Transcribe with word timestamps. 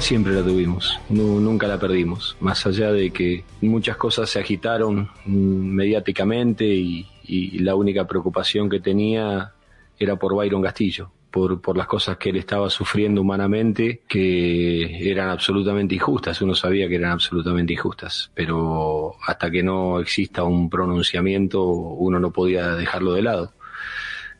Siempre 0.00 0.32
la 0.32 0.42
tuvimos, 0.42 0.98
nu- 1.08 1.40
nunca 1.40 1.68
la 1.68 1.78
perdimos, 1.78 2.36
más 2.40 2.66
allá 2.66 2.90
de 2.90 3.10
que 3.12 3.44
muchas 3.60 3.96
cosas 3.96 4.28
se 4.30 4.40
agitaron 4.40 5.08
mm, 5.24 5.30
mediáticamente 5.74 6.64
y, 6.66 7.06
y 7.24 7.58
la 7.60 7.74
única 7.76 8.06
preocupación 8.08 8.68
que 8.68 8.80
tenía 8.80 9.52
era 9.98 10.16
por 10.16 10.34
Byron 10.34 10.62
Castillo, 10.62 11.12
por, 11.30 11.60
por 11.60 11.76
las 11.76 11.86
cosas 11.86 12.16
que 12.16 12.30
él 12.30 12.36
estaba 12.38 12.70
sufriendo 12.70 13.20
humanamente, 13.20 14.00
que 14.08 15.08
eran 15.08 15.28
absolutamente 15.28 15.94
injustas, 15.94 16.40
uno 16.42 16.54
sabía 16.56 16.88
que 16.88 16.96
eran 16.96 17.12
absolutamente 17.12 17.74
injustas, 17.74 18.30
pero 18.34 19.14
hasta 19.26 19.48
que 19.50 19.62
no 19.62 20.00
exista 20.00 20.42
un 20.42 20.68
pronunciamiento 20.70 21.62
uno 21.62 22.18
no 22.18 22.32
podía 22.32 22.68
dejarlo 22.74 23.12
de 23.12 23.22
lado. 23.22 23.52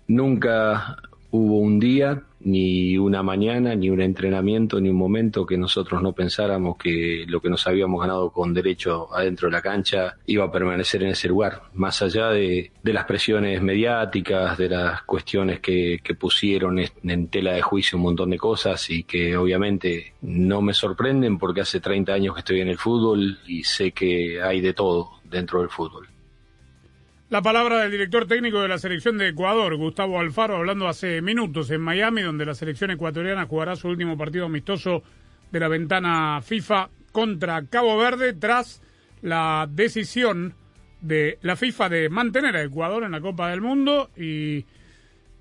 Nunca 0.08 0.96
hubo 1.30 1.58
un 1.58 1.78
día, 1.78 2.22
ni 2.40 2.96
una 2.98 3.22
mañana, 3.22 3.74
ni 3.74 3.90
un 3.90 4.00
entrenamiento, 4.00 4.80
ni 4.80 4.88
un 4.88 4.96
momento 4.96 5.44
que 5.46 5.56
nosotros 5.58 6.02
no 6.02 6.12
pensáramos 6.12 6.76
que 6.78 7.24
lo 7.28 7.40
que 7.40 7.50
nos 7.50 7.66
habíamos 7.66 8.00
ganado 8.00 8.30
con 8.30 8.54
derecho 8.54 9.14
adentro 9.14 9.48
de 9.48 9.52
la 9.52 9.62
cancha 9.62 10.16
iba 10.26 10.44
a 10.44 10.52
permanecer 10.52 11.02
en 11.02 11.10
ese 11.10 11.28
lugar. 11.28 11.62
Más 11.74 12.00
allá 12.02 12.28
de, 12.30 12.72
de 12.82 12.92
las 12.92 13.04
presiones 13.04 13.60
mediáticas, 13.62 14.56
de 14.58 14.68
las 14.70 15.02
cuestiones 15.02 15.60
que, 15.60 16.00
que 16.02 16.14
pusieron 16.14 16.78
en- 16.78 16.88
en 17.04 17.28
tela 17.28 17.52
de 17.52 17.62
juicio 17.62 17.98
un 17.98 18.04
montón 18.04 18.30
de 18.30 18.38
cosas 18.38 18.88
y 18.90 19.04
que 19.04 19.36
obviamente 19.36 20.14
no 20.22 20.62
me 20.62 20.72
sorprenden 20.74 21.38
porque 21.38 21.60
hace 21.62 21.80
30 21.80 22.12
años 22.12 22.34
que 22.34 22.40
estoy 22.40 22.60
en 22.60 22.68
el 22.68 22.78
fútbol 22.78 23.38
y 23.46 23.64
sé 23.64 23.92
que 23.92 24.40
hay 24.42 24.60
de 24.60 24.72
todo 24.72 25.10
dentro 25.24 25.60
del 25.60 25.68
fútbol. 25.70 26.08
La 27.30 27.42
palabra 27.42 27.82
del 27.82 27.92
director 27.92 28.26
técnico 28.26 28.60
de 28.60 28.66
la 28.66 28.78
selección 28.78 29.16
de 29.16 29.28
Ecuador, 29.28 29.76
Gustavo 29.76 30.18
Alfaro, 30.18 30.56
hablando 30.56 30.88
hace 30.88 31.22
minutos 31.22 31.70
en 31.70 31.80
Miami, 31.80 32.22
donde 32.22 32.44
la 32.44 32.56
selección 32.56 32.90
ecuatoriana 32.90 33.46
jugará 33.46 33.76
su 33.76 33.86
último 33.86 34.18
partido 34.18 34.46
amistoso 34.46 35.04
de 35.52 35.60
la 35.60 35.68
ventana 35.68 36.40
FIFA 36.42 36.90
contra 37.12 37.64
Cabo 37.66 37.96
Verde 37.98 38.32
tras 38.32 38.82
la 39.22 39.68
decisión 39.70 40.54
de 41.02 41.38
la 41.42 41.54
FIFA 41.54 41.88
de 41.88 42.08
mantener 42.08 42.56
a 42.56 42.64
Ecuador 42.64 43.04
en 43.04 43.12
la 43.12 43.20
Copa 43.20 43.48
del 43.50 43.60
Mundo 43.60 44.10
y 44.16 44.64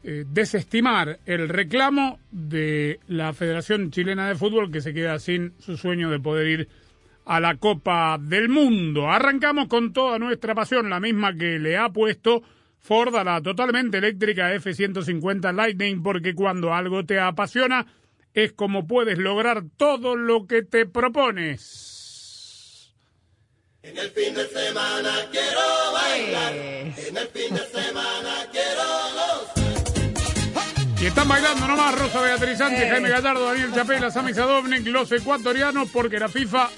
eh, 0.04 0.26
desestimar 0.30 1.18
el 1.26 1.50
reclamo 1.50 2.20
de 2.30 3.00
la 3.08 3.34
Federación 3.34 3.90
Chilena 3.90 4.28
de 4.28 4.36
Fútbol 4.36 4.72
que 4.72 4.82
se 4.82 4.94
queda 4.94 5.18
sin 5.18 5.54
su 5.58 5.76
sueño 5.76 6.12
de 6.12 6.20
poder 6.20 6.46
ir 6.46 6.70
a 7.26 7.40
la 7.40 7.56
Copa 7.58 8.18
del 8.20 8.50
Mundo. 8.50 9.10
Arrancamos 9.10 9.68
con 9.68 9.94
toda 9.94 10.20
nuestra 10.20 10.56
pasión, 10.56 10.90
la 10.90 11.00
misma 11.00 11.34
que 11.34 11.60
le 11.60 11.78
ha 11.78 11.90
puesto 11.90 12.42
Ford 12.80 13.16
a 13.16 13.24
la 13.24 13.42
totalmente 13.42 13.98
eléctrica 13.98 14.54
F-150 14.54 15.54
Lightning, 15.54 16.02
porque 16.02 16.34
cuando 16.34 16.74
algo 16.74 17.06
te 17.06 17.20
apasiona 17.20 17.86
es 18.34 18.54
como 18.54 18.88
puedes 18.88 19.18
lograr 19.18 19.64
todo 19.78 20.16
lo 20.16 20.48
que 20.48 20.64
te 20.64 20.86
propones. 20.86 21.98
En 23.82 23.98
el 23.98 24.10
fin 24.12 24.34
de 24.34 24.46
semana 24.48 25.12
quiero 25.32 25.62
bailar, 25.94 26.54
en 26.54 27.18
el 27.18 27.28
fin 27.28 27.56
de 27.56 27.66
semana 27.66 28.46
quiero 28.52 28.84
gozar. 29.14 29.60
Y 31.02 31.06
están 31.06 31.30
bailando 31.30 31.66
nomás 31.66 31.98
Rosa 31.98 32.22
Beatriz 32.22 32.58
Sánchez, 32.58 32.90
Jaime 32.90 33.08
Gallardo, 33.10 33.46
Daniel 33.46 33.72
Chapela, 33.74 34.12
Sami 34.12 34.34
Sadovnik, 34.34 34.86
los 34.88 35.10
ecuatorianos, 35.14 35.90
porque 35.92 36.20
la 36.20 36.28
FIFA, 36.28 36.70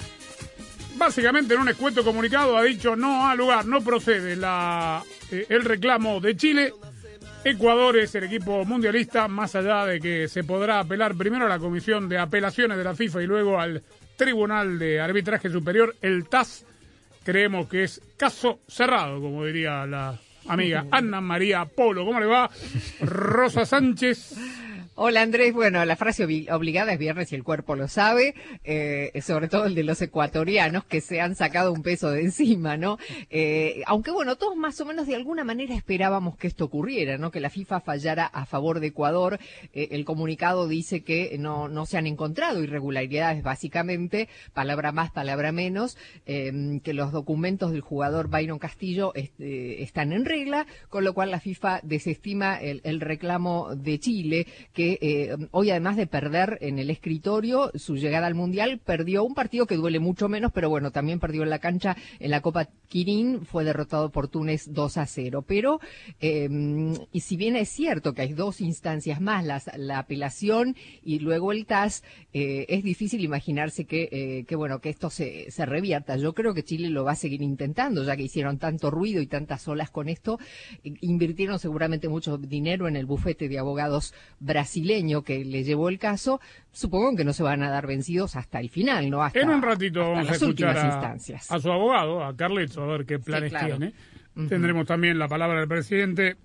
básicamente 0.96 1.54
en 1.54 1.60
un 1.60 1.68
escueto 1.68 2.04
comunicado, 2.04 2.56
ha 2.56 2.62
dicho 2.62 2.96
no 2.96 3.26
ha 3.26 3.34
lugar, 3.34 3.66
no 3.66 3.80
procede 3.82 4.36
la, 4.36 5.02
eh, 5.30 5.46
el 5.48 5.64
reclamo 5.64 6.20
de 6.20 6.36
Chile. 6.36 6.72
Ecuador 7.44 7.96
es 7.98 8.14
el 8.14 8.24
equipo 8.24 8.64
mundialista, 8.64 9.26
más 9.26 9.56
allá 9.56 9.84
de 9.86 10.00
que 10.00 10.28
se 10.28 10.44
podrá 10.44 10.78
apelar 10.78 11.16
primero 11.16 11.46
a 11.46 11.48
la 11.48 11.58
Comisión 11.58 12.08
de 12.08 12.18
Apelaciones 12.18 12.78
de 12.78 12.84
la 12.84 12.94
FIFA 12.94 13.22
y 13.22 13.26
luego 13.26 13.58
al 13.58 13.82
Tribunal 14.16 14.78
de 14.78 15.00
Arbitraje 15.00 15.50
Superior, 15.50 15.96
el 16.02 16.28
TAS. 16.28 16.64
Creemos 17.24 17.66
que 17.68 17.84
es 17.84 18.00
caso 18.16 18.60
cerrado, 18.68 19.20
como 19.20 19.44
diría 19.44 19.86
la 19.86 20.18
amiga 20.46 20.86
Ana 20.90 21.20
María 21.20 21.64
Polo. 21.64 22.04
¿Cómo 22.04 22.20
le 22.20 22.26
va? 22.26 22.48
Rosa 23.00 23.64
Sánchez. 23.64 24.36
Hola 24.94 25.22
Andrés, 25.22 25.54
bueno, 25.54 25.82
la 25.86 25.96
frase 25.96 26.26
obli- 26.28 26.50
obligada 26.52 26.92
es 26.92 26.98
viernes 26.98 27.32
y 27.32 27.34
el 27.34 27.44
cuerpo 27.44 27.76
lo 27.76 27.88
sabe, 27.88 28.34
eh, 28.62 29.10
sobre 29.22 29.48
todo 29.48 29.64
el 29.64 29.74
de 29.74 29.84
los 29.84 30.02
ecuatorianos 30.02 30.84
que 30.84 31.00
se 31.00 31.18
han 31.22 31.34
sacado 31.34 31.72
un 31.72 31.82
peso 31.82 32.10
de 32.10 32.20
encima, 32.20 32.76
¿no? 32.76 32.98
Eh, 33.30 33.80
aunque 33.86 34.10
bueno, 34.10 34.36
todos 34.36 34.54
más 34.54 34.78
o 34.82 34.84
menos 34.84 35.06
de 35.06 35.14
alguna 35.14 35.44
manera 35.44 35.74
esperábamos 35.74 36.36
que 36.36 36.46
esto 36.46 36.66
ocurriera, 36.66 37.16
¿no? 37.16 37.30
Que 37.30 37.40
la 37.40 37.48
FIFA 37.48 37.80
fallara 37.80 38.26
a 38.26 38.44
favor 38.44 38.80
de 38.80 38.88
Ecuador. 38.88 39.38
Eh, 39.72 39.88
el 39.92 40.04
comunicado 40.04 40.68
dice 40.68 41.00
que 41.02 41.36
no, 41.38 41.68
no 41.68 41.86
se 41.86 41.96
han 41.96 42.06
encontrado 42.06 42.62
irregularidades, 42.62 43.42
básicamente, 43.42 44.28
palabra 44.52 44.92
más, 44.92 45.10
palabra 45.10 45.52
menos, 45.52 45.96
eh, 46.26 46.80
que 46.84 46.92
los 46.92 47.12
documentos 47.12 47.72
del 47.72 47.80
jugador 47.80 48.28
Byron 48.28 48.58
Castillo 48.58 49.12
este, 49.14 49.82
están 49.82 50.12
en 50.12 50.26
regla, 50.26 50.66
con 50.90 51.02
lo 51.02 51.14
cual 51.14 51.30
la 51.30 51.40
FIFA 51.40 51.80
desestima 51.82 52.56
el, 52.60 52.82
el 52.84 53.00
reclamo 53.00 53.74
de 53.74 53.98
Chile, 53.98 54.46
que 54.74 54.81
eh, 55.00 55.36
hoy 55.50 55.70
además 55.70 55.96
de 55.96 56.06
perder 56.06 56.58
en 56.60 56.78
el 56.78 56.90
escritorio 56.90 57.70
su 57.74 57.96
llegada 57.96 58.26
al 58.26 58.34
Mundial, 58.34 58.80
perdió 58.84 59.24
un 59.24 59.34
partido 59.34 59.66
que 59.66 59.76
duele 59.76 59.98
mucho 60.00 60.28
menos, 60.28 60.52
pero 60.52 60.68
bueno, 60.68 60.90
también 60.90 61.20
perdió 61.20 61.42
en 61.42 61.50
la 61.50 61.58
cancha 61.58 61.96
en 62.20 62.30
la 62.30 62.40
Copa 62.40 62.68
Kirin, 62.88 63.44
fue 63.44 63.64
derrotado 63.64 64.10
por 64.10 64.28
Túnez 64.28 64.72
2 64.72 64.96
a 64.98 65.06
0. 65.06 65.44
Pero, 65.46 65.80
eh, 66.20 66.48
y 67.12 67.20
si 67.20 67.36
bien 67.36 67.56
es 67.56 67.68
cierto 67.68 68.12
que 68.14 68.22
hay 68.22 68.32
dos 68.32 68.60
instancias 68.60 69.20
más, 69.20 69.44
las- 69.44 69.70
la, 69.76 69.98
apelación 69.98 70.76
y 71.02 71.18
luego 71.20 71.52
el 71.52 71.64
TAS, 71.66 72.02
eh, 72.32 72.66
es 72.68 72.82
difícil 72.82 73.22
imaginarse 73.22 73.84
que, 73.84 74.44
que 74.46 74.56
bueno, 74.56 74.80
que 74.80 74.88
esto 74.90 75.10
se, 75.10 75.50
se 75.50 75.64
revierta. 75.66 76.16
Yo 76.16 76.32
creo 76.34 76.54
que 76.54 76.64
Chile 76.64 76.90
lo 76.90 77.04
va 77.04 77.12
a 77.12 77.16
seguir 77.16 77.42
intentando, 77.42 78.04
ya 78.04 78.16
que 78.16 78.24
hicieron 78.24 78.58
tanto 78.58 78.90
ruido 78.90 79.20
y 79.20 79.26
tantas 79.26 79.66
olas 79.68 79.90
con 79.90 80.08
esto, 80.08 80.38
invirtieron 81.00 81.58
seguramente 81.58 82.08
mucho 82.08 82.38
dinero 82.38 82.88
en 82.88 82.96
el 82.96 83.06
bufete 83.06 83.48
de 83.48 83.58
abogados 83.58 84.14
brasileño 84.82 85.22
que 85.22 85.44
le 85.44 85.64
llevó 85.64 85.88
el 85.90 85.98
caso, 85.98 86.40
supongo 86.70 87.14
que 87.16 87.24
no 87.24 87.32
se 87.32 87.42
van 87.42 87.62
a 87.62 87.70
dar 87.70 87.86
vencidos 87.86 88.36
hasta 88.36 88.58
el 88.60 88.70
final, 88.70 89.10
¿no? 89.10 89.22
Hasta, 89.22 89.40
En 89.40 89.50
un 89.50 89.60
ratito 89.62 90.00
hasta 90.00 90.12
vamos 90.14 90.30
a 90.30 90.34
escuchar 90.34 90.78
a, 90.78 90.86
instancias. 90.86 91.50
a 91.50 91.60
su 91.60 91.70
abogado, 91.70 92.24
a 92.24 92.34
Carleto, 92.34 92.82
a 92.82 92.86
ver 92.86 93.04
qué 93.04 93.18
planes 93.18 93.50
claro. 93.50 93.76
tiene. 93.76 93.92
Tendremos 94.48 94.86
también 94.86 95.18
la 95.18 95.28
palabra 95.28 95.58
del 95.60 95.68
presidente 95.68 96.36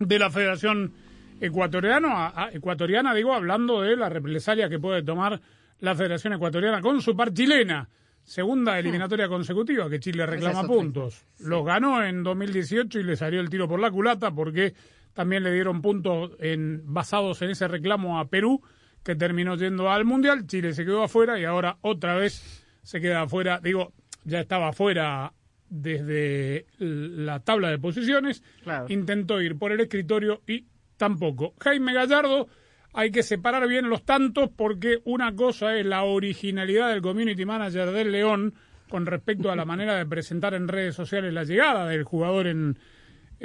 de 0.00 0.18
la 0.18 0.30
Federación 0.30 0.92
Ecuatoriana, 1.40 2.26
a- 2.34 2.50
ecuatoriana, 2.52 3.14
digo, 3.14 3.32
hablando 3.32 3.82
de 3.82 3.96
la 3.96 4.08
represalia 4.08 4.68
que 4.68 4.78
puede 4.80 5.02
tomar 5.04 5.40
la 5.78 5.94
Federación 5.94 6.32
Ecuatoriana 6.32 6.80
con 6.80 7.00
su 7.00 7.14
par 7.16 7.32
chilena. 7.32 7.88
Segunda 8.24 8.78
eliminatoria 8.78 9.28
consecutiva 9.28 9.88
que 9.90 10.00
Chile 10.00 10.24
reclama 10.26 10.64
puntos. 10.66 11.24
Los 11.40 11.64
ganó 11.64 12.02
en 12.02 12.22
2018 12.24 12.98
y 12.98 13.02
le 13.04 13.16
salió 13.16 13.38
el 13.40 13.50
tiro 13.50 13.68
por 13.68 13.78
la 13.78 13.90
culata 13.90 14.30
porque 14.32 14.72
también 15.14 15.44
le 15.44 15.52
dieron 15.52 15.80
puntos 15.80 16.32
en, 16.40 16.82
basados 16.84 17.40
en 17.42 17.50
ese 17.50 17.68
reclamo 17.68 18.18
a 18.18 18.28
Perú, 18.28 18.62
que 19.02 19.14
terminó 19.14 19.56
yendo 19.56 19.90
al 19.90 20.04
Mundial. 20.04 20.46
Chile 20.46 20.74
se 20.74 20.84
quedó 20.84 21.04
afuera 21.04 21.38
y 21.38 21.44
ahora 21.44 21.78
otra 21.80 22.16
vez 22.16 22.66
se 22.82 23.00
queda 23.00 23.22
afuera. 23.22 23.60
Digo, 23.62 23.92
ya 24.24 24.40
estaba 24.40 24.68
afuera 24.68 25.32
desde 25.68 26.66
la 26.78 27.40
tabla 27.40 27.70
de 27.70 27.78
posiciones. 27.78 28.42
Claro. 28.62 28.86
Intentó 28.88 29.40
ir 29.40 29.56
por 29.56 29.72
el 29.72 29.80
escritorio 29.80 30.42
y 30.46 30.66
tampoco. 30.96 31.54
Jaime 31.60 31.94
Gallardo, 31.94 32.48
hay 32.92 33.10
que 33.10 33.22
separar 33.22 33.68
bien 33.68 33.88
los 33.88 34.04
tantos 34.04 34.50
porque 34.54 35.00
una 35.04 35.34
cosa 35.34 35.76
es 35.76 35.86
la 35.86 36.04
originalidad 36.04 36.90
del 36.90 37.02
community 37.02 37.44
manager 37.44 37.90
del 37.92 38.10
León, 38.10 38.54
con 38.88 39.06
respecto 39.06 39.50
a 39.50 39.56
la 39.56 39.64
manera 39.64 39.96
de 39.96 40.06
presentar 40.06 40.54
en 40.54 40.68
redes 40.68 40.94
sociales 40.94 41.32
la 41.32 41.44
llegada 41.44 41.88
del 41.88 42.04
jugador 42.04 42.46
en, 42.46 42.78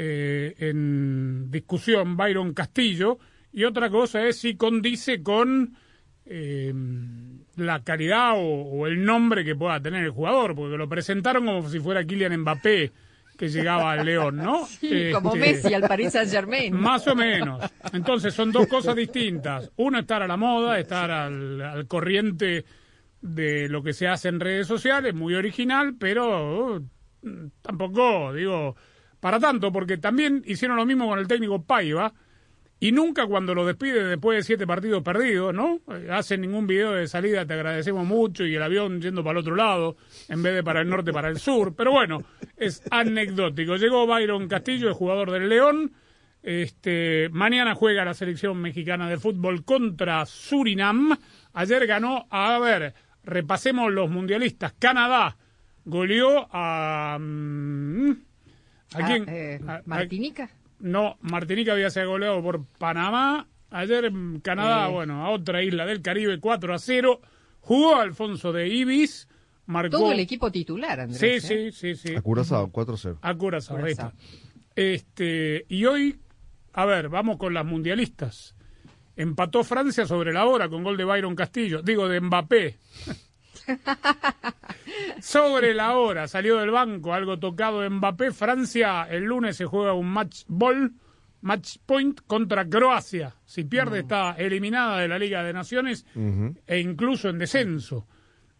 eh, 0.01 0.55
en 0.59 1.51
discusión, 1.51 2.15
Byron 2.15 2.53
Castillo, 2.53 3.19
y 3.51 3.65
otra 3.65 3.89
cosa 3.89 4.25
es 4.25 4.39
si 4.39 4.55
condice 4.55 5.21
con 5.21 5.75
eh, 6.25 6.73
la 7.57 7.83
calidad 7.83 8.35
o, 8.37 8.87
el 8.87 9.03
nombre 9.03 9.43
que 9.43 9.57
pueda 9.57 9.81
tener 9.81 10.05
el 10.05 10.11
jugador, 10.11 10.55
porque 10.55 10.77
lo 10.77 10.87
presentaron 10.87 11.45
como 11.45 11.67
si 11.67 11.81
fuera 11.81 12.05
Kylian 12.05 12.37
Mbappé 12.37 12.93
que 13.37 13.49
llegaba 13.49 13.91
al 13.91 14.05
León, 14.05 14.37
¿no? 14.37 14.65
Sí, 14.79 15.11
como 15.13 15.35
este, 15.35 15.39
Messi 15.39 15.73
al 15.73 15.81
Paris 15.81 16.13
Saint 16.13 16.31
Germain. 16.31 16.73
Más 16.73 17.05
o 17.07 17.15
menos. 17.15 17.61
Entonces 17.91 18.33
son 18.33 18.53
dos 18.53 18.67
cosas 18.67 18.95
distintas. 18.95 19.69
Uno, 19.75 19.99
estar 19.99 20.23
a 20.23 20.27
la 20.27 20.37
moda, 20.37 20.79
estar 20.79 21.11
al, 21.11 21.61
al 21.61 21.87
corriente 21.87 22.63
de 23.21 23.67
lo 23.67 23.83
que 23.83 23.91
se 23.91 24.07
hace 24.07 24.29
en 24.29 24.39
redes 24.39 24.65
sociales, 24.65 25.13
muy 25.13 25.35
original, 25.35 25.95
pero 25.99 26.77
uh, 26.77 26.89
tampoco, 27.61 28.33
digo, 28.33 28.77
para 29.19 29.39
tanto, 29.39 29.71
porque 29.71 29.97
también 29.97 30.43
hicieron 30.45 30.77
lo 30.77 30.85
mismo 30.85 31.07
con 31.07 31.19
el 31.19 31.27
técnico 31.27 31.61
Paiva, 31.61 32.13
y 32.81 32.93
nunca 32.93 33.27
cuando 33.27 33.53
lo 33.53 33.65
despide 33.65 34.05
después 34.05 34.37
de 34.37 34.43
siete 34.43 34.65
partidos 34.65 35.03
perdidos, 35.03 35.53
¿no? 35.53 35.81
Hacen 36.09 36.39
ningún 36.39 36.65
video 36.65 36.93
de 36.93 37.07
salida, 37.07 37.45
te 37.45 37.53
agradecemos 37.53 38.07
mucho, 38.07 38.45
y 38.45 38.55
el 38.55 38.63
avión 38.63 39.01
yendo 39.01 39.21
para 39.21 39.39
el 39.39 39.45
otro 39.45 39.55
lado, 39.55 39.97
en 40.29 40.41
vez 40.41 40.55
de 40.55 40.63
para 40.63 40.79
el 40.81 40.89
norte, 40.89 41.11
para 41.11 41.27
el 41.27 41.39
sur. 41.39 41.75
Pero 41.75 41.91
bueno, 41.91 42.23
es 42.55 42.81
anecdótico. 42.89 43.75
Llegó 43.75 44.07
Byron 44.07 44.47
Castillo, 44.47 44.87
el 44.87 44.93
jugador 44.93 45.31
del 45.31 45.49
León. 45.49 45.91
Este, 46.41 47.27
mañana 47.33 47.75
juega 47.75 48.05
la 48.05 48.13
selección 48.13 48.57
mexicana 48.61 49.09
de 49.09 49.17
fútbol 49.17 49.65
contra 49.65 50.25
Surinam. 50.25 51.17
Ayer 51.51 51.85
ganó, 51.85 52.27
a 52.29 52.59
ver, 52.59 52.93
repasemos 53.25 53.91
los 53.91 54.09
mundialistas. 54.09 54.73
Canadá 54.79 55.35
goleó 55.83 56.47
a... 56.49 57.17
Mm, 57.19 58.28
¿A, 58.93 59.05
quién? 59.05 59.25
Eh, 59.27 59.59
Martinica. 59.85 60.49
No, 60.79 61.17
Martinica 61.21 61.73
había 61.73 61.89
sido 61.89 62.09
goleado 62.09 62.41
por 62.41 62.65
Panamá. 62.77 63.47
Ayer 63.71 64.11
Canadá, 64.41 64.89
eh. 64.89 64.91
bueno, 64.91 65.25
a 65.25 65.29
otra 65.29 65.61
isla 65.63 65.85
del 65.85 66.01
Caribe, 66.01 66.39
4 66.39 66.73
a 66.73 66.79
0. 66.79 67.21
Jugó 67.61 67.97
Alfonso 67.97 68.51
de 68.51 68.67
Ibis. 68.67 69.27
Marcó... 69.67 69.99
Todo 69.99 70.11
el 70.11 70.19
equipo 70.19 70.51
titular, 70.51 70.99
Andrés. 71.01 71.19
Sí, 71.19 71.53
¿eh? 71.53 71.71
sí, 71.71 71.71
sí, 71.71 71.95
sí. 71.95 72.15
A 72.15 72.21
Curazao, 72.21 72.71
4 72.71 72.93
a 72.93 72.97
0. 72.97 73.19
A 73.21 73.35
Curazao, 73.35 73.77
ahí 73.77 73.91
está. 73.91 74.13
Este, 74.75 75.65
y 75.67 75.85
hoy, 75.85 76.19
a 76.73 76.85
ver, 76.85 77.09
vamos 77.09 77.37
con 77.37 77.53
las 77.53 77.65
mundialistas. 77.65 78.55
Empató 79.15 79.63
Francia 79.63 80.05
sobre 80.05 80.31
la 80.31 80.45
hora 80.45 80.69
con 80.69 80.83
gol 80.83 80.95
de 80.95 81.03
Byron 81.03 81.35
Castillo, 81.35 81.81
digo 81.81 82.07
de 82.07 82.21
Mbappé. 82.21 82.77
sobre 85.21 85.73
la 85.73 85.97
hora 85.97 86.27
salió 86.27 86.57
del 86.57 86.71
banco, 86.71 87.13
algo 87.13 87.39
tocado 87.39 87.81
de 87.81 87.89
Mbappé. 87.89 88.31
Francia 88.31 89.07
el 89.09 89.23
lunes 89.23 89.57
se 89.57 89.65
juega 89.65 89.93
un 89.93 90.09
match 90.09 90.43
ball, 90.47 90.93
match 91.41 91.77
point 91.85 92.19
contra 92.25 92.67
Croacia. 92.67 93.35
Si 93.45 93.63
pierde 93.63 93.99
mm. 93.99 94.01
está 94.01 94.31
eliminada 94.37 94.99
de 94.99 95.07
la 95.07 95.19
Liga 95.19 95.43
de 95.43 95.53
Naciones 95.53 96.05
e 96.65 96.79
incluso 96.79 97.29
en 97.29 97.37
descenso. 97.37 98.07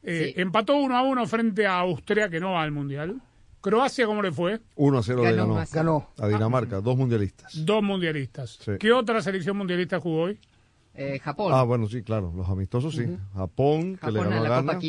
Eh, 0.01 0.33
empató 0.38 0.77
uno 0.77 0.97
a 0.97 1.01
uno 1.01 1.27
frente 1.27 1.68
a 1.68 1.80
Austria 1.80 2.30
que 2.30 2.39
no 2.39 2.53
va 2.53 2.63
al 2.63 2.71
Mundial. 2.71 3.21
Croacia, 3.62 4.06
¿cómo 4.06 4.21
le 4.21 4.31
fue? 4.31 4.62
1 4.75 4.97
a 4.97 5.03
0 5.03 5.21
ganó, 5.21 5.65
ganó. 5.71 6.09
A 6.18 6.27
Dinamarca, 6.30 6.80
dos 6.80 6.95
mundialistas. 6.95 7.65
Dos 7.65 7.83
mundialistas. 7.83 8.57
¿Qué 8.80 8.94
otra 8.94 9.21
selección 9.21 9.57
mundialista 9.57 10.00
jugó 10.00 10.24
hoy? 10.24 10.39
Eh, 11.00 11.18
Japón. 11.19 11.54
Ah, 11.56 11.63
bueno, 11.63 11.88
sí, 11.88 12.04
claro, 12.04 12.34
los 12.36 12.50
amistosos 12.50 12.94
sí. 12.94 13.06
Japón, 13.34 13.98
que 13.98 14.12
le 14.12 14.19
ganó 14.19 14.36
a, 14.36 14.62
Ghana, 14.62 14.80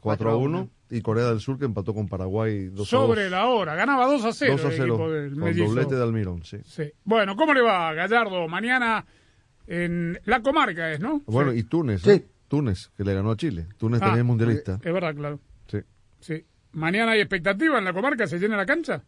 4 0.00 0.30
a 0.30 0.36
1. 0.36 0.70
Y 0.90 1.02
Corea 1.02 1.26
del 1.26 1.40
Sur, 1.40 1.58
que 1.58 1.64
empató 1.64 1.92
con 1.92 2.08
Paraguay 2.08 2.68
2 2.68 2.72
a 2.72 2.76
2. 2.76 2.88
Sobre 2.88 3.28
la 3.28 3.46
hora, 3.46 3.74
ganaba 3.74 4.06
2 4.06 4.24
a 4.24 4.32
0. 4.32 4.56
2 4.56 4.64
a 4.64 4.70
0, 4.70 4.96
con 4.96 5.56
doblete 5.56 5.96
de 5.96 6.02
Almirón, 6.02 6.44
sí. 6.44 6.58
sí. 6.64 6.84
Bueno, 7.04 7.34
¿cómo 7.34 7.52
le 7.52 7.60
va, 7.60 7.92
Gallardo? 7.92 8.46
Mañana 8.46 9.04
en 9.66 10.18
la 10.24 10.40
comarca 10.40 10.92
es, 10.92 11.00
¿no? 11.00 11.22
Bueno, 11.26 11.52
y 11.52 11.64
Túnez, 11.64 12.02
sí. 12.02 12.10
¿eh? 12.10 12.26
Túnez, 12.46 12.90
que 12.96 13.04
le 13.04 13.12
ganó 13.12 13.32
a 13.32 13.36
Chile. 13.36 13.66
Túnez 13.76 14.00
ah, 14.00 14.06
también 14.06 14.24
es 14.24 14.28
mundialista. 14.28 14.74
Es 14.82 14.92
verdad, 14.92 15.14
claro. 15.14 15.40
Sí. 15.66 15.78
Sí. 16.20 16.44
Mañana 16.72 17.12
hay 17.12 17.20
expectativa 17.20 17.78
en 17.78 17.84
la 17.84 17.92
comarca, 17.92 18.28
¿se 18.28 18.38
llena 18.38 18.56
la 18.56 18.64
cancha? 18.64 19.02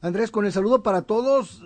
Andrés, 0.00 0.30
con 0.30 0.46
el 0.46 0.52
saludo 0.52 0.82
para 0.82 1.02
todos, 1.02 1.62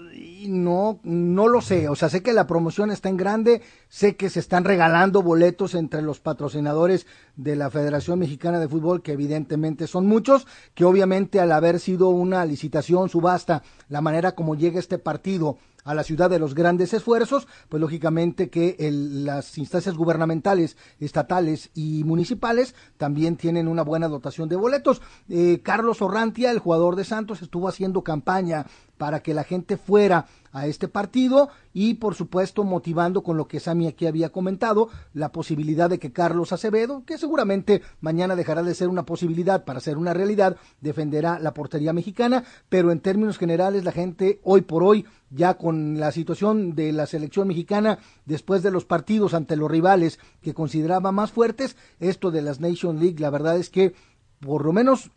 no, 0.49 1.01
no 1.03 1.49
lo 1.49 1.61
sé, 1.61 1.89
o 1.89 1.95
sea, 1.95 2.09
sé 2.09 2.23
que 2.23 2.33
la 2.33 2.47
promoción 2.47 2.91
está 2.91 3.09
en 3.09 3.17
grande, 3.17 3.63
sé 3.89 4.17
que 4.17 4.31
se 4.31 4.41
están 4.41 4.65
regalando 4.65 5.23
boletos 5.23 5.75
entre 5.75 6.03
los 6.03 6.21
patrocinadores 6.21 7.07
de 7.37 7.57
la 7.57 7.71
Federación 7.71 8.19
Mexicana 8.19 8.59
de 8.59 8.69
Fútbol, 8.69 9.03
que 9.03 9.13
evidentemente 9.13 9.87
son 9.87 10.07
muchos, 10.07 10.47
que 10.75 10.85
obviamente 10.85 11.41
al 11.41 11.53
haber 11.53 11.81
sido 11.81 12.09
una 12.09 12.45
licitación, 12.45 13.09
subasta, 13.09 13.63
la 13.89 14.01
manera 14.01 14.35
como 14.35 14.55
llega 14.55 14.79
este 14.79 14.99
partido 14.99 15.59
a 15.85 15.95
la 15.95 16.05
ciudad 16.05 16.31
de 16.31 16.39
los 16.39 16.55
grandes 16.55 16.93
esfuerzos, 16.93 17.49
pues 17.69 17.81
lógicamente 17.81 18.51
que 18.51 18.77
las 18.91 19.57
instancias 19.59 19.95
gubernamentales, 19.97 20.77
estatales 20.99 21.71
y 21.75 22.05
municipales 22.05 22.75
también 22.97 23.37
tienen 23.37 23.69
una 23.69 23.83
buena 23.83 24.09
dotación 24.09 24.49
de 24.49 24.57
boletos. 24.57 25.01
Eh, 25.29 25.61
Carlos 25.63 26.03
Orrantia, 26.03 26.51
el 26.51 26.59
jugador 26.59 26.97
de 26.97 27.05
Santos, 27.05 27.43
estuvo 27.43 27.69
haciendo 27.69 28.03
campaña 28.03 28.67
para 29.01 29.23
que 29.23 29.33
la 29.33 29.45
gente 29.45 29.79
fuera 29.79 30.27
a 30.53 30.67
este 30.67 30.87
partido 30.87 31.49
y 31.73 31.95
por 31.95 32.15
supuesto 32.15 32.65
motivando 32.65 33.23
con 33.23 33.39
lo 33.39 33.49
que 33.49 33.59
Sami 33.59 33.87
aquí 33.87 34.07
había 34.07 34.29
comentado 34.29 34.91
la 35.15 35.33
posibilidad 35.33 35.89
de 35.89 35.99
que 35.99 36.13
Carlos 36.13 36.53
Acevedo, 36.53 37.03
que 37.07 37.17
seguramente 37.17 37.81
mañana 38.03 38.37
dejará 38.37 38.63
de 38.63 38.75
ser 38.75 38.89
una 38.89 39.07
posibilidad 39.07 39.65
para 39.65 39.81
ser 39.81 39.97
una 39.97 40.13
realidad, 40.13 40.59
defenderá 40.83 41.39
la 41.39 41.55
portería 41.55 41.95
mexicana, 41.95 42.45
pero 42.69 42.93
en 42.93 43.01
términos 43.01 43.39
generales 43.39 43.85
la 43.85 43.93
gente 43.93 44.39
hoy 44.45 44.61
por 44.61 44.83
hoy 44.83 45.07
ya 45.31 45.55
con 45.55 45.99
la 45.99 46.13
situación 46.13 46.75
de 46.75 46.93
la 46.93 47.07
selección 47.07 47.49
mexicana 47.49 48.01
después 48.27 48.63
de 48.63 48.71
los 48.71 48.85
partidos 48.85 49.33
ante 49.33 49.57
los 49.57 49.71
rivales 49.71 50.19
que 50.43 50.53
consideraba 50.53 51.11
más 51.11 51.33
fuertes, 51.33 51.75
esto 52.01 52.31
de 52.31 52.43
las 52.43 52.61
Nation 52.61 53.01
League, 53.01 53.19
la 53.19 53.31
verdad 53.31 53.57
es 53.57 53.71
que 53.71 53.95
por 54.41 54.67
lo 54.67 54.75
menos 54.75 55.11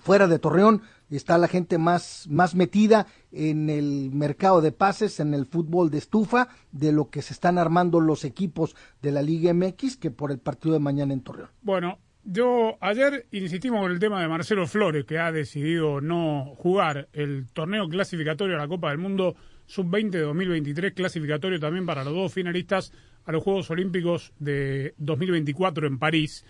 fuera 0.00 0.26
de 0.26 0.38
Torreón 0.38 0.82
está 1.10 1.38
la 1.38 1.48
gente 1.48 1.78
más, 1.78 2.26
más 2.28 2.54
metida 2.54 3.06
en 3.32 3.70
el 3.70 4.10
mercado 4.12 4.60
de 4.60 4.72
pases, 4.72 5.20
en 5.20 5.34
el 5.34 5.46
fútbol 5.46 5.90
de 5.90 5.98
estufa, 5.98 6.48
de 6.72 6.92
lo 6.92 7.10
que 7.10 7.22
se 7.22 7.32
están 7.32 7.58
armando 7.58 8.00
los 8.00 8.24
equipos 8.24 8.74
de 9.02 9.12
la 9.12 9.22
Liga 9.22 9.52
MX 9.54 9.96
que 9.96 10.10
por 10.10 10.30
el 10.30 10.38
partido 10.38 10.74
de 10.74 10.80
mañana 10.80 11.12
en 11.12 11.20
Torreón. 11.20 11.50
Bueno, 11.62 11.98
yo 12.24 12.76
ayer 12.80 13.26
insistimos 13.30 13.80
con 13.80 13.92
el 13.92 14.00
tema 14.00 14.20
de 14.20 14.28
Marcelo 14.28 14.66
Flores, 14.66 15.04
que 15.04 15.18
ha 15.18 15.30
decidido 15.30 16.00
no 16.00 16.54
jugar 16.56 17.08
el 17.12 17.46
torneo 17.52 17.88
clasificatorio 17.88 18.56
a 18.56 18.58
la 18.58 18.68
Copa 18.68 18.90
del 18.90 18.98
Mundo 18.98 19.36
Sub-20 19.66 20.10
de 20.10 20.20
2023, 20.22 20.92
clasificatorio 20.92 21.60
también 21.60 21.86
para 21.86 22.02
los 22.02 22.14
dos 22.14 22.32
finalistas 22.32 22.92
a 23.24 23.32
los 23.32 23.42
Juegos 23.42 23.70
Olímpicos 23.70 24.32
de 24.38 24.94
2024 24.98 25.86
en 25.86 25.98
París 25.98 26.44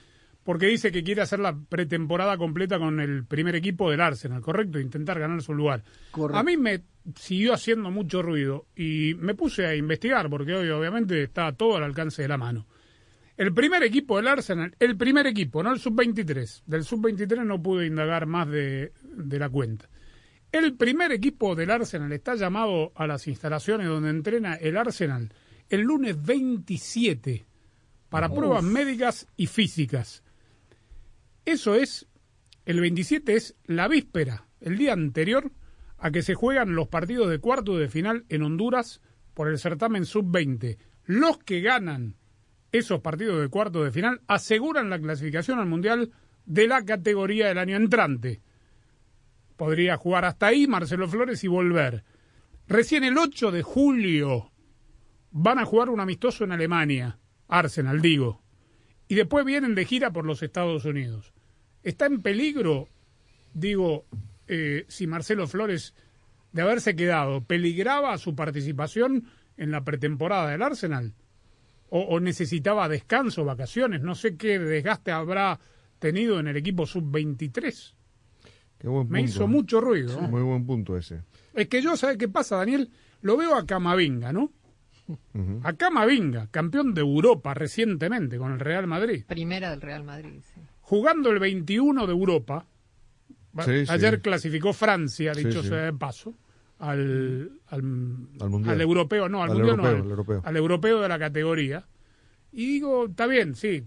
porque 0.47 0.67
dice 0.67 0.93
que 0.93 1.03
quiere 1.03 1.23
hacer 1.23 1.41
la 1.41 1.59
pretemporada 1.59 2.39
completa 2.39 2.79
con 2.79 3.01
el 3.01 3.25
primer 3.25 3.57
equipo 3.57 3.91
del 3.91 4.01
Arsenal, 4.01 4.41
¿correcto? 4.41 4.79
Intentar 4.79 5.19
ganar 5.19 5.43
su 5.43 5.53
lugar. 5.53 5.83
A 6.33 6.45
mí 6.45 6.57
me 6.57 6.85
siguió 7.17 7.53
haciendo 7.53 7.91
mucho 7.91 8.23
ruido 8.23 8.67
y 8.77 9.15
me 9.19 9.35
puse 9.35 9.67
a 9.67 9.75
investigar, 9.75 10.31
porque 10.31 10.55
hoy 10.55 10.69
obviamente 10.71 11.21
está 11.21 11.53
todo 11.53 11.77
al 11.77 11.83
alcance 11.83 12.23
de 12.23 12.29
la 12.29 12.39
mano. 12.39 12.69
El 13.37 13.53
primer 13.53 13.83
equipo 13.83 14.19
del 14.19 14.29
Arsenal, 14.29 14.73
el 14.79 14.97
primer 14.97 15.27
equipo, 15.27 15.65
no 15.65 15.73
el 15.73 15.81
sub-23. 15.81 16.63
Del 16.65 16.85
sub-23 16.85 17.45
no 17.45 17.61
pude 17.61 17.87
indagar 17.87 18.27
más 18.27 18.49
de, 18.49 18.93
de 19.03 19.39
la 19.41 19.49
cuenta. 19.49 19.91
El 20.53 20.77
primer 20.77 21.11
equipo 21.11 21.57
del 21.57 21.73
Arsenal 21.73 22.13
está 22.13 22.37
llamado 22.37 22.93
a 22.95 23.09
las 23.09 23.27
instalaciones 23.27 23.89
donde 23.89 24.11
entrena 24.11 24.55
el 24.55 24.77
Arsenal 24.77 25.33
el 25.69 25.81
lunes 25.81 26.23
27 26.23 27.45
para 28.09 28.29
pruebas 28.33 28.63
médicas 28.63 29.27
y 29.37 29.49
físicas. 29.49 30.23
Eso 31.47 31.77
es, 31.77 32.09
el 32.65 32.81
27 32.81 33.35
es 33.35 33.57
la 33.67 33.87
víspera, 33.87 34.49
el 34.61 34.77
día 34.77 34.93
anterior 34.93 35.53
a 35.97 36.11
que 36.11 36.23
se 36.23 36.35
juegan 36.35 36.75
los 36.75 36.89
partidos 36.89 37.31
de 37.31 37.39
cuarto 37.39 37.79
de 37.79 37.89
final 37.89 38.27
en 38.29 38.43
Honduras 38.43 39.01
por 39.33 39.49
el 39.49 39.59
certamen 39.59 40.07
sub-20. 40.07 40.77
Los 41.05 41.39
que 41.39 41.61
ganan 41.61 42.17
esos 42.73 43.01
partidos 43.01 43.41
de 43.41 43.49
cuarto 43.49 43.85
de 43.85 43.93
final 43.93 44.23
aseguran 44.27 44.91
la 44.91 44.99
clasificación 44.99 45.61
al 45.61 45.67
Mundial 45.67 46.11
de 46.47 46.67
la 46.67 46.85
categoría 46.85 47.47
del 47.47 47.59
año 47.59 47.77
entrante. 47.77 48.43
Podría 49.57 49.97
jugar 49.97 50.25
hasta 50.25 50.49
ahí 50.49 50.67
Marcelo 50.67 51.07
Flores 51.07 51.45
y 51.45 51.49
volver. 51.49 52.03
Recién 52.67 53.05
el 53.05 53.17
8 53.17 53.53
de 53.53 53.63
julio 53.63 54.51
van 55.31 55.61
a 55.61 55.65
jugar 55.65 55.91
un 55.91 56.01
amistoso 56.01 56.43
en 56.43 56.51
Alemania, 56.51 57.21
Arsenal 57.47 58.03
digo, 58.03 58.43
y 59.07 59.15
después 59.15 59.45
vienen 59.45 59.77
de 59.77 59.85
gira 59.85 60.13
por 60.13 60.27
los 60.27 60.43
Estados 60.43 60.85
Unidos. 60.85 61.36
¿Está 61.87 62.07
en 62.07 62.21
peligro, 62.21 62.89
digo, 63.55 64.07
eh, 64.49 64.87
si 64.89 65.07
Marcelo 65.07 65.47
Flores, 65.47 65.95
de 66.51 66.63
haberse 66.63 66.97
quedado, 66.97 67.45
peligraba 67.45 68.19
su 68.19 68.35
participación 68.35 69.29
en 69.57 69.71
la 69.71 69.85
pretemporada 69.85 70.51
del 70.51 70.63
Arsenal? 70.63 71.15
¿O, 71.89 72.19
necesitaba 72.19 72.89
descanso, 72.89 73.45
vacaciones? 73.45 74.03
No 74.03 74.17
sé 74.17 74.37
qué 74.37 74.59
desgaste 74.59 75.13
habrá 75.13 75.61
tenido 76.01 76.41
en 76.41 76.49
el 76.49 76.57
equipo 76.57 76.87
sub-23. 76.87 77.95
Me 79.09 79.23
hizo 79.23 79.47
mucho 79.47 79.81
ruido. 79.81 80.21
Muy 80.23 80.43
buen 80.43 80.67
punto 80.67 80.97
ese. 80.97 81.23
Es 81.55 81.69
que 81.69 81.81
yo, 81.81 81.97
¿sabe 81.97 82.19
qué 82.19 82.27
pasa, 82.27 82.57
Daniel? 82.57 82.91
Lo 83.21 83.37
veo 83.37 83.55
a 83.55 83.65
Camavinga, 83.65 84.33
¿no? 84.33 84.51
A 85.63 85.73
Camavinga, 85.75 86.49
campeón 86.49 86.95
de 86.95 87.03
Europa 87.03 87.55
recientemente 87.55 88.39
con 88.39 88.51
el 88.51 88.59
Real 88.59 88.89
Madrid. 88.89 89.25
Primera 89.25 89.71
del 89.71 89.81
Real 89.81 90.03
Madrid, 90.03 90.41
sí. 90.53 90.61
Jugando 90.87 91.31
el 91.31 91.41
21 91.41 92.07
de 92.07 92.13
Europa. 92.13 92.65
ayer 93.89 94.21
clasificó 94.21 94.73
Francia, 94.73 95.33
dicho 95.33 95.61
sea 95.65 95.87
de 95.87 95.93
paso, 95.93 96.33
al, 96.79 97.51
al, 97.67 98.81
europeo, 98.81 99.29
no, 99.29 99.43
al, 99.43 99.51
mundial, 99.51 99.77
no, 99.79 100.41
al 100.45 100.57
europeo 100.57 101.01
de 101.01 101.09
la 101.09 101.19
categoría. 101.19 101.85
Y 102.53 102.67
digo, 102.67 103.07
está 103.07 103.27
bien, 103.27 103.57
sí, 103.57 103.83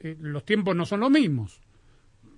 eh, 0.00 0.16
los 0.18 0.44
tiempos 0.44 0.74
no 0.74 0.84
son 0.84 1.00
los 1.00 1.10
mismos. 1.12 1.60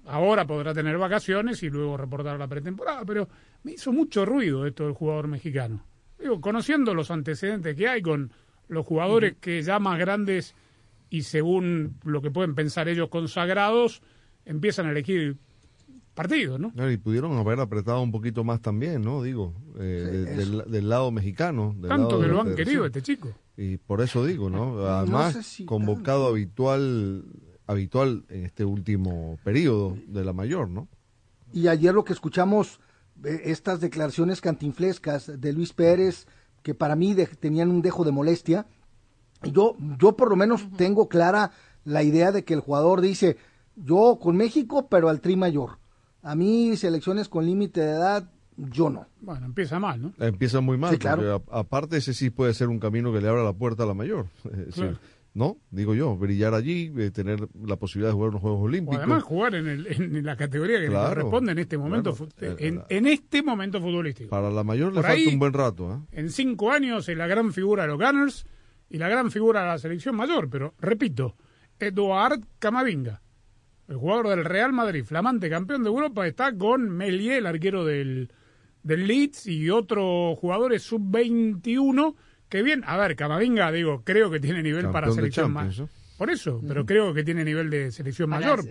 Ahora 0.04 0.46
podrá 0.46 0.74
tener 0.74 0.98
vacaciones 0.98 1.62
y 1.62 1.70
luego 1.70 1.96
reportar 1.96 2.38
la 2.38 2.48
pretemporada, 2.48 3.02
pero 3.06 3.30
me 3.62 3.72
hizo 3.72 3.92
mucho 3.92 4.26
ruido 4.26 4.66
esto 4.66 4.84
del 4.84 4.92
jugador 4.92 5.26
mexicano. 5.26 5.86
Digo, 6.18 6.38
conociendo 6.42 6.92
los 6.92 7.10
antecedentes 7.10 7.74
que 7.74 7.88
hay 7.88 8.02
con 8.02 8.30
los 8.68 8.84
jugadores 8.84 9.36
que 9.40 9.62
ya 9.62 9.78
más 9.78 9.98
grandes 9.98 10.54
y 11.10 11.22
según 11.22 11.98
lo 12.04 12.22
que 12.22 12.30
pueden 12.30 12.54
pensar 12.54 12.88
ellos 12.88 13.08
consagrados, 13.08 14.00
empiezan 14.44 14.86
a 14.86 14.92
elegir 14.92 15.36
partidos, 16.14 16.60
¿no? 16.60 16.90
Y 16.90 16.96
pudieron 16.96 17.36
haber 17.36 17.60
apretado 17.60 18.00
un 18.00 18.12
poquito 18.12 18.44
más 18.44 18.62
también, 18.62 19.02
¿no? 19.02 19.22
Digo, 19.22 19.54
eh, 19.78 20.64
del, 20.66 20.88
lado 20.88 21.10
mexicano. 21.10 21.76
Tanto 21.86 22.20
que 22.20 22.28
lo 22.28 22.40
han 22.40 22.54
querido 22.54 22.86
este 22.86 23.02
chico. 23.02 23.32
Y 23.56 23.76
por 23.76 24.00
eso 24.00 24.24
digo, 24.24 24.48
¿no? 24.48 24.86
Además, 24.86 25.62
convocado 25.66 26.28
habitual 26.28 27.24
habitual 27.66 28.24
en 28.28 28.44
este 28.44 28.64
último 28.64 29.38
periodo 29.44 29.96
de 30.08 30.24
la 30.24 30.32
mayor, 30.32 30.68
¿no? 30.68 30.88
Y 31.52 31.68
ayer 31.68 31.94
lo 31.94 32.04
que 32.04 32.12
escuchamos, 32.12 32.80
eh, 33.24 33.42
estas 33.44 33.80
declaraciones 33.80 34.40
cantinflescas 34.40 35.40
de 35.40 35.52
Luis 35.52 35.72
Pérez, 35.72 36.26
que 36.62 36.74
para 36.74 36.96
mí 36.96 37.14
tenían 37.38 37.70
un 37.70 37.80
dejo 37.80 38.04
de 38.04 38.12
molestia, 38.12 38.66
yo, 39.42 39.76
yo 39.98 40.16
por 40.16 40.30
lo 40.30 40.36
menos 40.36 40.66
tengo 40.76 41.08
clara 41.08 41.52
la 41.84 42.02
idea 42.02 42.32
de 42.32 42.44
que 42.44 42.54
el 42.54 42.60
jugador 42.60 43.00
dice, 43.00 43.36
yo 43.76 44.18
con 44.20 44.36
México, 44.36 44.88
pero 44.88 45.08
al 45.08 45.20
tri 45.20 45.36
mayor. 45.36 45.78
A 46.22 46.34
mí 46.34 46.76
selecciones 46.76 47.28
con 47.28 47.46
límite 47.46 47.80
de 47.80 47.92
edad, 47.92 48.30
yo 48.56 48.90
no. 48.90 49.06
Bueno, 49.20 49.46
empieza 49.46 49.78
mal, 49.78 50.02
¿no? 50.02 50.12
Empieza 50.18 50.60
muy 50.60 50.76
mal, 50.76 50.98
claro. 50.98 51.42
aparte 51.50 51.96
ese 51.96 52.12
sí 52.12 52.30
puede 52.30 52.52
ser 52.52 52.68
un 52.68 52.78
camino 52.78 53.12
que 53.12 53.20
le 53.20 53.28
abra 53.28 53.42
la 53.42 53.54
puerta 53.54 53.84
a 53.84 53.86
la 53.86 53.94
mayor. 53.94 54.26
¿no? 55.32 55.58
Digo 55.70 55.94
yo, 55.94 56.16
brillar 56.16 56.54
allí, 56.54 56.92
eh, 56.96 57.10
tener 57.10 57.48
la 57.64 57.76
posibilidad 57.76 58.10
de 58.10 58.14
jugar 58.14 58.28
en 58.28 58.32
los 58.34 58.42
Juegos 58.42 58.62
Olímpicos. 58.62 58.98
además 58.98 59.22
jugar 59.22 59.54
en, 59.54 59.68
el, 59.68 59.86
en, 59.86 60.24
la 60.24 60.36
categoría 60.36 60.80
que 60.80 60.88
le 60.88 60.94
corresponde 60.94 61.52
en 61.52 61.58
este 61.58 61.78
momento, 61.78 62.16
en, 62.40 62.82
en, 62.88 63.06
este 63.06 63.42
momento 63.42 63.80
futbolístico. 63.80 64.28
Para 64.28 64.50
la 64.50 64.64
mayor 64.64 64.92
le 64.92 65.02
falta 65.02 65.30
un 65.30 65.38
buen 65.38 65.52
rato. 65.52 65.92
¿eh? 65.92 66.18
En 66.18 66.30
cinco 66.30 66.72
años 66.72 67.08
es 67.08 67.16
la 67.16 67.26
gran 67.26 67.52
figura 67.52 67.84
de 67.84 67.88
los 67.88 67.98
Gunners 67.98 68.44
y 68.90 68.98
la 68.98 69.08
gran 69.08 69.30
figura 69.30 69.62
de 69.62 69.66
la 69.68 69.78
selección 69.78 70.16
mayor, 70.16 70.50
pero 70.50 70.74
repito, 70.80 71.36
Eduard 71.78 72.40
Camavinga, 72.58 73.22
el 73.88 73.96
jugador 73.96 74.28
del 74.28 74.44
Real 74.44 74.72
Madrid, 74.72 75.04
flamante 75.04 75.48
campeón 75.48 75.82
de 75.84 75.88
Europa, 75.88 76.26
está 76.26 76.54
con 76.54 76.90
Melier, 76.90 77.38
el 77.38 77.46
arquero 77.46 77.84
del, 77.84 78.30
del 78.82 79.06
Leeds, 79.06 79.46
y 79.46 79.70
otros 79.70 80.38
jugadores 80.38 80.82
sub-21 80.82 82.14
que 82.50 82.62
bien, 82.64 82.82
a 82.84 82.96
ver, 82.96 83.14
Camavinga, 83.14 83.70
digo, 83.70 84.02
creo 84.04 84.28
que 84.28 84.40
tiene 84.40 84.60
nivel 84.62 84.90
para 84.90 85.10
selección 85.12 85.52
más. 85.52 85.82
Por 86.18 86.30
eso, 86.30 86.60
pero 86.66 86.84
creo 86.84 87.14
que 87.14 87.22
tiene 87.22 87.44
nivel 87.44 87.70
de 87.70 87.92
selección 87.92 88.28
mayor. 88.28 88.62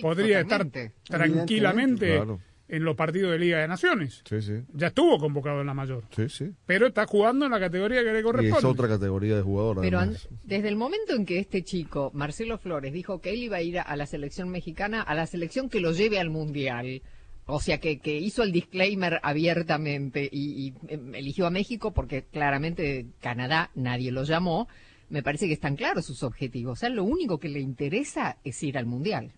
Podría 0.00 0.40
estar 0.40 0.66
tranquilamente 1.04 2.20
en 2.68 2.84
los 2.84 2.96
partidos 2.96 3.32
de 3.32 3.38
Liga 3.38 3.58
de 3.58 3.68
Naciones. 3.68 4.22
Sí, 4.28 4.42
sí. 4.42 4.62
Ya 4.72 4.88
estuvo 4.88 5.18
convocado 5.18 5.60
en 5.60 5.66
la 5.66 5.74
mayor. 5.74 6.04
Sí, 6.14 6.28
sí. 6.28 6.52
Pero 6.66 6.88
está 6.88 7.06
jugando 7.06 7.46
en 7.46 7.52
la 7.52 7.60
categoría 7.60 8.02
que 8.02 8.12
le 8.12 8.22
corresponde. 8.22 8.56
Y 8.56 8.58
es 8.58 8.64
otra 8.64 8.88
categoría 8.88 9.36
de 9.36 9.42
jugador. 9.42 9.80
Pero 9.80 10.00
desde 10.44 10.68
el 10.68 10.76
momento 10.76 11.14
en 11.14 11.24
que 11.24 11.38
este 11.38 11.62
chico, 11.62 12.10
Marcelo 12.14 12.58
Flores, 12.58 12.92
dijo 12.92 13.20
que 13.20 13.30
él 13.30 13.42
iba 13.42 13.58
a 13.58 13.62
ir 13.62 13.78
a 13.78 13.96
la 13.96 14.06
selección 14.06 14.48
mexicana, 14.48 15.02
a 15.02 15.14
la 15.14 15.26
selección 15.26 15.68
que 15.68 15.80
lo 15.80 15.92
lleve 15.92 16.18
al 16.18 16.30
Mundial, 16.30 17.02
o 17.46 17.60
sea, 17.60 17.78
que, 17.78 18.00
que 18.00 18.18
hizo 18.18 18.42
el 18.42 18.50
disclaimer 18.50 19.20
abiertamente 19.22 20.28
y, 20.30 20.74
em, 20.88 21.14
eligió 21.14 21.46
a 21.46 21.50
México 21.50 21.92
porque 21.92 22.24
claramente 22.24 23.06
Canadá 23.20 23.70
nadie 23.76 24.10
lo 24.10 24.24
llamó. 24.24 24.66
Me 25.08 25.22
parece 25.22 25.46
que 25.46 25.52
están 25.52 25.76
claros 25.76 26.06
sus 26.06 26.24
objetivos. 26.24 26.72
O 26.72 26.80
sea, 26.80 26.88
lo 26.88 27.04
único 27.04 27.38
que 27.38 27.48
le 27.48 27.60
interesa 27.60 28.38
es 28.42 28.60
ir 28.64 28.76
al 28.76 28.86
Mundial. 28.86 29.32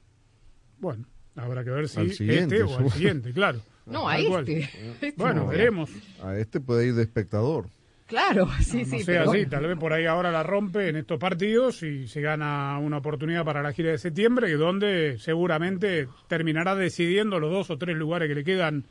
Bueno, 0.78 1.06
habrá 1.38 1.64
que 1.64 1.70
ver 1.70 1.88
si 1.88 2.00
este 2.30 2.62
o 2.62 2.78
al 2.78 2.90
siguiente, 2.90 3.32
claro. 3.32 3.60
No, 3.86 4.08
a 4.08 4.18
este. 4.18 4.68
Bueno, 5.16 5.46
veremos. 5.46 5.90
A 6.22 6.36
este 6.36 6.60
puede 6.60 6.88
ir 6.88 6.94
de 6.94 7.02
espectador. 7.02 7.66
Claro, 8.06 8.48
sí, 8.60 8.86
sí. 8.86 8.98
No 8.98 9.04
sea 9.04 9.22
así, 9.24 9.46
tal 9.46 9.66
vez 9.66 9.78
por 9.78 9.92
ahí 9.92 10.06
ahora 10.06 10.30
la 10.30 10.42
rompe 10.42 10.88
en 10.88 10.96
estos 10.96 11.18
partidos 11.18 11.82
y 11.82 12.08
se 12.08 12.22
gana 12.22 12.78
una 12.78 12.98
oportunidad 12.98 13.44
para 13.44 13.62
la 13.62 13.72
gira 13.72 13.90
de 13.90 13.98
septiembre, 13.98 14.50
donde 14.54 15.18
seguramente 15.18 16.08
terminará 16.26 16.74
decidiendo 16.74 17.38
los 17.38 17.50
dos 17.50 17.70
o 17.70 17.76
tres 17.76 17.96
lugares 17.96 18.28
que 18.28 18.34
le 18.34 18.44
quedan 18.44 18.84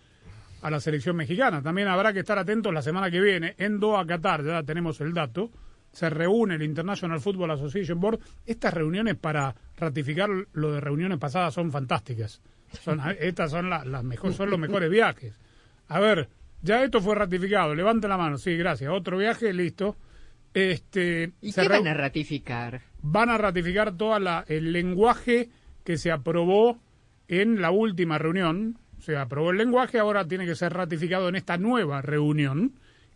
a 0.61 0.69
la 0.69 0.79
selección 0.79 1.15
mexicana. 1.15 1.63
También 1.63 1.87
habrá 1.87 2.13
que 2.13 2.19
estar 2.19 2.37
atentos 2.37 2.71
la 2.71 2.83
semana 2.83 3.09
que 3.09 3.19
viene 3.19 3.55
en 3.57 3.79
Doha, 3.79 4.05
Qatar, 4.05 4.43
ya 4.45 4.61
tenemos 4.63 5.01
el 5.01 5.13
dato. 5.13 5.49
Se 5.91 6.10
reúne 6.10 6.56
el 6.56 6.63
International 6.63 7.20
Football 7.20 7.51
Association 7.51 8.00
Board. 8.00 8.20
Estas 8.46 8.74
reuniones 8.74 9.15
para 9.15 9.56
ratificar 9.77 10.29
lo 10.53 10.72
de 10.74 10.79
reuniones 10.79 11.17
pasadas 11.17 11.53
son 11.53 11.72
fantásticas. 11.72 12.41
Son, 12.82 13.01
estas 13.20 13.51
son 13.51 13.70
las 13.70 14.03
mejores, 14.03 14.36
son 14.36 14.50
los 14.50 14.60
mejores 14.60 14.89
viajes. 14.89 15.39
A 15.88 16.00
ver, 16.00 16.29
ya 16.62 16.84
esto 16.84 17.01
fue 17.01 17.15
ratificado. 17.15 17.74
Levante 17.74 18.08
la 18.08 18.17
mano. 18.17 18.38
Sí, 18.38 18.56
gracias. 18.58 18.91
Otro 18.91 19.17
viaje, 19.17 19.53
listo. 19.53 19.96
Este, 20.53 21.34
¿Y 21.41 21.53
qué 21.53 21.67
van 21.67 21.88
a 21.88 21.94
ratificar? 21.94 22.82
Van 23.01 23.29
a 23.29 23.38
ratificar 23.38 23.96
todo 23.96 24.17
el 24.48 24.72
lenguaje 24.74 25.50
que 25.84 25.98
se 25.98 26.12
aprobó 26.12 26.79
en 27.27 27.62
la 27.62 27.72
última 27.72 28.17
reunión. 28.17 28.79
Se 29.00 29.15
aprobó 29.15 29.51
el 29.51 29.58
lenguaje, 29.58 30.00
ahora 30.00 30.27
tiene 30.27 30.46
que 30.46 30.56
ser 30.56 30.74
ratificado 30.74 31.29
en 31.29 31.36
esta 31.36 31.58
nueva 31.58 32.01
reunión, 32.01 32.74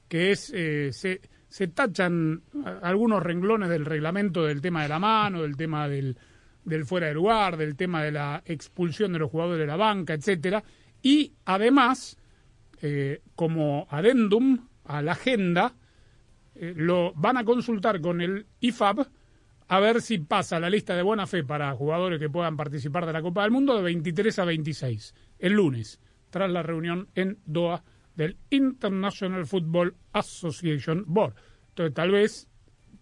que 0.07 0.31
es, 0.31 0.51
eh, 0.55 0.91
se, 0.93 1.21
se 1.51 1.67
tachan 1.67 2.43
algunos 2.81 3.21
renglones 3.21 3.67
del 3.67 3.83
reglamento 3.83 4.45
del 4.45 4.61
tema 4.61 4.83
de 4.83 4.87
la 4.87 4.99
mano, 4.99 5.41
del 5.41 5.57
tema 5.57 5.89
del, 5.89 6.17
del 6.63 6.85
fuera 6.85 7.07
de 7.07 7.13
lugar, 7.13 7.57
del 7.57 7.75
tema 7.75 8.01
de 8.01 8.13
la 8.13 8.41
expulsión 8.45 9.11
de 9.11 9.19
los 9.19 9.29
jugadores 9.29 9.59
de 9.59 9.67
la 9.67 9.75
banca, 9.75 10.13
etcétera, 10.13 10.63
y 11.01 11.33
además 11.43 12.17
eh, 12.81 13.21
como 13.35 13.85
adendum 13.89 14.69
a 14.85 15.01
la 15.01 15.11
agenda, 15.11 15.75
eh, 16.55 16.73
lo 16.73 17.11
van 17.15 17.35
a 17.35 17.43
consultar 17.43 17.99
con 17.99 18.21
el 18.21 18.45
IFAB 18.61 19.07
a 19.67 19.79
ver 19.81 20.01
si 20.01 20.19
pasa 20.19 20.57
la 20.57 20.69
lista 20.69 20.95
de 20.95 21.01
buena 21.01 21.27
fe 21.27 21.43
para 21.43 21.73
jugadores 21.73 22.17
que 22.17 22.29
puedan 22.29 22.55
participar 22.55 23.05
de 23.05 23.11
la 23.11 23.21
Copa 23.21 23.41
del 23.41 23.51
Mundo 23.51 23.75
de 23.75 23.83
23 23.83 24.39
a 24.39 24.45
26, 24.45 25.15
el 25.39 25.51
lunes, 25.51 25.99
tras 26.29 26.49
la 26.49 26.63
reunión 26.63 27.09
en 27.13 27.39
Doha 27.45 27.83
del 28.15 28.37
International 28.49 29.45
Football 29.45 29.95
Association 30.13 31.05
Board. 31.07 31.35
Entonces, 31.69 31.93
tal 31.93 32.11
vez, 32.11 32.47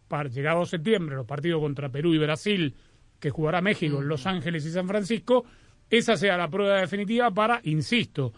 para 0.08 0.30
llegado 0.30 0.66
septiembre, 0.66 1.16
los 1.16 1.26
partidos 1.26 1.62
contra 1.62 1.90
Perú 1.90 2.14
y 2.14 2.18
Brasil, 2.20 2.76
que 3.20 3.30
jugará 3.30 3.62
México, 3.62 4.02
Los 4.02 4.26
Ángeles 4.26 4.66
y 4.66 4.72
San 4.72 4.88
Francisco, 4.88 5.46
esa 5.90 6.16
sea 6.16 6.38
la 6.38 6.50
prueba 6.50 6.80
definitiva 6.80 7.32
para, 7.32 7.60
insisto, 7.64 8.34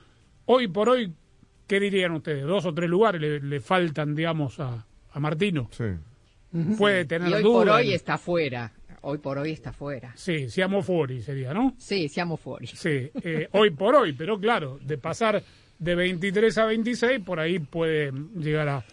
hoy 0.45 0.67
por 0.67 0.89
hoy 0.89 1.13
¿qué 1.71 1.79
dirían 1.79 2.11
ustedes? 2.11 2.43
Dos 2.43 2.65
o 2.65 2.73
tres 2.73 2.89
lugares 2.89 3.21
le, 3.41 3.59
faltan, 3.61 4.13
digamos, 4.13 4.59
a, 4.59 4.85
a 5.09 5.19
Martino. 5.21 5.69
Sí. 5.71 5.85
Puede 6.77 7.05
tener 7.05 7.29
y 7.29 7.33
hoy 7.35 7.43
por 7.43 7.69
hoy 7.69 7.93
está 7.93 8.17
fuera. 8.17 8.73
Hoy 9.03 9.19
por 9.19 9.37
hoy 9.37 9.51
está 9.51 9.71
fuera. 9.71 10.11
Sí, 10.17 10.49
siamo 10.49 10.81
fuori 10.81 11.21
sería, 11.21 11.53
¿no? 11.53 11.73
Sí, 11.77 12.09
siamo 12.09 12.35
fuori. 12.35 12.67
Sí, 12.67 13.09
eh, 13.23 13.47
hoy 13.53 13.71
por 13.71 13.95
hoy, 13.95 14.11
pero 14.11 14.37
claro, 14.37 14.79
de 14.81 14.97
pasar 14.97 15.41
de 15.81 15.95
23 15.95 16.57
a 16.59 16.65
26, 16.65 17.21
por 17.21 17.39
ahí 17.39 17.57
puede 17.57 18.13
llegar 18.37 18.69
a, 18.69 18.85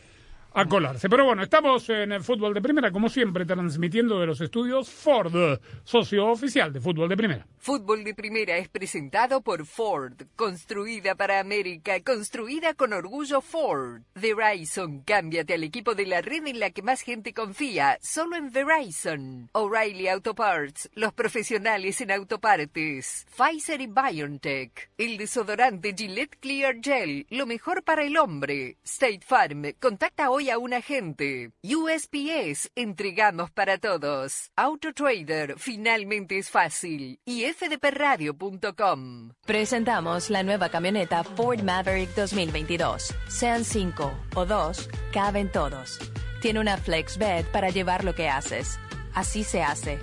a 0.53 0.67
colarse. 0.67 1.09
Pero 1.09 1.25
bueno, 1.25 1.43
estamos 1.43 1.89
en 1.91 2.13
el 2.13 2.23
fútbol 2.23 2.55
de 2.55 2.63
primera, 2.63 2.91
como 2.91 3.09
siempre, 3.09 3.45
transmitiendo 3.45 4.19
de 4.19 4.27
los 4.27 4.41
estudios 4.41 4.91
Ford, 4.91 5.61
socio 5.85 6.27
oficial 6.27 6.73
de 6.73 6.81
fútbol 6.81 7.09
de 7.09 7.17
primera. 7.17 7.47
Fútbol 7.59 8.03
de 8.05 8.15
primera 8.15 8.57
es 8.57 8.69
presentado 8.69 9.41
por 9.41 9.67
Ford, 9.67 10.15
construida 10.37 11.15
para 11.15 11.41
América, 11.41 12.01
construida 12.03 12.75
con 12.75 12.93
orgullo 12.93 13.41
Ford. 13.41 14.03
Verizon, 14.15 15.03
cámbiate 15.03 15.55
al 15.55 15.65
equipo 15.65 15.95
de 15.95 16.07
la 16.07 16.23
red 16.23 16.47
en 16.47 16.61
la 16.61 16.71
que 16.71 16.83
más 16.83 17.03
gente 17.03 17.35
confía, 17.35 17.99
solo 18.01 18.37
en 18.37 18.51
Verizon. 18.51 19.51
O'Reilly 19.53 20.09
Auto 20.09 20.35
Parts, 20.35 20.89
los 20.95 21.13
profesionales 21.13 22.01
en 22.01 22.11
autopartes. 22.11 23.27
Pfizer 23.37 23.81
y 23.81 23.87
BioNTech, 23.87 24.91
el 24.97 25.19
desodorante 25.19 25.95
Gillette 25.97 26.39
Clear 26.41 26.77
Gel, 26.83 27.27
lo 27.31 27.47
mejor 27.47 27.83
para 27.83 28.03
el 28.05 28.17
hombre. 28.17 28.77
State 28.85 29.21
Farm, 29.27 29.75
contacta 29.81 30.31
hoy 30.31 30.38
hoy 30.39 30.51
a 30.51 30.59
un 30.59 30.73
agente. 30.73 31.51
USPS, 31.65 32.71
entregamos 32.77 33.51
para 33.51 33.79
todos. 33.79 34.53
Autotrader, 34.55 35.57
finalmente 35.59 36.39
es 36.39 36.49
fácil. 36.49 37.19
Y 37.25 37.43
fdpradio.com. 37.43 39.33
Presentamos 39.45 40.31
la 40.31 40.45
nueva 40.45 40.69
camioneta 40.69 41.25
Ford 41.25 41.63
Maverick 41.63 42.15
2022. 42.15 43.13
Sean 43.29 43.65
5 43.65 44.13
o 44.37 44.47
2, 44.47 44.89
caben 45.13 45.51
todos. 45.51 45.99
Tiene 46.41 46.61
una 46.61 46.77
flex 46.77 47.19
bed 47.19 47.45
para 47.53 47.71
llevar 47.71 48.05
lo 48.05 48.15
que 48.15 48.29
haces. 48.29 48.79
Así 49.15 49.43
se 49.43 49.63
hace. 49.63 49.99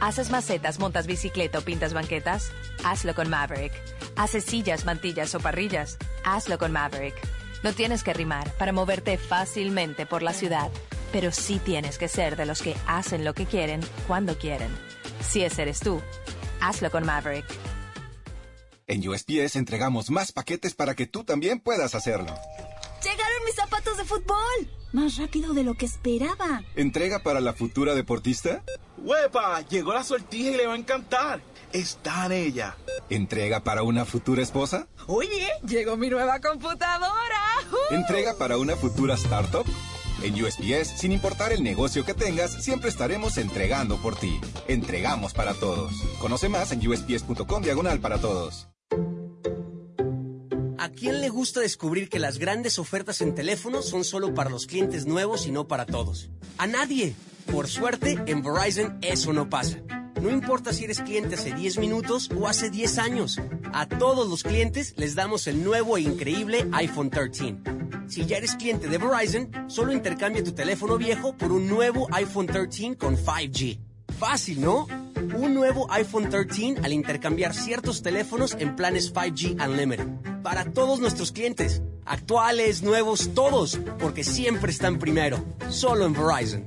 ¿Haces 0.00 0.30
macetas, 0.30 0.78
montas 0.78 1.08
bicicleta 1.08 1.58
o 1.58 1.62
pintas 1.62 1.92
banquetas? 1.92 2.52
Hazlo 2.84 3.16
con 3.16 3.28
Maverick. 3.28 3.72
¿Haces 4.14 4.44
sillas, 4.44 4.84
mantillas 4.84 5.34
o 5.34 5.40
parrillas? 5.40 5.98
Hazlo 6.22 6.56
con 6.56 6.70
Maverick. 6.70 7.41
No 7.62 7.72
tienes 7.72 8.02
que 8.02 8.12
rimar 8.12 8.52
para 8.56 8.72
moverte 8.72 9.18
fácilmente 9.18 10.04
por 10.04 10.22
la 10.22 10.32
ciudad, 10.32 10.70
pero 11.12 11.30
sí 11.30 11.60
tienes 11.64 11.96
que 11.96 12.08
ser 12.08 12.36
de 12.36 12.46
los 12.46 12.60
que 12.60 12.74
hacen 12.86 13.24
lo 13.24 13.34
que 13.34 13.46
quieren 13.46 13.80
cuando 14.08 14.36
quieren. 14.36 14.70
Si 15.20 15.44
ese 15.44 15.62
eres 15.62 15.78
tú, 15.78 16.00
hazlo 16.60 16.90
con 16.90 17.06
Maverick. 17.06 17.46
En 18.88 19.08
USPS 19.08 19.56
entregamos 19.56 20.10
más 20.10 20.32
paquetes 20.32 20.74
para 20.74 20.94
que 20.94 21.06
tú 21.06 21.22
también 21.24 21.60
puedas 21.60 21.94
hacerlo. 21.94 22.34
¡Llegaron 23.02 23.44
mis 23.44 23.54
zapatos 23.54 23.96
de 23.96 24.04
fútbol! 24.04 24.68
Más 24.92 25.16
rápido 25.16 25.54
de 25.54 25.62
lo 25.62 25.74
que 25.74 25.86
esperaba. 25.86 26.62
¿Entrega 26.74 27.22
para 27.22 27.40
la 27.40 27.52
futura 27.52 27.94
deportista? 27.94 28.62
¡Huepa! 28.98 29.60
Llegó 29.62 29.94
la 29.94 30.04
sortija 30.04 30.50
y 30.50 30.56
le 30.56 30.66
va 30.66 30.74
a 30.74 30.76
encantar. 30.76 31.40
Está 31.72 32.26
en 32.26 32.32
ella. 32.32 32.76
¿Entrega 33.08 33.60
para 33.60 33.82
una 33.82 34.04
futura 34.04 34.42
esposa? 34.42 34.88
Oye, 35.06 35.48
llegó 35.66 35.96
mi 35.96 36.10
nueva 36.10 36.38
computadora. 36.40 37.40
¿Entrega 37.90 38.34
para 38.34 38.58
una 38.58 38.76
futura 38.76 39.14
startup? 39.14 39.64
En 40.22 40.34
USPS, 40.34 40.98
sin 40.98 41.12
importar 41.12 41.50
el 41.52 41.64
negocio 41.64 42.04
que 42.04 42.12
tengas, 42.14 42.62
siempre 42.62 42.90
estaremos 42.90 43.38
entregando 43.38 43.96
por 43.96 44.16
ti. 44.16 44.38
Entregamos 44.68 45.32
para 45.32 45.54
todos. 45.54 45.94
Conoce 46.20 46.48
más 46.50 46.72
en 46.72 46.86
usps.com 46.86 47.62
diagonal 47.62 48.00
para 48.00 48.18
todos. 48.18 48.68
¿A 50.78 50.90
quién 50.90 51.20
le 51.20 51.30
gusta 51.30 51.60
descubrir 51.60 52.10
que 52.10 52.18
las 52.18 52.38
grandes 52.38 52.78
ofertas 52.78 53.20
en 53.22 53.34
teléfono 53.34 53.82
son 53.82 54.04
solo 54.04 54.34
para 54.34 54.50
los 54.50 54.66
clientes 54.66 55.06
nuevos 55.06 55.46
y 55.46 55.52
no 55.52 55.66
para 55.66 55.86
todos? 55.86 56.28
A 56.58 56.66
nadie. 56.66 57.14
Por 57.50 57.66
suerte, 57.66 58.18
en 58.26 58.42
Verizon 58.42 58.98
eso 59.00 59.32
no 59.32 59.48
pasa. 59.48 59.78
No 60.22 60.30
importa 60.30 60.72
si 60.72 60.84
eres 60.84 61.00
cliente 61.00 61.34
hace 61.34 61.52
10 61.52 61.78
minutos 61.78 62.30
o 62.38 62.46
hace 62.46 62.70
10 62.70 62.98
años. 62.98 63.40
A 63.72 63.88
todos 63.88 64.28
los 64.28 64.44
clientes 64.44 64.94
les 64.96 65.16
damos 65.16 65.48
el 65.48 65.64
nuevo 65.64 65.96
e 65.96 66.02
increíble 66.02 66.68
iPhone 66.70 67.10
13. 67.10 67.56
Si 68.06 68.24
ya 68.24 68.36
eres 68.36 68.54
cliente 68.54 68.86
de 68.86 68.98
Verizon, 68.98 69.50
solo 69.66 69.92
intercambia 69.92 70.44
tu 70.44 70.52
teléfono 70.52 70.96
viejo 70.96 71.36
por 71.36 71.50
un 71.50 71.66
nuevo 71.66 72.06
iPhone 72.12 72.46
13 72.46 72.96
con 72.96 73.16
5G. 73.16 73.80
Fácil, 74.16 74.60
¿no? 74.60 74.86
Un 75.34 75.54
nuevo 75.54 75.90
iPhone 75.90 76.30
13 76.30 76.76
al 76.84 76.92
intercambiar 76.92 77.52
ciertos 77.52 78.00
teléfonos 78.00 78.54
en 78.60 78.76
planes 78.76 79.12
5G 79.12 79.60
Unlimited. 79.68 80.06
Para 80.44 80.66
todos 80.66 81.00
nuestros 81.00 81.32
clientes, 81.32 81.82
actuales, 82.04 82.82
nuevos, 82.82 83.30
todos, 83.34 83.78
porque 83.98 84.24
siempre 84.24 84.70
están 84.70 84.98
primero. 84.98 85.44
Solo 85.68 86.06
en 86.06 86.12
Verizon. 86.12 86.64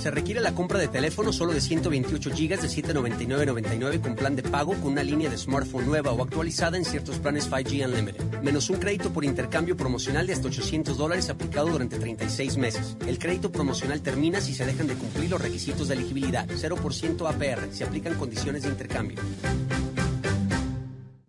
Se 0.00 0.10
requiere 0.10 0.40
la 0.40 0.54
compra 0.54 0.78
de 0.78 0.88
teléfono 0.88 1.30
solo 1.30 1.52
de 1.52 1.60
128 1.60 2.30
GB 2.30 2.58
de 2.60 2.68
799.99 2.68 4.00
con 4.00 4.16
plan 4.16 4.34
de 4.34 4.42
pago 4.42 4.72
con 4.74 4.92
una 4.92 5.02
línea 5.02 5.28
de 5.28 5.36
smartphone 5.36 5.84
nueva 5.84 6.12
o 6.12 6.22
actualizada 6.22 6.78
en 6.78 6.86
ciertos 6.86 7.18
planes 7.18 7.50
5G 7.50 7.84
Unlimited. 7.84 8.40
Menos 8.40 8.70
un 8.70 8.78
crédito 8.78 9.12
por 9.12 9.26
intercambio 9.26 9.76
promocional 9.76 10.26
de 10.26 10.32
hasta 10.32 10.48
800 10.48 10.96
dólares 10.96 11.28
aplicado 11.28 11.68
durante 11.68 11.98
36 11.98 12.56
meses. 12.56 12.96
El 13.06 13.18
crédito 13.18 13.52
promocional 13.52 14.00
termina 14.00 14.40
si 14.40 14.54
se 14.54 14.64
dejan 14.64 14.86
de 14.86 14.94
cumplir 14.94 15.28
los 15.28 15.40
requisitos 15.40 15.88
de 15.88 15.96
elegibilidad. 15.96 16.48
0% 16.48 17.28
APR. 17.28 17.70
Se 17.70 17.84
aplican 17.84 18.14
condiciones 18.14 18.62
de 18.62 18.70
intercambio. 18.70 19.18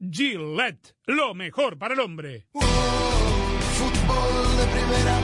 Gillette, 0.00 0.94
lo 1.06 1.34
mejor 1.34 1.76
para 1.76 1.92
el 1.92 2.00
hombre. 2.00 2.46
Fútbol 2.52 4.56
de 4.56 4.66
primera, 4.66 5.20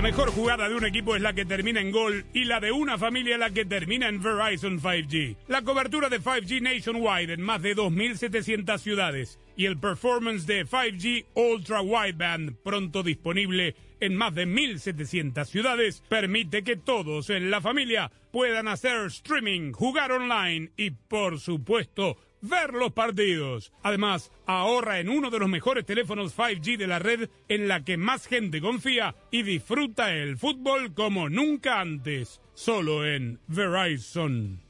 La 0.00 0.06
mejor 0.08 0.30
jugada 0.30 0.66
de 0.66 0.74
un 0.74 0.86
equipo 0.86 1.14
es 1.14 1.20
la 1.20 1.34
que 1.34 1.44
termina 1.44 1.78
en 1.78 1.90
gol 1.90 2.24
y 2.32 2.44
la 2.44 2.58
de 2.58 2.72
una 2.72 2.96
familia 2.96 3.36
la 3.36 3.50
que 3.50 3.66
termina 3.66 4.08
en 4.08 4.22
Verizon 4.22 4.80
5G. 4.80 5.36
La 5.46 5.60
cobertura 5.60 6.08
de 6.08 6.22
5G 6.22 6.62
nationwide 6.62 7.34
en 7.34 7.42
más 7.42 7.60
de 7.60 7.76
2.700 7.76 8.78
ciudades 8.78 9.38
y 9.58 9.66
el 9.66 9.78
performance 9.78 10.46
de 10.46 10.64
5G 10.64 11.26
Ultra 11.34 11.82
Wideband 11.82 12.56
pronto 12.62 13.02
disponible 13.02 13.76
en 14.00 14.16
más 14.16 14.34
de 14.34 14.46
1.700 14.46 15.44
ciudades 15.44 16.02
permite 16.08 16.64
que 16.64 16.76
todos 16.76 17.28
en 17.28 17.50
la 17.50 17.60
familia 17.60 18.10
puedan 18.32 18.68
hacer 18.68 19.04
streaming, 19.08 19.72
jugar 19.72 20.12
online 20.12 20.72
y 20.78 20.92
por 20.92 21.38
supuesto 21.38 22.16
ver 22.42 22.74
los 22.74 22.92
partidos. 22.92 23.72
Además, 23.82 24.30
ahorra 24.46 25.00
en 25.00 25.08
uno 25.08 25.30
de 25.30 25.38
los 25.38 25.48
mejores 25.48 25.84
teléfonos 25.84 26.36
5G 26.36 26.76
de 26.76 26.86
la 26.86 26.98
red 26.98 27.28
en 27.48 27.68
la 27.68 27.84
que 27.84 27.96
más 27.96 28.26
gente 28.26 28.60
confía 28.60 29.14
y 29.30 29.42
disfruta 29.42 30.12
el 30.14 30.36
fútbol 30.36 30.94
como 30.94 31.28
nunca 31.28 31.80
antes, 31.80 32.40
solo 32.54 33.06
en 33.06 33.38
Verizon. 33.46 34.60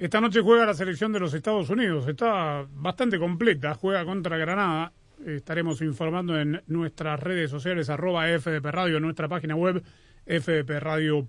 Esta 0.00 0.20
noche 0.20 0.40
juega 0.40 0.64
la 0.64 0.74
selección 0.74 1.12
de 1.12 1.20
los 1.20 1.34
Estados 1.34 1.68
Unidos. 1.68 2.08
Está 2.08 2.66
bastante 2.72 3.18
completa. 3.18 3.74
Juega 3.74 4.06
contra 4.06 4.38
Granada. 4.38 4.94
Estaremos 5.26 5.82
informando 5.82 6.40
en 6.40 6.62
nuestras 6.68 7.20
redes 7.20 7.50
sociales, 7.50 7.90
arroba 7.90 8.26
FDP 8.26 8.64
Radio, 8.64 8.96
en 8.96 9.02
nuestra 9.02 9.28
página 9.28 9.54
web, 9.54 9.82
fdpradio.com. 10.24 11.26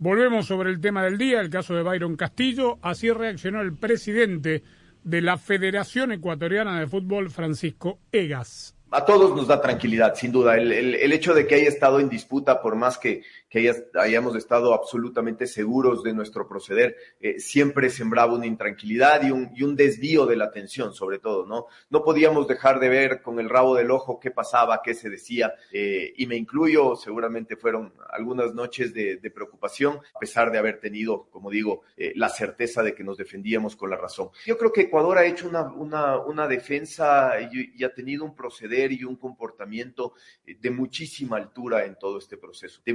Volvemos 0.00 0.46
sobre 0.46 0.70
el 0.70 0.80
tema 0.80 1.04
del 1.04 1.18
día, 1.18 1.42
el 1.42 1.50
caso 1.50 1.74
de 1.74 1.82
Byron 1.82 2.16
Castillo. 2.16 2.78
Así 2.80 3.10
reaccionó 3.10 3.60
el 3.60 3.76
presidente 3.76 4.64
de 5.04 5.20
la 5.20 5.36
Federación 5.36 6.10
Ecuatoriana 6.10 6.80
de 6.80 6.86
Fútbol, 6.86 7.28
Francisco 7.28 7.98
Egas 8.10 8.74
a 8.92 9.04
todos 9.04 9.36
nos 9.36 9.46
da 9.46 9.60
tranquilidad, 9.60 10.14
sin 10.16 10.32
duda. 10.32 10.56
El, 10.56 10.72
el, 10.72 11.12
hecho 11.12 11.32
de 11.32 11.46
que 11.46 11.54
haya 11.54 11.68
estado 11.68 12.00
en 12.00 12.08
disputa, 12.08 12.60
por 12.60 12.74
más 12.74 12.98
que, 12.98 13.22
que 13.50 13.74
hayamos 13.94 14.36
estado 14.36 14.72
absolutamente 14.72 15.46
seguros 15.46 16.04
de 16.04 16.14
nuestro 16.14 16.48
proceder, 16.48 16.96
eh, 17.20 17.40
siempre 17.40 17.90
sembraba 17.90 18.34
una 18.34 18.46
intranquilidad 18.46 19.26
y 19.26 19.32
un, 19.32 19.50
y 19.54 19.64
un 19.64 19.74
desvío 19.74 20.24
de 20.24 20.36
la 20.36 20.44
atención, 20.46 20.94
sobre 20.94 21.18
todo, 21.18 21.44
¿no? 21.46 21.66
No 21.90 22.04
podíamos 22.04 22.46
dejar 22.46 22.78
de 22.78 22.88
ver 22.88 23.22
con 23.22 23.40
el 23.40 23.48
rabo 23.48 23.74
del 23.74 23.90
ojo 23.90 24.20
qué 24.20 24.30
pasaba, 24.30 24.82
qué 24.82 24.94
se 24.94 25.10
decía, 25.10 25.52
eh, 25.72 26.14
y 26.16 26.26
me 26.26 26.36
incluyo, 26.36 26.94
seguramente 26.94 27.56
fueron 27.56 27.92
algunas 28.10 28.54
noches 28.54 28.94
de, 28.94 29.16
de, 29.16 29.30
preocupación, 29.30 30.00
a 30.14 30.18
pesar 30.20 30.52
de 30.52 30.58
haber 30.58 30.78
tenido, 30.78 31.28
como 31.30 31.50
digo, 31.50 31.82
eh, 31.96 32.12
la 32.14 32.28
certeza 32.28 32.84
de 32.84 32.94
que 32.94 33.02
nos 33.02 33.16
defendíamos 33.16 33.74
con 33.74 33.90
la 33.90 33.96
razón. 33.96 34.30
Yo 34.46 34.56
creo 34.56 34.72
que 34.72 34.82
Ecuador 34.82 35.18
ha 35.18 35.24
hecho 35.24 35.48
una, 35.48 35.62
una, 35.72 36.18
una 36.18 36.46
defensa 36.46 37.32
y, 37.40 37.80
y 37.80 37.84
ha 37.84 37.92
tenido 37.92 38.24
un 38.24 38.36
proceder 38.36 38.92
y 38.92 39.02
un 39.02 39.16
comportamiento 39.16 40.14
eh, 40.46 40.56
de 40.60 40.70
muchísima 40.70 41.36
altura 41.36 41.84
en 41.84 41.96
todo 41.96 42.18
este 42.18 42.36
proceso, 42.36 42.80
de 42.84 42.94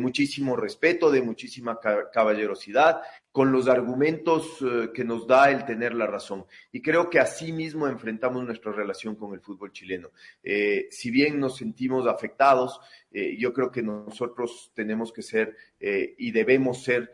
respeto, 0.53 1.09
de 1.09 1.21
muchísima 1.21 1.79
caballerosidad, 2.11 3.01
con 3.31 3.53
los 3.53 3.69
argumentos 3.69 4.57
eh, 4.61 4.89
que 4.93 5.05
nos 5.05 5.25
da 5.25 5.49
el 5.49 5.63
tener 5.63 5.93
la 5.93 6.07
razón. 6.07 6.45
Y 6.73 6.81
creo 6.81 7.09
que 7.09 7.19
así 7.19 7.53
mismo 7.53 7.87
enfrentamos 7.87 8.43
nuestra 8.43 8.73
relación 8.73 9.15
con 9.15 9.33
el 9.33 9.39
fútbol 9.39 9.71
chileno. 9.71 10.09
Eh, 10.43 10.87
si 10.91 11.09
bien 11.11 11.39
nos 11.39 11.55
sentimos 11.55 12.05
afectados, 12.05 12.79
yo 13.37 13.53
creo 13.53 13.71
que 13.71 13.81
nosotros 13.81 14.73
tenemos 14.75 15.13
que 15.13 15.21
ser 15.21 15.55
y 15.79 16.31
debemos 16.31 16.83
ser 16.83 17.13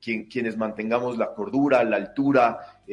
quienes 0.00 0.56
mantengamos 0.56 1.18
la 1.18 1.34
cordura, 1.34 1.82
la 1.82 1.96
altura, 1.96 2.84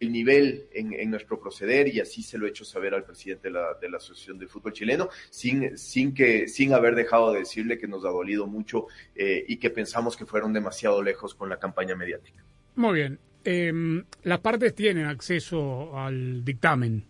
el 0.00 0.10
nivel 0.10 0.66
en, 0.72 1.10
nuestro 1.10 1.38
proceder 1.38 1.86
y 1.94 2.00
así 2.00 2.22
se 2.22 2.38
lo 2.38 2.46
he 2.46 2.48
hecho 2.48 2.64
saber 2.64 2.94
al 2.94 3.04
presidente 3.04 3.48
de 3.48 3.54
la, 3.54 3.74
de 3.80 3.88
la, 3.88 3.98
Asociación 3.98 4.38
de 4.38 4.46
Fútbol 4.46 4.72
Chileno, 4.72 5.10
sin, 5.28 5.76
sin, 5.76 6.14
que, 6.14 6.48
sin 6.48 6.72
haber 6.72 6.94
dejado 6.94 7.32
de 7.32 7.40
decirle 7.40 7.78
que 7.78 7.86
nos 7.86 8.04
ha 8.06 8.08
dolido 8.08 8.46
mucho 8.46 8.86
eh, 9.14 9.44
y 9.46 9.58
que 9.58 9.68
pensamos 9.68 10.16
que 10.16 10.24
fueron 10.24 10.54
demasiado 10.54 11.02
lejos 11.02 11.34
con 11.34 11.50
la 11.50 11.58
campaña 11.58 11.94
mediática. 11.94 12.42
Muy 12.76 12.94
bien. 12.94 13.18
Em, 13.44 14.04
las 14.22 14.40
partes 14.40 14.74
tienen 14.74 15.04
acceso 15.04 15.96
al 15.98 16.44
dictamen, 16.44 17.04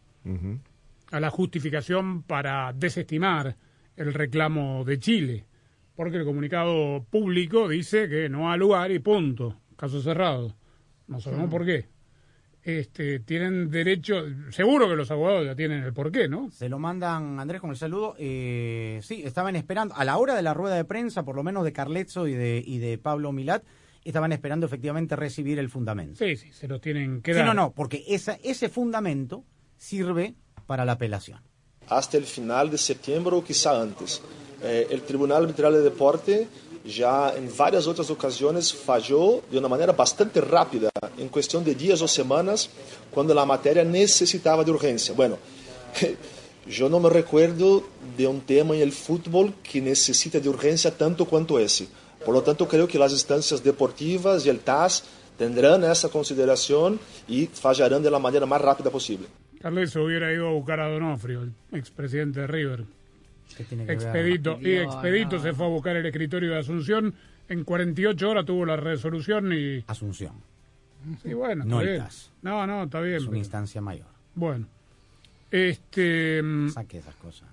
a 1.13 1.21
la 1.21 1.31
justificación 1.31 2.25
para 2.25 2.73
desestimar 2.73 3.57
el 3.97 4.13
reclamo 4.15 4.85
de 4.85 4.99
Chile, 4.99 5.45
porque 5.95 6.17
el 6.17 6.25
comunicado 6.25 7.05
público 7.09 7.69
dice 7.69 8.09
que 8.09 8.29
no 8.29 8.51
ha 8.51 8.57
lugar 8.57 8.91
y 8.91 8.99
punto, 8.99 9.61
caso 9.77 10.01
cerrado. 10.01 10.57
No 11.07 11.21
sabemos 11.21 11.51
por 11.51 11.65
qué 11.65 12.00
este, 12.63 13.21
tienen 13.21 13.71
derecho, 13.71 14.23
seguro 14.51 14.89
que 14.89 14.97
los 14.97 15.11
abogados 15.11 15.47
ya 15.47 15.55
tienen 15.55 15.83
el 15.83 15.93
porqué, 15.93 16.29
¿no? 16.29 16.51
Se 16.51 16.69
lo 16.69 16.79
mandan, 16.79 17.41
Andrés, 17.41 17.61
con 17.61 17.71
el 17.71 17.77
saludo. 17.77 18.15
Eh, 18.19 19.01
sí, 19.03 19.23
estaban 19.25 19.57
esperando, 19.57 19.95
a 19.95 20.05
la 20.05 20.19
hora 20.19 20.35
de 20.35 20.43
la 20.43 20.53
rueda 20.53 20.77
de 20.77 20.85
prensa, 20.85 21.23
por 21.23 21.37
lo 21.37 21.43
menos 21.43 21.65
de 21.65 21.73
Carletzo 21.73 22.27
y 22.27 22.35
de, 22.35 22.63
y 22.65 22.79
de 22.79 22.99
Pablo 22.99 23.33
Milat, 23.33 23.65
estaban 24.05 24.33
esperando 24.33 24.67
efectivamente 24.67 25.17
recibir 25.17 25.59
el 25.59 25.71
fundamento. 25.71 26.25
Sí, 26.25 26.37
sí, 26.37 26.53
se 26.53 26.69
lo 26.69 26.81
tienen 26.81 27.23
que 27.23 27.33
dar. 27.33 27.45
Sí, 27.45 27.47
no, 27.47 27.55
no, 27.55 27.73
porque 27.73 28.05
esa, 28.09 28.39
ese 28.43 28.69
fundamento 28.69 29.45
sirve 29.77 30.35
para 30.67 30.85
la 30.85 30.93
apelación. 30.93 31.41
Hasta 31.89 32.19
el 32.19 32.25
final 32.25 32.71
de 32.71 32.79
septiembre 32.79 33.35
o 33.35 33.43
quizá 33.43 33.81
antes. 33.81 34.23
Eh, 34.63 34.87
el 34.91 35.03
Tribunal 35.03 35.45
Arbitral 35.45 35.73
de 35.73 35.81
Deporte 35.81 36.47
já 36.85 37.35
em 37.39 37.47
várias 37.47 37.87
outras 37.87 38.11
ocasiões 38.11 38.71
falhou 38.71 39.43
de 39.51 39.59
uma 39.59 39.69
maneira 39.69 39.93
bastante 39.93 40.41
rápida, 40.41 40.91
em 41.19 41.29
questão 41.29 41.63
de 41.63 41.75
dias 41.75 42.01
ou 42.01 42.09
semanas, 42.09 42.71
quando 43.11 43.39
a 43.39 43.47
matéria 43.47 43.85
necessitava 43.85 44.65
de 44.65 44.71
urgência. 44.71 45.15
Bueno, 45.15 45.39
eu 46.67 46.89
não 46.89 47.01
me 47.01 47.09
recuerdo 47.09 47.85
de 48.17 48.27
um 48.27 48.41
tema 48.41 48.75
em 48.77 48.81
el 48.81 48.93
fútbol 48.93 49.53
que 49.63 49.81
necessita 49.81 50.41
de 50.41 50.49
urgência 50.49 50.91
tanto 50.91 51.27
quanto 51.27 51.59
esse. 51.59 51.89
Por 52.25 52.35
lo 52.35 52.43
tanto, 52.43 52.67
creio 52.67 52.87
que 52.87 53.01
as 53.03 53.13
instâncias 53.13 53.61
deportivas 53.61 54.45
e 54.45 54.51
o 54.51 54.59
TAS 54.59 55.05
tendrán 55.39 55.83
essa 55.85 56.09
consideração 56.09 56.99
e 57.27 57.49
fallarão 57.53 58.01
de 58.01 58.11
la 58.11 58.19
maneira 58.19 58.47
mais 58.47 58.63
rápida 58.63 58.91
possível. 58.91 59.27
Carlos 59.61 59.95
hubiera 59.97 60.33
ido 60.33 60.47
a 60.47 60.53
buscar 60.53 60.81
a 60.81 60.89
Donofrio, 60.89 61.53
expresidente 61.73 62.41
de 62.41 62.47
River. 62.47 62.85
Expedito. 63.59 64.59
Y 64.61 64.77
Expedito 64.77 65.39
se 65.39 65.53
fue 65.53 65.67
a 65.67 65.69
buscar 65.69 65.97
el 65.97 66.07
escritorio 66.07 66.51
de 66.51 66.59
Asunción. 66.59 67.15
En 67.49 67.65
48 67.65 68.31
horas 68.31 68.45
tuvo 68.45 68.65
la 68.65 68.77
resolución 68.77 69.53
y. 69.53 69.85
Asunción. 69.87 70.35
Sí, 71.23 71.35
bueno. 71.35 71.65
No 71.65 71.81
No, 72.43 72.67
no, 72.67 72.85
está 72.85 73.01
bien. 73.01 73.17
Es 73.17 73.25
una 73.25 73.39
instancia 73.39 73.81
mayor. 73.81 74.07
Bueno. 74.35 74.67
Este. 75.51 76.43
Mm, 76.43 76.71
Saque 76.71 76.99
esas 76.99 77.17
cosas. 77.17 77.49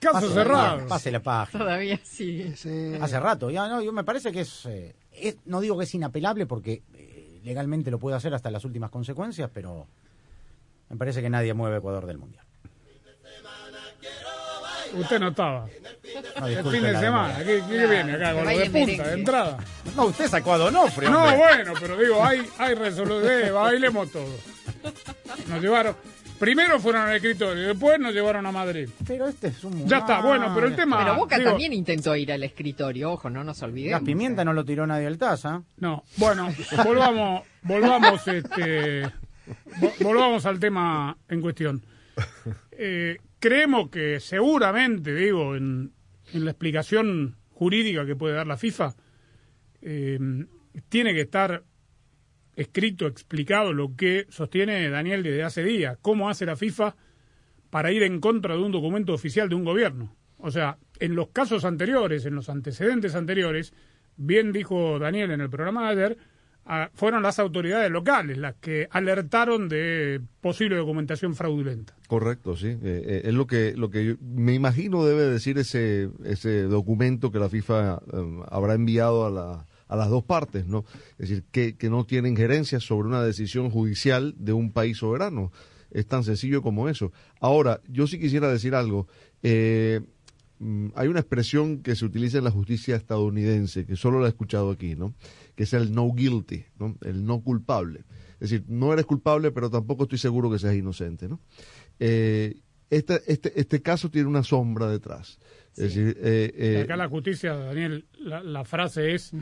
caso 0.00 0.32
cerrado. 0.32 0.86
Pase 0.86 1.10
la 1.10 1.20
página. 1.20 1.64
Todavía 1.64 1.98
sí. 2.04 2.54
Hace 3.00 3.20
rato. 3.20 3.50
Ya, 3.50 3.68
no, 3.68 3.82
yo 3.82 3.92
me 3.92 4.04
parece 4.04 4.30
que 4.30 4.40
es, 4.42 4.66
eh, 4.66 4.94
No 5.46 5.60
digo 5.60 5.76
que 5.76 5.84
es 5.84 5.94
inapelable 5.94 6.46
porque 6.46 6.82
eh, 6.94 7.40
legalmente 7.42 7.90
lo 7.90 7.98
puede 7.98 8.16
hacer 8.16 8.32
hasta 8.34 8.50
las 8.50 8.64
últimas 8.64 8.90
consecuencias, 8.90 9.50
pero. 9.52 9.86
Me 10.88 10.96
parece 10.96 11.20
que 11.20 11.28
nadie 11.28 11.52
mueve 11.52 11.78
Ecuador 11.78 12.06
del 12.06 12.16
Mundial. 12.16 12.46
Usted 14.94 15.20
no 15.20 15.28
estaba. 15.28 15.66
el 16.46 16.64
fin 16.64 16.82
de 16.82 16.98
semana. 16.98 17.38
¿Qué, 17.44 17.60
viene 17.68 18.12
acá? 18.12 18.34
Con 18.34 18.44
lo 18.44 18.58
de 18.58 18.70
punta, 18.70 19.08
de 19.08 19.14
entrada. 19.14 19.58
No, 19.96 20.06
usted 20.06 20.28
sacó 20.28 20.54
a 20.54 20.58
Donofrio. 20.58 21.10
No, 21.10 21.36
bueno, 21.36 21.74
pero 21.80 21.96
digo, 21.96 22.24
hay, 22.24 22.46
hay 22.58 22.74
resolución. 22.74 23.54
Bailemos 23.54 24.10
todo. 24.10 24.34
Nos 25.48 25.60
llevaron. 25.60 25.96
Primero 26.38 26.78
fueron 26.78 27.02
al 27.02 27.16
escritorio, 27.16 27.66
después 27.66 27.98
nos 27.98 28.14
llevaron 28.14 28.46
a 28.46 28.52
Madrid. 28.52 28.88
Pero 29.06 29.26
este 29.26 29.48
es 29.48 29.64
un... 29.64 29.88
Ya 29.88 29.98
está, 29.98 30.20
bueno, 30.20 30.52
pero 30.54 30.68
el 30.68 30.76
tema... 30.76 30.98
Pero 30.98 31.16
Boca 31.16 31.42
también 31.42 31.72
intentó 31.72 32.14
ir 32.14 32.32
al 32.32 32.44
escritorio, 32.44 33.12
ojo, 33.12 33.28
no 33.28 33.42
nos 33.42 33.60
olvidemos. 33.62 34.00
La 34.00 34.06
pimienta 34.06 34.44
no 34.44 34.52
lo 34.52 34.64
tiró 34.64 34.86
nadie 34.86 35.08
al 35.08 35.18
taza. 35.18 35.62
No, 35.78 36.04
bueno, 36.16 36.48
volvamos, 36.84 37.42
volvamos, 37.62 38.28
este, 38.28 39.02
volvamos 40.00 40.46
al 40.46 40.60
tema 40.60 41.16
en 41.28 41.40
cuestión. 41.40 41.82
Eh, 42.80 43.18
creemos 43.40 43.90
que 43.90 44.20
seguramente, 44.20 45.12
digo, 45.12 45.56
en, 45.56 45.92
la 46.32 46.50
explicación 46.52 47.36
jurídica 47.50 48.06
que 48.06 48.14
puede 48.14 48.36
dar 48.36 48.46
la 48.46 48.56
FIFA, 48.56 48.94
eh, 49.82 50.18
tiene 50.88 51.12
que 51.12 51.22
estar 51.22 51.64
escrito, 52.54 53.08
explicado 53.08 53.72
lo 53.72 53.96
que 53.96 54.26
sostiene 54.28 54.88
Daniel 54.90 55.24
desde 55.24 55.42
hace 55.42 55.64
días, 55.64 55.98
cómo 56.00 56.28
hace 56.30 56.46
la 56.46 56.54
FIFA 56.54 56.94
para 57.70 57.90
ir 57.90 58.04
en 58.04 58.20
contra 58.20 58.54
de 58.54 58.62
un 58.62 58.70
documento 58.70 59.12
oficial 59.12 59.48
de 59.48 59.56
un 59.56 59.64
gobierno. 59.64 60.16
O 60.38 60.52
sea, 60.52 60.78
en 61.00 61.16
los 61.16 61.30
casos 61.30 61.64
anteriores, 61.64 62.26
en 62.26 62.36
los 62.36 62.48
antecedentes 62.48 63.16
anteriores, 63.16 63.74
bien 64.16 64.52
dijo 64.52 65.00
Daniel 65.00 65.32
en 65.32 65.40
el 65.40 65.50
programa 65.50 65.92
de 65.92 66.04
ayer, 66.04 66.18
fueron 66.92 67.22
las 67.22 67.38
autoridades 67.38 67.90
locales 67.90 68.36
las 68.36 68.54
que 68.56 68.88
alertaron 68.90 69.68
de 69.68 70.20
posible 70.40 70.76
documentación 70.76 71.34
fraudulenta. 71.34 71.94
Correcto, 72.06 72.56
sí. 72.56 72.68
Eh, 72.68 72.78
eh, 72.82 73.22
es 73.24 73.34
lo 73.34 73.46
que 73.46 73.74
lo 73.74 73.90
que 73.90 74.16
me 74.20 74.54
imagino 74.54 75.04
debe 75.04 75.22
decir 75.22 75.58
ese 75.58 76.10
ese 76.24 76.62
documento 76.64 77.30
que 77.32 77.38
la 77.38 77.48
FIFA 77.48 78.02
em, 78.12 78.42
habrá 78.50 78.74
enviado 78.74 79.26
a 79.26 79.30
la 79.30 79.66
a 79.88 79.96
las 79.96 80.10
dos 80.10 80.22
partes, 80.22 80.66
¿no? 80.66 80.84
Es 81.12 81.30
decir, 81.30 81.44
que, 81.50 81.76
que 81.76 81.88
no 81.88 82.04
tiene 82.04 82.28
injerencia 82.28 82.78
sobre 82.78 83.08
una 83.08 83.22
decisión 83.22 83.70
judicial 83.70 84.34
de 84.38 84.52
un 84.52 84.70
país 84.70 84.98
soberano. 84.98 85.50
Es 85.90 86.06
tan 86.06 86.24
sencillo 86.24 86.60
como 86.60 86.90
eso. 86.90 87.10
Ahora, 87.40 87.80
yo 87.88 88.06
sí 88.06 88.18
quisiera 88.18 88.48
decir 88.48 88.74
algo. 88.74 89.06
Eh, 89.42 90.00
mm, 90.58 90.88
hay 90.94 91.08
una 91.08 91.20
expresión 91.20 91.78
que 91.78 91.96
se 91.96 92.04
utiliza 92.04 92.36
en 92.36 92.44
la 92.44 92.50
justicia 92.50 92.96
estadounidense, 92.96 93.86
que 93.86 93.96
solo 93.96 94.20
la 94.20 94.26
he 94.26 94.28
escuchado 94.28 94.70
aquí, 94.70 94.94
¿no? 94.94 95.14
Que 95.58 95.64
es 95.64 95.72
el 95.72 95.92
no 95.92 96.12
guilty, 96.14 96.66
¿no? 96.78 96.96
el 97.00 97.24
no 97.24 97.42
culpable. 97.42 98.04
Es 98.34 98.50
decir, 98.50 98.64
no 98.68 98.92
eres 98.92 99.06
culpable, 99.06 99.50
pero 99.50 99.68
tampoco 99.68 100.04
estoy 100.04 100.18
seguro 100.18 100.48
que 100.48 100.60
seas 100.60 100.76
inocente. 100.76 101.28
¿no? 101.28 101.40
Eh, 101.98 102.60
este, 102.90 103.20
este, 103.26 103.60
este 103.60 103.82
caso 103.82 104.08
tiene 104.08 104.28
una 104.28 104.44
sombra 104.44 104.88
detrás. 104.88 105.40
Es 105.70 105.94
decir, 105.94 106.16
eh, 106.20 106.52
eh, 106.54 106.80
acá 106.84 106.96
la 106.96 107.08
justicia, 107.08 107.56
Daniel, 107.56 108.06
la, 108.20 108.64
frase 108.64 109.16
es 109.16 109.32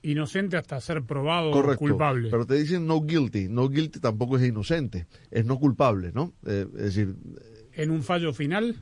inocente 0.00 0.56
hasta 0.56 0.80
ser 0.80 1.02
probado 1.02 1.50
correcto, 1.50 1.80
culpable. 1.80 2.30
Pero 2.30 2.46
te 2.46 2.54
dicen 2.54 2.86
no 2.86 3.02
guilty. 3.02 3.48
No 3.50 3.68
guilty 3.68 4.00
tampoco 4.00 4.38
es 4.38 4.48
inocente, 4.48 5.06
es 5.30 5.44
no 5.44 5.58
culpable, 5.58 6.10
¿no? 6.14 6.32
es 6.46 6.72
decir. 6.72 7.14
¿En 7.74 7.90
un 7.90 8.02
fallo 8.02 8.32
final? 8.32 8.76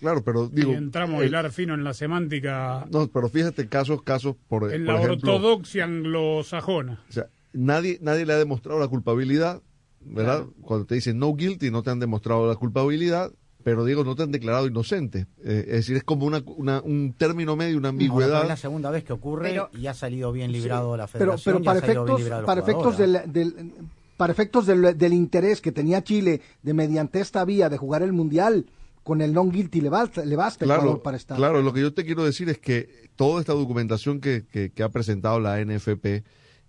Claro, 0.00 0.22
pero 0.24 0.48
digo... 0.48 0.72
y 0.72 0.76
entramos 0.76 1.20
a 1.20 1.22
el- 1.22 1.28
hilar 1.28 1.50
fino 1.52 1.74
en 1.74 1.84
la 1.84 1.94
semántica, 1.94 2.86
no, 2.90 3.06
pero 3.08 3.28
fíjate 3.28 3.68
casos, 3.68 4.02
casos, 4.02 4.34
por, 4.48 4.72
en 4.72 4.84
por 4.84 4.94
la 4.94 5.02
ejemplo... 5.02 5.34
ortodoxia 5.36 5.84
anglosajona. 5.84 7.02
O 7.08 7.12
sea, 7.12 7.26
nadie, 7.52 7.98
nadie 8.00 8.26
le 8.26 8.32
ha 8.32 8.38
demostrado 8.38 8.78
la 8.80 8.88
culpabilidad, 8.88 9.62
¿verdad? 10.00 10.44
Cuando 10.62 10.86
te 10.86 10.94
dicen 10.94 11.18
no 11.18 11.34
guilty, 11.34 11.70
no 11.70 11.82
te 11.82 11.90
han 11.90 12.00
demostrado 12.00 12.48
la 12.48 12.56
culpabilidad, 12.56 13.32
pero 13.62 13.84
digo, 13.84 14.04
no 14.04 14.14
te 14.16 14.22
han 14.22 14.32
declarado 14.32 14.66
inocente. 14.66 15.26
Eh, 15.44 15.64
es 15.68 15.72
decir, 15.72 15.96
es 15.98 16.04
como 16.04 16.24
una, 16.24 16.42
una- 16.56 16.80
un 16.80 17.12
término 17.16 17.56
medio, 17.56 17.76
una 17.76 17.88
pero 17.88 17.90
ambigüedad. 17.90 18.42
es 18.42 18.48
la 18.48 18.56
segunda 18.56 18.90
vez 18.90 19.04
que 19.04 19.12
ocurre 19.12 19.50
Pero- 19.50 19.68
y 19.78 19.86
ha 19.86 19.94
salido 19.94 20.32
bien 20.32 20.50
librado 20.52 20.96
la 20.96 21.06
Pero, 21.06 21.36
federación. 21.36 21.62
pero 21.62 21.70
ha 21.70 21.74
para 21.74 21.78
efectos, 21.86 22.22
para 22.46 22.60
efectos 22.62 22.96
del, 22.98 23.20
del- 23.26 23.72
para 24.16 24.32
efectos 24.32 24.66
del, 24.66 24.96
del 24.98 25.12
interés 25.14 25.60
que 25.60 25.72
tenía 25.72 26.02
Chile 26.04 26.40
de 26.62 26.74
mediante 26.74 27.20
esta 27.20 27.44
vía 27.44 27.68
de 27.68 27.76
jugar 27.78 28.02
el 28.02 28.12
mundial 28.12 28.66
con 29.02 29.20
el 29.22 29.32
non 29.32 29.50
guilty 29.50 29.80
le 29.80 29.88
basta, 29.88 30.24
le 30.24 30.36
basta 30.36 30.64
Claro, 30.64 30.82
Ecuador 30.82 31.02
para 31.02 31.16
estar. 31.16 31.36
claro, 31.36 31.62
lo 31.62 31.72
que 31.72 31.80
yo 31.80 31.92
te 31.94 32.04
quiero 32.04 32.24
decir 32.24 32.48
es 32.48 32.58
que 32.58 33.08
toda 33.16 33.40
esta 33.40 33.52
documentación 33.54 34.20
que, 34.20 34.44
que- 34.46 34.70
que 34.70 34.82
ha 34.82 34.88
presentado 34.90 35.40
la 35.40 35.58
NFP, 35.60 36.22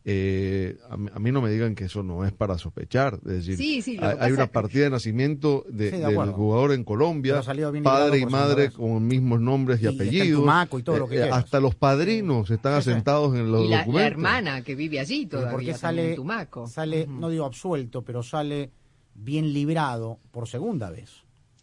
eh, 0.03 0.77
a, 0.89 0.97
mí- 0.97 1.09
a 1.13 1.19
mí 1.19 1.31
no 1.31 1.41
me 1.43 1.51
digan 1.51 1.75
que 1.75 1.83
eso 1.83 2.01
no 2.01 2.25
es 2.25 2.31
para 2.31 2.57
sospechar. 2.57 3.19
Es 3.25 3.45
decir, 3.45 3.57
Sí, 3.57 3.81
sí, 3.83 3.99
hay, 4.01 4.31
una 4.31 4.47
partida 4.47 4.85
de 4.85 4.89
nacimiento 4.89 5.63
de- 5.69 5.91
Sí, 5.91 5.97
de 5.97 6.07
del 6.07 6.31
jugador 6.31 6.71
en 6.71 6.83
Colombia, 6.83 7.41
padre 7.83 8.17
y 8.19 8.25
madre 8.25 8.71
con 8.71 9.05
mismos 9.05 9.39
nombres 9.41 9.79
y, 9.83 9.87
apellidos. 9.87 10.43
y 10.79 10.81
todo 10.81 10.97
lo 10.99 11.07
que 11.07 11.17
quieras. 11.17 11.37
hasta 11.37 11.59
los 11.59 11.75
padrinos 11.75 12.49
están 12.49 12.73
asentados 12.73 13.35
en 13.35 13.51
los 13.51 13.65
Y 13.65 13.69
la, 13.69 13.75
la 13.77 13.83
documentos. 13.83 14.11
hermana 14.11 14.61
que 14.63 14.73
vive 14.73 14.99
allí 14.99 15.27
todavía. 15.27 15.51
¿Por 15.51 15.59
qué 15.63 15.73
también 15.73 16.05
en 16.07 16.15
sale, 16.15 16.15
sale 16.67 17.07
no 17.07 17.29
digo 17.29 17.45
absuelto, 17.45 18.01
pero 18.03 18.23
sale 18.23 18.71
bien 19.13 19.53
librado 19.53 20.17
por 20.31 20.47
segunda 20.47 20.89
vez? 20.89 21.11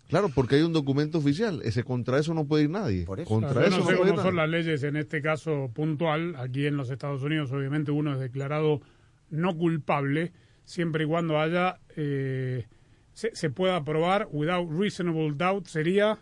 Claro, 0.09 0.31
porque 0.35 0.57
hay 0.57 0.63
un 0.63 0.73
documento 0.73 1.19
oficial. 1.19 1.61
Ese 1.65 1.85
contra 1.85 2.19
eso 2.19 2.33
no 2.35 2.47
puede 2.47 2.65
ir 2.65 2.71
nadie. 2.71 3.05
Contra 3.05 3.53
Claro, 3.53 3.61
yo 3.61 3.67
eso 3.67 3.79
no 3.79 3.85
sé 3.85 3.93
no 3.93 3.99
cómo 3.99 4.23
son 4.23 4.37
las 4.37 4.49
leyes 4.49 4.83
en 4.83 4.97
este 4.97 5.21
caso 5.21 5.71
puntual. 5.75 6.35
Aquí 6.37 6.67
en 6.67 6.77
los 6.77 6.91
Estados 6.91 7.23
Unidos, 7.23 7.53
obviamente, 7.53 7.91
uno 7.91 8.15
es 8.15 8.19
declarado 8.19 8.81
no 9.31 9.57
culpable 9.57 10.33
siempre 10.65 11.05
y 11.05 11.07
cuando 11.07 11.39
haya 11.39 11.81
eh, 11.97 12.67
se, 13.13 13.35
se 13.35 13.51
pueda 13.51 13.85
probar 13.85 14.29
without 14.33 14.71
reasonable 14.71 15.33
doubt 15.35 15.67
sería 15.67 16.19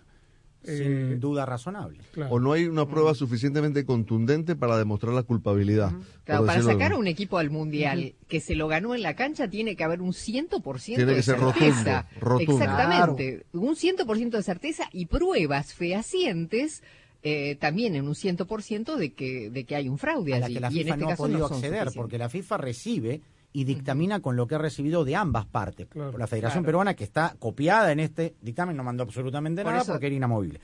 eh, 0.67 0.77
Sin 1.11 1.21
duda 1.21 1.47
razonable. 1.47 1.99
claro. 2.13 2.35
O 2.35 2.41
no 2.41 2.53
hay 2.53 2.65
una 2.67 2.87
prueba 2.87 3.15
suficientemente 3.15 3.85
contundente 3.85 4.57
para 4.57 4.77
demostrar 4.79 5.13
la 5.15 5.23
culpabilidad. 5.23 5.93
Claro, 6.25 6.47
para 6.47 6.63
sacar 6.63 6.93
a 6.93 6.97
un 6.97 7.07
equipo 7.07 7.39
al 7.39 7.51
mundial 7.51 8.15
que 8.29 8.41
se 8.41 8.55
lo 8.55 8.69
ganó 8.69 8.95
en 8.95 9.03
la 9.03 9.15
cancha 9.17 9.49
tiene 9.49 9.77
que 9.77 9.85
haber 9.85 10.01
un 10.03 10.13
100% 10.13 10.85
Tiene 10.85 11.05
de 11.07 11.15
que 11.15 11.23
ser 11.23 11.39
certeza. 11.39 12.09
rotundo, 12.21 12.37
rotundo. 12.47 12.63
Exactamente, 12.65 13.47
un 13.53 13.75
100% 13.77 14.31
de 14.31 14.43
certeza 14.43 14.85
y 14.93 15.07
pruebas 15.07 15.75
fehacientes 15.75 16.83
eh, 17.23 17.57
también 17.57 17.97
en 17.97 18.07
un 18.07 18.15
100% 18.15 18.97
de 18.97 19.13
que, 19.13 19.51
de 19.51 19.65
que 19.65 19.75
hay 19.75 19.89
un 19.89 19.99
fraude 19.99 20.35
a 20.35 20.39
la 20.41 20.49
que 20.49 20.61
la 20.61 20.71
y 20.71 20.81
en 20.81 20.85
FIFA 20.85 20.95
este 20.95 21.05
no 21.05 21.11
ha 21.11 21.17
podido 21.17 21.39
no 21.41 21.47
acceder, 21.47 21.89
porque 21.95 22.19
la 22.19 22.29
FIFA 22.29 22.57
recibe 22.59 23.21
y 23.59 23.65
dictamina 23.65 24.21
con 24.21 24.37
lo 24.37 24.47
que 24.47 24.55
ha 24.55 24.59
recibido 24.59 25.03
de 25.05 25.17
ambas 25.17 25.47
partes. 25.47 25.87
la 25.95 26.27
Federación 26.27 26.63
Claro. 26.63 26.67
Peruana, 26.67 26.95
que 26.95 27.05
está 27.05 27.37
copiada 27.39 27.91
en 27.91 28.01
este 28.01 28.35
dictamen, 28.43 28.77
no 28.77 28.85
mandó 28.85 29.03
absolutamente 29.03 29.63
Por 29.63 29.73
nada 29.73 29.83
eso- 29.83 29.93
porque 29.93 30.07
era 30.09 30.15
inamovible. 30.17 30.61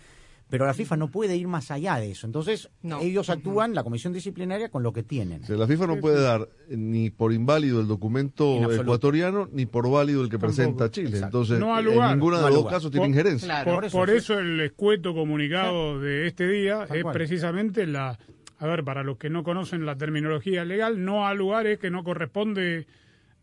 Pero 0.51 0.67
la 0.67 0.75
FIFA 0.75 0.99
no 0.99 1.09
puede 1.09 1.35
ir 1.35 1.49
más 1.49 1.71
allá 1.71 1.97
de 1.97 2.11
eso. 2.11 2.27
Entonces, 2.27 2.69
No. 2.83 3.01
ellos 3.01 3.31
actúan, 3.31 3.75
la 3.75 3.83
comisión 3.83 4.13
disciplinaria, 4.13 4.69
con 4.69 4.83
lo 4.83 4.93
que 4.93 5.03
tienen. 5.03 5.43
O 5.43 5.47
sea, 5.47 5.57
la 5.57 5.67
FIFA 5.67 5.87
no 5.87 5.97
puede 5.97 6.21
dar 6.21 6.47
ni 6.69 7.09
por 7.09 7.33
inválido 7.33 7.77
el 7.79 7.85
En 7.85 7.89
documento 7.89 8.71
ecuatoriano 8.71 9.49
ni 9.51 9.65
por 9.65 9.91
válido 9.91 10.23
el 10.23 10.29
que 10.29 10.39
presenta 10.39 10.91
Chile. 10.91 11.21
Entonces, 11.23 11.59
no 11.59 11.79
en 11.79 11.87
ninguno 11.87 12.37
de 12.37 12.43
No 12.43 12.49
los 12.51 12.57
dos 12.65 12.71
casos 12.71 12.91
tiene 12.91 13.07
Por- 13.07 13.09
injerencia. 13.09 13.65
Por, 13.65 13.91
por 13.91 14.11
eso 14.11 14.39
el 14.39 14.61
escueto 14.61 15.15
comunicado 15.15 15.99
de 15.99 16.27
este 16.27 16.47
día 16.47 16.85
Tal 16.87 16.99
es 16.99 17.03
cual. 17.05 17.15
precisamente 17.15 17.87
la, 17.87 18.19
a 18.63 18.67
ver, 18.67 18.85
para 18.85 19.03
los 19.03 19.19
que 19.19 19.29
no 19.31 19.43
conocen 19.43 19.85
la 19.87 19.97
terminología 19.97 20.65
legal, 20.65 21.05
no 21.05 21.27
a 21.27 21.35
lugares 21.35 21.79
que 21.79 21.91
no 21.91 22.05
corresponde, 22.05 22.87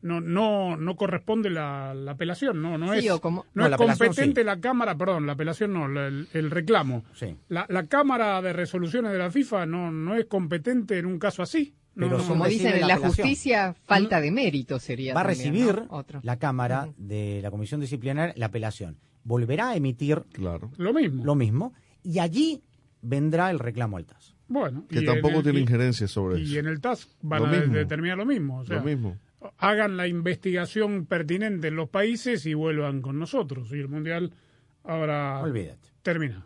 no, 0.01 0.21
no, 0.21 0.77
no 0.77 0.95
corresponde 0.95 1.49
la, 1.49 1.93
la 1.93 2.11
apelación, 2.11 2.61
no, 2.61 2.77
no 2.77 2.93
Sí, 2.93 3.07
es, 3.07 3.19
como- 3.19 3.45
no 3.53 3.67
No, 3.67 3.75
es 3.75 3.75
competente 3.75 4.43
la 4.45 4.59
cámara, 4.61 4.95
perdón, 4.97 5.25
la 5.25 5.33
apelación 5.33 5.73
no, 5.73 5.87
la- 5.89 6.07
el, 6.07 6.27
el 6.33 6.49
reclamo. 6.51 7.03
Sí. 7.13 7.35
La, 7.49 7.65
la 7.69 7.85
cámara 7.87 8.41
de 8.41 8.53
resoluciones 8.53 9.11
de 9.11 9.17
la 9.17 9.29
FIFA 9.29 9.65
no, 9.65 9.91
no 9.91 10.15
es 10.15 10.25
competente 10.25 10.97
en 10.99 11.05
un 11.05 11.19
caso 11.19 11.43
así. 11.43 11.75
No, 11.95 12.05
Pero 12.05 12.19
no, 12.19 12.27
Como 12.29 12.45
dicen 12.47 12.75
en 12.75 12.87
la 12.87 12.95
justicia, 12.97 13.75
falta 13.83 14.21
de 14.21 14.31
mérito 14.31 14.79
sería. 14.79 15.13
Va 15.13 15.19
a 15.21 15.23
recibir 15.25 15.75
¿no? 15.89 15.97
Otro. 15.97 16.21
la 16.23 16.37
Cámara 16.39 16.87
de 16.95 17.41
la 17.43 17.51
Comisión 17.51 17.81
Disciplinaria 17.81 18.33
la 18.37 18.45
apelación. 18.45 18.97
Volverá 19.25 19.71
a 19.71 19.75
emitir 19.75 20.23
Claro. 20.31 20.71
lo 20.77 20.93
mismo. 20.93 21.25
lo 21.25 21.35
mismo 21.35 21.73
y 22.03 22.19
allí 22.19 22.63
vendrá 23.01 23.51
el 23.51 23.59
reclamo 23.59 23.97
al 23.97 24.05
TAS. 24.05 24.33
Bueno, 24.49 24.85
Que 24.89 24.99
y 25.01 25.05
tampoco 25.05 25.29
en 25.29 25.35
el- 25.37 25.43
tiene 25.43 25.59
y- 25.59 25.61
injerencia 25.61 26.07
sobre 26.07 26.39
Y 26.39 26.43
eso. 26.51 26.59
en 26.59 26.65
el 26.67 26.81
TAS 26.81 27.07
van 27.21 27.43
Lo 27.43 27.47
a 27.47 27.51
mismo. 27.51 27.73
determinar 27.75 28.17
lo 28.17 28.25
mismo. 28.25 28.59
O 28.59 28.65
sea, 28.65 28.77
Lo 28.77 28.83
mismo. 28.83 29.17
hagan 29.59 29.95
la 29.95 30.07
investigación 30.07 31.05
pertinente 31.05 31.67
en 31.69 31.75
los 31.75 31.87
países 31.89 32.45
y 32.45 32.53
vuelvan 32.55 33.01
con 33.01 33.17
nosotros. 33.19 33.71
Y 33.71 33.79
el 33.79 33.87
Mundial 33.87 34.33
ahora 34.83 35.39
Olvídate. 35.41 35.87
termina. 36.01 36.45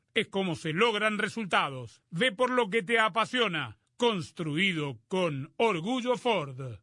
es 0.13 0.27
como 0.27 0.55
se 0.55 0.73
logran 0.73 1.17
resultados. 1.17 2.01
Ve 2.09 2.31
por 2.31 2.49
lo 2.49 2.69
que 2.69 2.83
te 2.83 2.99
apasiona, 2.99 3.77
construido 3.97 4.99
con 5.07 5.53
orgullo 5.57 6.17
Ford. 6.17 6.79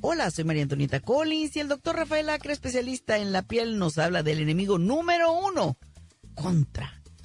Hola, 0.00 0.30
soy 0.30 0.44
María 0.44 0.62
Antonieta 0.62 1.00
Collins 1.00 1.56
y 1.56 1.60
el 1.60 1.68
doctor 1.68 1.96
Rafael 1.96 2.30
Acre, 2.30 2.52
especialista 2.52 3.18
en 3.18 3.32
la 3.32 3.42
piel, 3.42 3.78
nos 3.78 3.98
habla 3.98 4.22
del 4.22 4.40
enemigo 4.40 4.78
número 4.78 5.32
uno 5.32 5.76
contra 6.34 6.97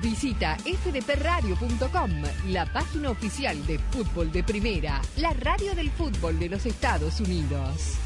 Visita 0.00 0.56
fdpradio.com, 0.56 2.10
la 2.48 2.66
página 2.66 3.10
oficial 3.10 3.66
de 3.66 3.78
fútbol 3.78 4.30
de 4.30 4.42
primera, 4.44 5.00
la 5.16 5.32
radio 5.32 5.74
del 5.74 5.90
fútbol 5.90 6.38
de 6.38 6.48
los 6.48 6.66
Estados 6.66 7.20
Unidos. 7.20 8.05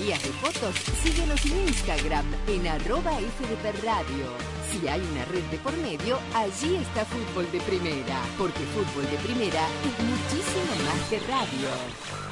envías 0.00 0.22
de 0.22 0.30
fotos, 0.30 0.74
síguenos 1.02 1.44
en 1.44 1.68
Instagram 1.68 2.24
en 2.48 2.66
arroba 2.68 3.12
FDP 3.12 3.84
Radio. 3.84 4.24
Si 4.70 4.88
hay 4.88 5.00
una 5.00 5.24
red 5.26 5.42
de 5.50 5.58
por 5.58 5.76
medio, 5.78 6.18
allí 6.34 6.76
está 6.76 7.04
Fútbol 7.04 7.50
de 7.52 7.60
Primera, 7.60 8.22
porque 8.38 8.60
Fútbol 8.60 9.04
de 9.10 9.18
Primera 9.18 9.66
es 9.84 10.04
muchísimo 10.04 10.72
más 10.86 11.10
que 11.10 11.18
radio. 11.30 11.68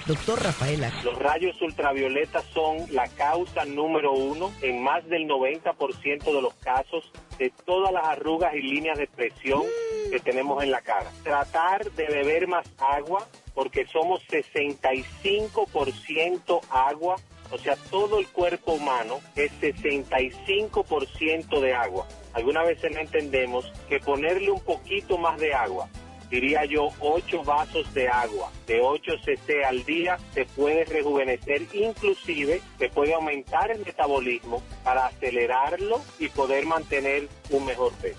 Doctor 0.06 0.42
Rafaela. 0.42 0.90
Los 1.04 1.18
rayos 1.18 1.60
ultravioletas 1.60 2.42
son 2.54 2.86
la 2.92 3.06
causa 3.08 3.66
número 3.66 4.12
uno 4.12 4.50
en 4.62 4.82
más 4.82 5.06
del 5.06 5.28
90% 5.28 6.24
de 6.24 6.40
los 6.40 6.54
casos 6.54 7.12
de 7.38 7.52
todas 7.66 7.92
las 7.92 8.06
arrugas 8.06 8.54
y 8.54 8.62
líneas 8.62 8.96
de 8.96 9.04
expresión 9.04 9.64
que 10.10 10.20
tenemos 10.20 10.62
en 10.62 10.70
la 10.70 10.80
cara. 10.80 11.10
Tratar 11.22 11.90
de 11.92 12.06
beber 12.06 12.48
más 12.48 12.66
agua 12.78 13.28
porque 13.58 13.84
somos 13.88 14.22
65% 14.28 16.60
agua, 16.70 17.16
o 17.50 17.58
sea, 17.58 17.76
todo 17.90 18.18
el 18.18 18.26
cuerpo 18.28 18.72
humano 18.72 19.20
es 19.36 19.52
65% 19.60 21.60
de 21.60 21.74
agua. 21.74 22.06
Algunas 22.32 22.66
veces 22.66 22.92
no 22.92 23.00
entendemos 23.00 23.70
que 23.88 24.00
ponerle 24.00 24.50
un 24.50 24.60
poquito 24.60 25.18
más 25.18 25.38
de 25.40 25.54
agua, 25.54 25.88
diría 26.30 26.64
yo 26.64 26.88
8 27.00 27.42
vasos 27.42 27.92
de 27.94 28.08
agua 28.08 28.52
de 28.66 28.80
8 28.80 29.12
cc 29.24 29.64
al 29.64 29.84
día, 29.84 30.18
se 30.34 30.44
puede 30.44 30.84
rejuvenecer, 30.84 31.62
inclusive 31.72 32.60
se 32.78 32.88
puede 32.90 33.14
aumentar 33.14 33.70
el 33.70 33.84
metabolismo 33.84 34.62
para 34.84 35.06
acelerarlo 35.06 36.02
y 36.18 36.28
poder 36.28 36.66
mantener 36.66 37.28
un 37.50 37.64
mejor 37.64 37.92
peso. 37.94 38.18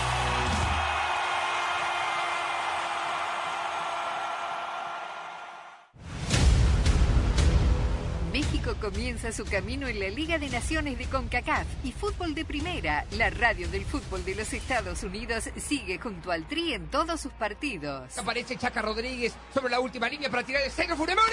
Comienza 8.81 9.31
su 9.31 9.45
camino 9.45 9.87
en 9.87 9.99
la 9.99 10.09
Liga 10.09 10.39
de 10.39 10.49
Naciones 10.49 10.97
de 10.97 11.05
CONCACAF 11.05 11.67
y 11.83 11.91
Fútbol 11.91 12.33
de 12.33 12.43
Primera, 12.43 13.05
la 13.11 13.29
radio 13.29 13.67
del 13.69 13.85
fútbol 13.85 14.25
de 14.25 14.33
los 14.33 14.51
Estados 14.53 15.03
Unidos, 15.03 15.49
sigue 15.55 15.99
junto 15.99 16.31
al 16.31 16.47
Tri 16.47 16.73
en 16.73 16.87
todos 16.87 17.21
sus 17.21 17.31
partidos. 17.31 18.17
Aparece 18.17 18.57
Chaca 18.57 18.81
Rodríguez 18.81 19.33
sobre 19.53 19.69
la 19.69 19.79
última 19.79 20.09
línea 20.09 20.31
para 20.31 20.43
tirar 20.43 20.63
el 20.63 20.71
centro 20.71 20.97
Funemori. 20.97 21.31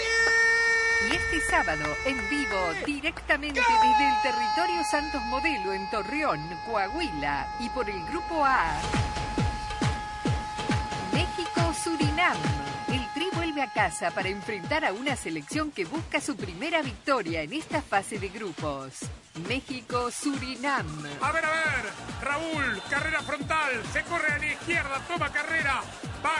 Y 1.10 1.16
este 1.16 1.40
sábado, 1.50 1.84
en 2.04 2.16
vivo, 2.28 2.72
directamente 2.84 3.60
desde 3.60 4.08
el 4.08 4.22
territorio 4.22 4.84
Santos 4.90 5.22
Modelo 5.22 5.72
en 5.72 5.88
Torreón, 5.88 6.40
Coahuila, 6.66 7.56
y 7.60 7.70
por 7.70 7.88
el 7.88 8.04
Grupo 8.04 8.44
A, 8.44 8.78
México-Surinam. 11.14 12.36
El 12.88 13.07
a 13.60 13.72
casa 13.72 14.10
para 14.10 14.28
enfrentar 14.28 14.84
a 14.84 14.92
una 14.92 15.16
selección 15.16 15.70
que 15.70 15.84
busca 15.84 16.20
su 16.20 16.36
primera 16.36 16.82
victoria 16.82 17.42
en 17.42 17.52
esta 17.52 17.82
fase 17.82 18.18
de 18.18 18.28
grupos. 18.28 19.00
México-Surinam. 19.48 20.86
A 21.20 21.32
ver, 21.32 21.44
a 21.44 21.50
ver, 21.50 21.92
Raúl, 22.22 22.82
carrera 22.90 23.22
frontal, 23.22 23.82
se 23.92 24.02
corre 24.02 24.32
a 24.32 24.38
la 24.38 24.46
izquierda, 24.46 25.00
toma 25.06 25.30
carrera, 25.30 25.82
va 26.24 26.37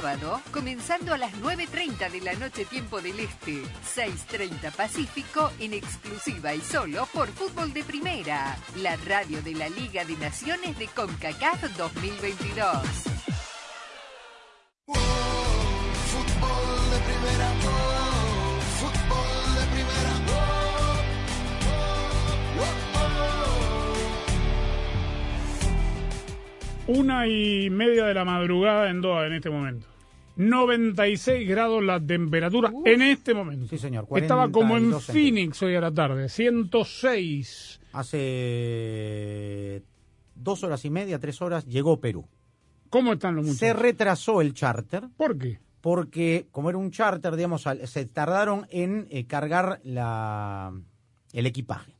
sábado, 0.00 0.42
comenzando 0.52 1.14
a 1.14 1.18
las 1.18 1.32
9.30 1.36 2.10
de 2.10 2.20
la 2.20 2.34
noche 2.34 2.66
tiempo 2.66 3.00
del 3.00 3.18
Este, 3.18 3.62
6.30 3.94 4.70
Pacífico, 4.72 5.50
en 5.58 5.72
exclusiva 5.72 6.54
y 6.54 6.60
solo 6.60 7.08
por 7.14 7.28
Fútbol 7.28 7.72
de 7.72 7.82
Primera, 7.82 8.58
la 8.76 8.96
radio 9.08 9.40
de 9.40 9.54
la 9.54 9.70
Liga 9.70 10.04
de 10.04 10.16
Naciones 10.18 10.78
de 10.78 10.88
CONCACAF 10.88 11.78
2022. 11.78 13.15
Una 26.88 27.26
y 27.26 27.68
media 27.68 28.06
de 28.06 28.14
la 28.14 28.24
madrugada 28.24 28.88
en 28.90 29.00
Doha 29.00 29.26
en 29.26 29.32
este 29.32 29.50
momento. 29.50 29.88
96 30.36 31.48
grados 31.48 31.82
la 31.82 31.98
temperatura 31.98 32.70
en 32.84 33.02
este 33.02 33.34
momento. 33.34 33.66
Sí, 33.68 33.78
señor. 33.78 34.06
Estaba 34.14 34.50
como 34.52 34.76
en 34.76 34.90
42 34.90 35.04
Phoenix 35.06 35.62
hoy 35.62 35.74
a 35.74 35.80
la 35.80 35.92
tarde, 35.92 36.28
106. 36.28 37.80
Hace 37.92 39.82
dos 40.34 40.62
horas 40.62 40.84
y 40.84 40.90
media, 40.90 41.18
tres 41.18 41.42
horas, 41.42 41.66
llegó 41.66 42.00
Perú. 42.00 42.28
¿Cómo 42.90 43.14
están 43.14 43.34
los 43.34 43.46
muchachos? 43.46 43.58
Se 43.58 43.72
retrasó 43.72 44.40
el 44.40 44.54
charter. 44.54 45.04
¿Por 45.16 45.38
qué? 45.38 45.58
Porque, 45.80 46.46
como 46.52 46.68
era 46.68 46.78
un 46.78 46.92
charter, 46.92 47.34
digamos, 47.34 47.64
se 47.84 48.06
tardaron 48.06 48.66
en 48.70 49.08
eh, 49.10 49.26
cargar 49.26 49.80
la, 49.82 50.72
el 51.32 51.46
equipaje. 51.46 51.92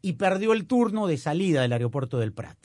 Y 0.00 0.14
perdió 0.14 0.54
el 0.54 0.66
turno 0.66 1.06
de 1.06 1.18
salida 1.18 1.60
del 1.60 1.72
aeropuerto 1.74 2.18
del 2.18 2.32
Prat. 2.32 2.56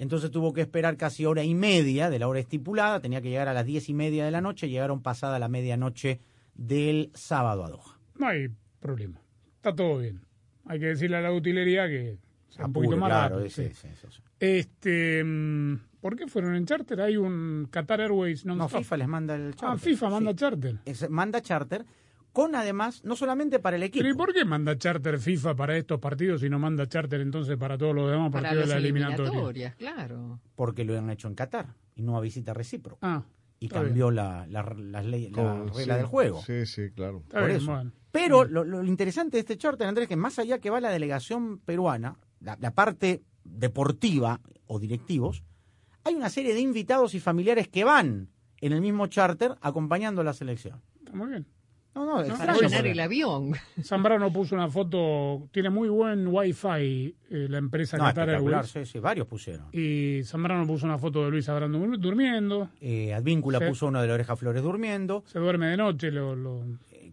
Entonces 0.00 0.30
tuvo 0.30 0.54
que 0.54 0.62
esperar 0.62 0.96
casi 0.96 1.26
hora 1.26 1.44
y 1.44 1.54
media 1.54 2.08
de 2.08 2.18
la 2.18 2.26
hora 2.26 2.40
estipulada. 2.40 3.00
Tenía 3.00 3.20
que 3.20 3.28
llegar 3.28 3.48
a 3.48 3.52
las 3.52 3.66
diez 3.66 3.88
y 3.90 3.94
media 3.94 4.24
de 4.24 4.30
la 4.30 4.40
noche. 4.40 4.70
Llegaron 4.70 5.02
pasada 5.02 5.38
la 5.38 5.48
medianoche 5.48 6.20
del 6.54 7.10
sábado 7.14 7.64
a 7.66 7.68
Doha. 7.68 7.98
No 8.16 8.26
hay 8.26 8.48
problema. 8.80 9.20
Está 9.56 9.74
todo 9.74 9.98
bien. 9.98 10.22
Hay 10.64 10.80
que 10.80 10.86
decirle 10.86 11.18
a 11.18 11.20
la 11.20 11.32
utilería 11.32 11.86
que 11.86 12.16
sea 12.48 12.64
un 12.64 12.70
Apure, 12.70 12.86
poquito 12.86 13.00
más 13.00 13.10
claro, 13.10 13.36
rápido, 13.40 13.50
sí. 13.50 13.70
Este, 14.38 15.22
mm, 15.22 15.76
¿Por 16.00 16.16
qué 16.16 16.26
fueron 16.28 16.54
en 16.54 16.64
charter? 16.64 17.02
Hay 17.02 17.18
un 17.18 17.68
Qatar 17.70 18.00
Airways 18.00 18.46
No, 18.46 18.56
non-stop. 18.56 18.80
FIFA 18.82 18.96
les 18.96 19.08
manda 19.08 19.34
el 19.36 19.54
charter. 19.54 19.68
Ah, 19.68 19.76
FIFA 19.76 20.08
manda 20.10 20.34
charter. 20.34 20.76
Es- 20.86 21.10
manda 21.10 21.42
charter 21.42 21.84
con 22.32 22.54
además, 22.54 23.02
no 23.04 23.16
solamente 23.16 23.58
para 23.58 23.76
el 23.76 23.82
equipo. 23.82 24.02
¿Pero 24.02 24.14
y 24.14 24.16
por 24.16 24.32
qué 24.32 24.44
manda 24.44 24.76
charter 24.78 25.18
FIFA 25.18 25.54
para 25.56 25.76
estos 25.76 25.98
partidos 26.00 26.42
y 26.42 26.48
no 26.50 26.58
manda 26.58 26.86
charter 26.88 27.20
entonces 27.20 27.56
para 27.56 27.76
todos 27.76 27.94
los 27.94 28.10
demás 28.10 28.30
Para 28.30 28.44
partidos 28.50 28.68
las 28.68 28.68
de 28.68 28.74
la 28.74 28.86
eliminatoria? 28.86 29.24
eliminatorias, 29.28 29.74
claro. 29.76 30.40
Porque 30.54 30.84
lo 30.84 30.96
han 30.96 31.10
hecho 31.10 31.28
en 31.28 31.34
Qatar 31.34 31.74
y 31.96 32.02
no 32.02 32.16
a 32.16 32.20
visita 32.20 32.54
recíproca. 32.54 32.98
Ah, 33.02 33.22
y 33.58 33.68
cambió 33.68 34.10
la, 34.10 34.46
la, 34.48 34.62
la 34.78 35.02
ley, 35.02 35.28
la 35.30 35.34
Con- 35.42 35.68
regla 35.74 35.94
sí, 35.94 35.98
del 35.98 36.06
juego. 36.06 36.40
Sí, 36.42 36.64
sí, 36.66 36.90
claro. 36.94 37.18
Está 37.24 37.40
Por 37.40 37.48
bien, 37.48 37.60
eso. 37.60 37.70
bueno. 37.72 37.92
Pero 38.12 38.44
lo, 38.44 38.64
lo 38.64 38.82
interesante 38.84 39.36
de 39.36 39.40
este 39.40 39.58
charter, 39.58 39.86
Andrés, 39.86 40.08
que 40.08 40.16
más 40.16 40.38
allá 40.38 40.58
que 40.58 40.70
va 40.70 40.80
la 40.80 40.90
delegación 40.90 41.58
peruana, 41.58 42.16
la, 42.40 42.56
la 42.60 42.74
parte 42.74 43.22
deportiva 43.44 44.40
o 44.66 44.78
directivos, 44.78 45.44
hay 46.04 46.14
una 46.14 46.30
serie 46.30 46.54
de 46.54 46.60
invitados 46.60 47.14
y 47.14 47.20
familiares 47.20 47.68
que 47.68 47.84
van 47.84 48.30
en 48.62 48.72
el 48.72 48.80
mismo 48.80 49.06
charter 49.08 49.56
acompañando 49.60 50.22
a 50.22 50.24
la 50.24 50.32
selección. 50.32 50.80
Está 50.98 51.12
muy 51.12 51.28
bien. 51.28 51.46
No, 51.94 52.04
no, 52.22 52.36
Para 52.38 52.54
llenar 52.54 52.86
el 52.86 53.00
avión. 53.00 53.52
Zambrano 53.82 54.32
puso 54.32 54.54
una 54.54 54.68
foto, 54.68 55.48
tiene 55.50 55.70
muy 55.70 55.88
buen 55.88 56.28
wifi 56.28 57.14
eh, 57.30 57.46
la 57.48 57.58
empresa 57.58 57.96
No, 57.96 58.04
Qatar 58.04 58.30
Airways. 58.30 58.68
sí, 58.68 58.84
sí, 58.86 58.98
varios 59.00 59.26
pusieron. 59.26 59.66
Y 59.72 60.22
Zambrano 60.24 60.66
puso 60.66 60.86
una 60.86 60.98
foto 60.98 61.24
de 61.24 61.30
Luis 61.30 61.48
Abrando 61.48 61.78
durmiendo. 61.98 62.68
Eh, 62.80 63.12
Advíncula 63.12 63.60
puso 63.66 63.88
uno 63.88 64.00
de 64.00 64.08
la 64.08 64.14
oreja 64.14 64.36
Flores 64.36 64.62
durmiendo. 64.62 65.24
Se 65.26 65.38
duerme 65.40 65.66
de 65.66 65.76
noche, 65.76 66.10
lo, 66.10 66.36
lo- 66.36 66.64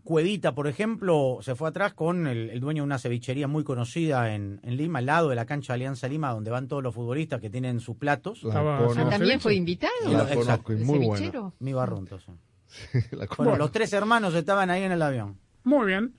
Cuevita, 0.04 0.56
por 0.56 0.68
ejemplo, 0.68 1.40
se 1.42 1.54
fue 1.56 1.68
atrás 1.68 1.94
con 1.94 2.28
el, 2.28 2.50
el 2.50 2.62
dueño 2.62 2.84
de 2.84 2.86
una 2.86 2.98
cevichería 2.98 3.48
muy 3.50 3.66
conocida 3.66 4.34
en, 4.34 4.62
en 4.64 4.78
Lima, 4.78 5.00
al 5.00 5.06
lado 5.08 5.28
de 5.30 5.36
la 5.36 5.46
cancha 5.46 5.74
de 5.74 5.76
Alianza 5.76 6.08
Lima, 6.08 6.32
donde 6.32 6.50
van 6.50 6.70
todos 6.70 6.82
los 6.82 6.96
futbolistas 6.96 7.42
que 7.42 7.50
tienen 7.50 7.82
sus 7.82 7.98
platos. 7.98 8.42
La 8.44 8.54
conozco. 8.54 9.02
Ah, 9.06 9.10
también 9.10 9.42
fue 9.42 9.56
invitado. 9.56 9.92
La 10.06 10.20
Exacto. 10.22 10.40
conozco 10.40 10.74
y 10.74 10.76
¿El 10.78 10.86
muy 10.86 11.00
cevichero? 11.00 11.54
Mi 11.60 11.74
barrunto, 11.74 12.20
sí. 12.20 12.32
Bueno, 13.38 13.56
los 13.58 13.72
tres 13.72 13.92
hermanos 13.94 14.34
estaban 14.36 14.70
ahí 14.70 14.84
en 14.84 14.92
el 14.92 15.02
avión. 15.02 15.38
Muy 15.64 15.88
bien. 15.88 16.14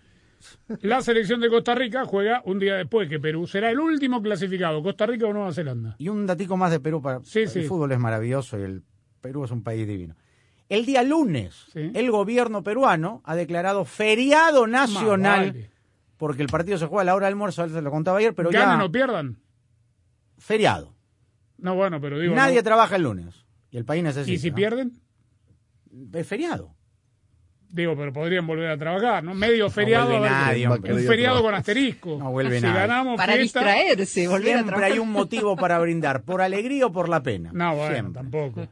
La 0.82 1.02
selección 1.02 1.40
de 1.40 1.48
Costa 1.48 1.74
Rica 1.74 2.04
juega 2.04 2.42
un 2.44 2.58
día 2.60 2.76
después 2.76 3.08
que 3.08 3.18
Perú. 3.18 3.46
Será 3.46 3.70
el 3.70 3.80
último 3.80 4.22
clasificado, 4.22 4.82
Costa 4.82 5.04
Rica 5.06 5.26
o 5.26 5.32
Nueva 5.32 5.52
Zelanda. 5.52 5.96
Y 5.98 6.08
un 6.08 6.26
datico 6.26 6.56
más 6.56 6.70
de 6.70 6.78
Perú 6.80 7.02
para 7.02 7.20
Sí, 7.24 7.40
el 7.40 7.48
sí. 7.48 7.62
fútbol 7.64 7.90
es 7.92 7.98
maravilloso 7.98 8.58
y 8.58 8.62
el 8.62 8.82
Perú 9.20 9.44
es 9.44 9.50
un 9.50 9.62
país 9.64 9.86
divino. 9.86 10.14
El 10.68 10.84
día 10.86 11.02
lunes, 11.02 11.64
el 11.74 12.10
gobierno 12.10 12.62
peruano 12.62 13.20
ha 13.24 13.34
declarado 13.34 13.84
feriado 13.86 14.66
nacional 14.66 15.46
vale. 15.52 15.70
porque 16.18 16.42
el 16.42 16.48
partido 16.48 16.76
se 16.78 16.86
juega 16.86 17.02
a 17.02 17.04
la 17.06 17.14
hora 17.14 17.26
del 17.26 17.32
almuerzo, 17.32 17.64
él 17.64 17.70
se 17.70 17.80
lo 17.82 17.90
contaba 17.90 18.18
ayer, 18.18 18.34
pero 18.34 18.50
Ganen 18.50 18.78
ya 18.80 18.84
o 18.84 18.92
pierdan. 18.92 19.38
feriado. 20.36 20.94
No, 21.56 21.74
bueno, 21.74 22.00
pero 22.00 22.18
digo. 22.18 22.34
Nadie 22.34 22.56
no. 22.56 22.62
trabaja 22.62 22.96
el 22.96 23.02
lunes 23.02 23.46
y 23.70 23.76
el 23.78 23.84
país 23.84 24.02
necesita. 24.04 24.32
¿Y 24.32 24.38
si 24.38 24.50
pierden? 24.50 25.00
Es 26.14 26.26
feriado. 26.26 26.74
Digo, 27.70 27.94
pero 27.96 28.12
podrían 28.14 28.46
volver 28.46 28.70
a 28.70 28.78
trabajar, 28.78 29.22
¿no? 29.22 29.34
Medio 29.34 29.68
feriado. 29.68 30.06
vuelve 30.08 30.28
a 30.28 30.30
ver, 30.30 30.40
nadie, 30.40 30.66
un 30.66 30.72
hombre. 30.72 30.94
feriado 31.02 31.42
con 31.42 31.54
asterisco. 31.54 32.16
No 32.18 32.30
vuelve 32.30 32.56
si 32.60 32.62
nadie. 32.66 32.80
ganamos 32.80 33.16
Para 33.18 33.34
fiesta- 33.34 33.60
distraerse, 33.60 34.26
volver 34.26 34.40
a 34.40 34.52
Siempre 34.54 34.66
trabajar. 34.68 34.92
hay 34.92 34.98
un 34.98 35.12
motivo 35.12 35.54
para 35.56 35.78
brindar, 35.78 36.22
por 36.22 36.40
alegría 36.40 36.86
o 36.86 36.92
por 36.92 37.10
la 37.10 37.22
pena. 37.22 37.50
No, 37.52 37.74
bueno, 37.76 37.92
Siempre. 37.92 38.14
tampoco. 38.14 38.66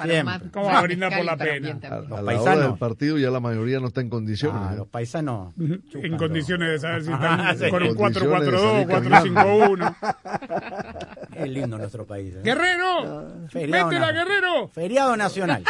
Siempre. 0.00 0.50
¿Cómo 0.52 0.66
va 0.66 0.78
a 0.78 0.82
brindar 0.82 1.16
por 1.16 1.24
la 1.24 1.36
pena? 1.38 1.70
A, 1.70 1.72
Los 1.72 1.82
a 1.90 1.90
la 1.90 2.14
hora 2.14 2.24
paisanos. 2.24 2.64
del 2.68 2.78
partido 2.78 3.18
ya 3.18 3.30
la 3.30 3.40
mayoría 3.40 3.80
no 3.80 3.88
está 3.88 4.02
en 4.02 4.10
condiciones. 4.10 4.60
Ah, 4.62 4.68
¿no? 4.72 4.76
los 4.76 4.88
paisanos. 4.88 5.54
En 5.94 6.16
condiciones 6.18 6.68
de 6.70 6.78
saber 6.78 7.02
si 7.02 7.10
Ah, 7.12 7.48
están 7.52 7.58
sí. 7.66 7.70
con 7.70 7.82
un 7.82 7.94
Condiciones 7.96 8.40
de 8.46 8.50
4-4-2, 8.52 8.86
salir 8.86 8.88
4-5-1. 9.34 9.96
Es 11.34 11.48
lindo 11.48 11.78
nuestro 11.78 12.06
país. 12.06 12.34
¿eh? 12.36 12.40
¡Guerrero! 12.44 13.48
Feriado 13.48 13.88
¡Métela. 13.88 14.12
Guerrero! 14.12 14.68
Feriado 14.68 15.16
nacional. 15.16 15.64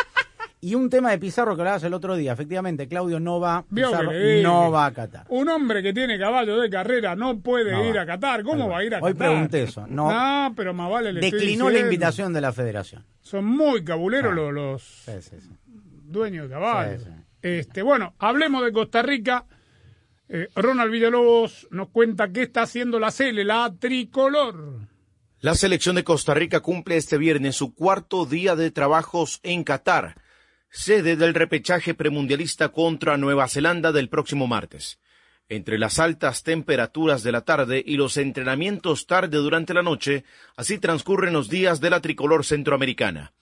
Y 0.61 0.74
un 0.74 0.88
tema 0.88 1.11
de 1.11 1.18
Pizarro 1.18 1.54
que 1.54 1.61
hablabas 1.62 1.84
el 1.84 1.92
otro 1.94 2.16
día. 2.16 2.32
Efectivamente, 2.32 2.88
Claudio 2.88 3.20
no 3.20 3.38
va, 3.38 3.64
Pizarro 3.72 4.11
no 4.42 4.70
va 4.70 4.86
a 4.86 4.92
Qatar. 4.92 5.26
Un 5.28 5.48
hombre 5.50 5.82
que 5.82 5.92
tiene 5.92 6.18
caballo 6.18 6.59
de 6.59 6.70
carrera 6.70 7.14
no 7.14 7.38
puede 7.40 7.72
No 7.72 7.84
ir 7.84 7.96
va. 7.96 8.02
a 8.02 8.07
Qatar. 8.07 8.42
¿Cómo 8.42 8.68
va 8.68 8.78
a 8.78 8.84
ir 8.84 8.94
a 8.94 9.00
Hoy 9.00 9.12
Qatar? 9.12 9.28
pregunté 9.28 9.62
eso. 9.64 9.86
No, 9.86 10.11
No, 10.11 10.54
pero 10.57 10.72
más 10.72 10.90
vale 10.90 11.12
le 11.12 11.20
declinó 11.20 11.68
la 11.70 11.78
invitación 11.80 12.32
de 12.32 12.40
la 12.40 12.52
federación. 12.52 13.04
Son 13.20 13.44
muy 13.44 13.84
cabuleros 13.84 14.32
Ah. 14.32 14.34
los, 14.34 14.52
los 14.54 14.82
Sí, 14.82 15.12
sí, 15.20 15.36
sí. 15.40 15.50
dueños 16.04 16.48
de 16.48 16.98
sí. 16.98 17.11
Este, 17.42 17.82
bueno, 17.82 18.14
hablemos 18.18 18.64
de 18.64 18.72
Costa 18.72 19.02
Rica. 19.02 19.44
Eh, 20.28 20.48
Ronald 20.57 20.90
Villalobos 20.90 21.68
nos 21.70 21.90
cuenta 21.90 22.32
qué 22.32 22.42
está 22.42 22.62
haciendo 22.62 22.98
la 22.98 23.11
Cele, 23.12 23.44
la 23.44 23.72
tricolor. 23.78 24.80
La 25.40 25.54
selección 25.54 25.94
de 25.96 26.02
Costa 26.02 26.34
Rica 26.34 26.61
cumple 26.61 26.96
este 26.96 27.18
viernes 27.18 27.54
su 27.57 27.74
cuarto 27.74 28.24
día 28.26 28.57
de 28.57 28.70
trabajos 28.72 29.38
en 29.44 29.62
Qatar, 29.62 30.16
sede 30.70 31.16
del 31.16 31.34
repechaje 31.34 31.94
premundialista 31.94 32.68
contra 32.68 33.16
Nueva 33.16 33.48
Zelanda 33.48 33.92
del 33.92 34.08
próximo 34.08 34.46
martes. 34.46 34.98
Entre 35.48 35.78
las 35.78 35.98
altas 35.98 36.42
temperaturas 36.42 37.22
de 37.22 37.32
la 37.32 37.42
tarde 37.42 37.82
y 37.86 37.96
los 37.96 38.16
entrenamientos 38.16 39.06
tarde 39.06 39.38
durante 39.38 39.74
la 39.74 39.82
noche, 39.82 40.24
así 40.56 40.78
transcurren 40.78 41.32
los 41.32 41.48
días 41.48 41.80
de 41.80 41.90
la 41.90 42.00
tricolor 42.00 42.44
centroamericana. 42.44 43.32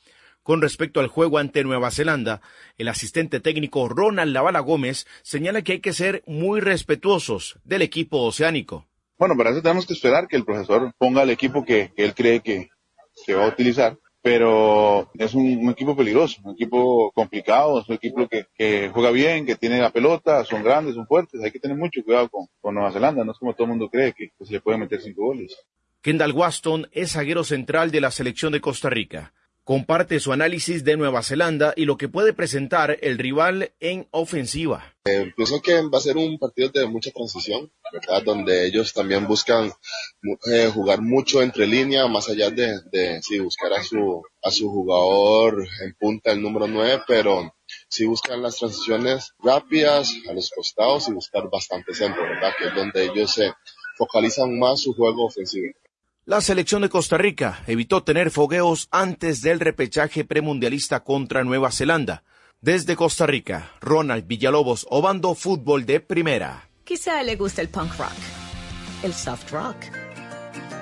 Con 0.43 0.61
respecto 0.61 1.01
al 1.01 1.09
juego 1.09 1.39
ante 1.39 1.65
Nueva 1.65 1.91
Zelanda, 1.91 2.43
el 2.77 2.89
asistente 2.89 3.41
técnico 3.41 3.89
Ronald 3.89 4.35
Lavala 4.35 4.61
Gómez 4.61 5.07
señala 5.23 5.63
que 5.63 5.73
hay 5.73 5.81
que 5.81 5.95
ser 5.95 6.23
muy 6.27 6.61
respetuosos 6.61 7.59
del 7.65 7.81
equipo 7.81 8.19
oceánico. 8.19 8.87
Bueno, 9.17 9.35
para 9.39 9.51
eso 9.51 9.63
tenemos 9.63 9.87
que 9.87 9.95
esperar 9.95 10.29
que 10.29 10.37
el 10.37 10.45
profesor 10.45 10.93
ponga 10.99 11.23
el 11.23 11.31
equipo 11.31 11.65
que, 11.65 11.93
él 11.97 12.15
cree 12.15 12.41
que, 12.41 12.69
que 13.25 13.35
va 13.35 13.47
a 13.47 13.49
utilizar. 13.49 13.97
Pero 14.25 15.11
es 15.19 15.35
un, 15.35 15.69
equipo 15.69 15.95
peligroso, 15.95 16.41
un 16.45 16.55
equipo 16.55 17.13
complicado, 17.13 17.79
es 17.79 17.89
un 17.91 17.97
equipo 17.97 18.27
que, 18.27 18.47
que 18.57 18.89
juega 18.89 19.11
bien, 19.11 19.45
que 19.45 19.55
tiene 19.55 19.79
la 19.79 19.91
pelota, 19.91 20.43
son 20.47 20.65
grandes, 20.65 20.95
son 20.95 21.07
fuertes. 21.07 21.43
Hay 21.43 21.51
que 21.51 21.61
tener 21.61 21.77
mucho 21.77 22.03
cuidado 22.03 22.31
con, 22.31 22.47
con 22.63 22.75
Nueva 22.75 22.91
Zelanda, 22.91 23.23
no 23.23 23.33
es 23.33 23.39
como 23.39 23.53
todo 23.53 23.65
el 23.65 23.73
mundo 23.73 23.91
cree 23.91 24.15
que, 24.15 24.31
que 24.31 24.47
se 24.47 24.55
le 24.55 24.63
puede 24.63 24.79
meter 24.79 25.03
cinco 25.03 25.27
goles. 25.27 25.55
Kendall 26.01 26.33
Waston 26.33 26.89
es 26.93 27.13
zaguero 27.13 27.45
central 27.45 27.91
de 27.91 28.01
la 28.01 28.11
selección 28.11 28.51
de 28.55 28.63
Costa 28.63 28.89
Rica. 28.89 29.35
Comparte 29.65 30.21
su 30.21 30.31
análisis 30.31 30.85
de 30.85 30.99
Nueva 30.99 31.23
Zelanda 31.23 31.73
y 31.75 31.87
lo 31.87 31.97
que 31.97 32.11
puede 32.11 32.35
presentar 32.35 32.99
el 33.01 33.17
rival 33.17 33.73
en 33.81 34.07
ofensiva. 34.11 34.95
Eh, 35.07 35.33
pienso 35.35 35.63
que 35.63 35.81
va 35.81 35.97
a 35.97 36.03
ser 36.03 36.19
un 36.19 36.39
partido 36.39 36.69
de 36.69 36.87
mucha 36.87 37.11
transición, 37.11 37.73
¿verdad? 37.91 38.23
Donde 38.23 38.67
ellos 38.67 38.93
también 38.93 39.27
buscan 39.27 39.73
eh, 40.53 40.71
jugar 40.73 41.01
mucho 41.01 41.41
entre 41.41 41.67
línea, 41.67 42.07
más 42.09 42.29
allá 42.29 42.51
de, 42.51 42.79
de 42.93 43.23
sí, 43.23 43.39
buscar 43.39 43.73
a 43.73 43.83
su, 43.83 44.23
a 44.43 44.51
su 44.51 44.69
jugador 44.71 45.67
en 45.83 45.95
punta, 45.95 46.33
el 46.33 46.43
número 46.43 46.67
9, 46.67 47.05
pero 47.07 47.55
sí 47.89 48.05
buscan 48.05 48.43
las 48.43 48.59
transiciones 48.59 49.33
rápidas 49.39 50.13
a 50.29 50.35
los 50.35 50.51
costados 50.51 51.09
y 51.09 51.13
buscar 51.13 51.49
bastante 51.51 51.95
centro, 51.95 52.23
¿verdad? 52.23 52.53
Que 52.59 52.67
es 52.67 52.75
donde 52.75 53.05
ellos 53.05 53.33
se 53.33 53.51
focalizan 53.97 54.59
más 54.59 54.81
su 54.81 54.93
juego 54.93 55.25
ofensivo. 55.25 55.73
La 56.27 56.41
selección 56.41 56.81
de 56.81 56.89
Costa 56.89 57.19
Rica 57.19 57.63
evitó 57.67 58.03
tener 58.03 58.31
fogueos 58.31 58.89
antes 58.91 59.43
del 59.43 59.61
repechaje 59.61 60.25
premundialista 60.25 61.05
contra 61.05 61.45
Nueva 61.45 61.71
Zelanda. 61.71 62.25
Desde 62.63 62.97
Costa 62.97 63.27
Rica, 63.27 63.73
Ronald 63.83 64.27
Villalobos, 64.27 64.87
Obando 64.89 65.35
Fútbol 65.35 65.85
de 65.85 66.01
Primera. 66.01 66.71
Quizá 66.85 67.23
le 67.23 67.37
guste 67.37 67.61
el 67.61 67.69
punk 67.69 67.99
rock, 67.99 68.17
el 69.03 69.13
soft 69.13 69.51
rock 69.53 69.77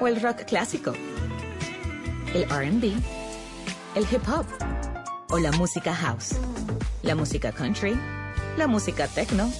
o 0.01 0.07
el 0.07 0.23
rock 0.23 0.45
clásico, 0.45 0.93
el 2.35 2.45
RB, 2.45 2.93
el 3.97 4.05
hip 4.13 4.29
hop 4.29 4.47
o 5.31 5.41
la 5.41 5.51
música 5.51 5.93
house, 5.93 6.37
la 7.03 7.17
música 7.17 7.51
country, 7.51 7.99
la 8.57 8.69
música 8.69 9.09
techno 9.09 9.53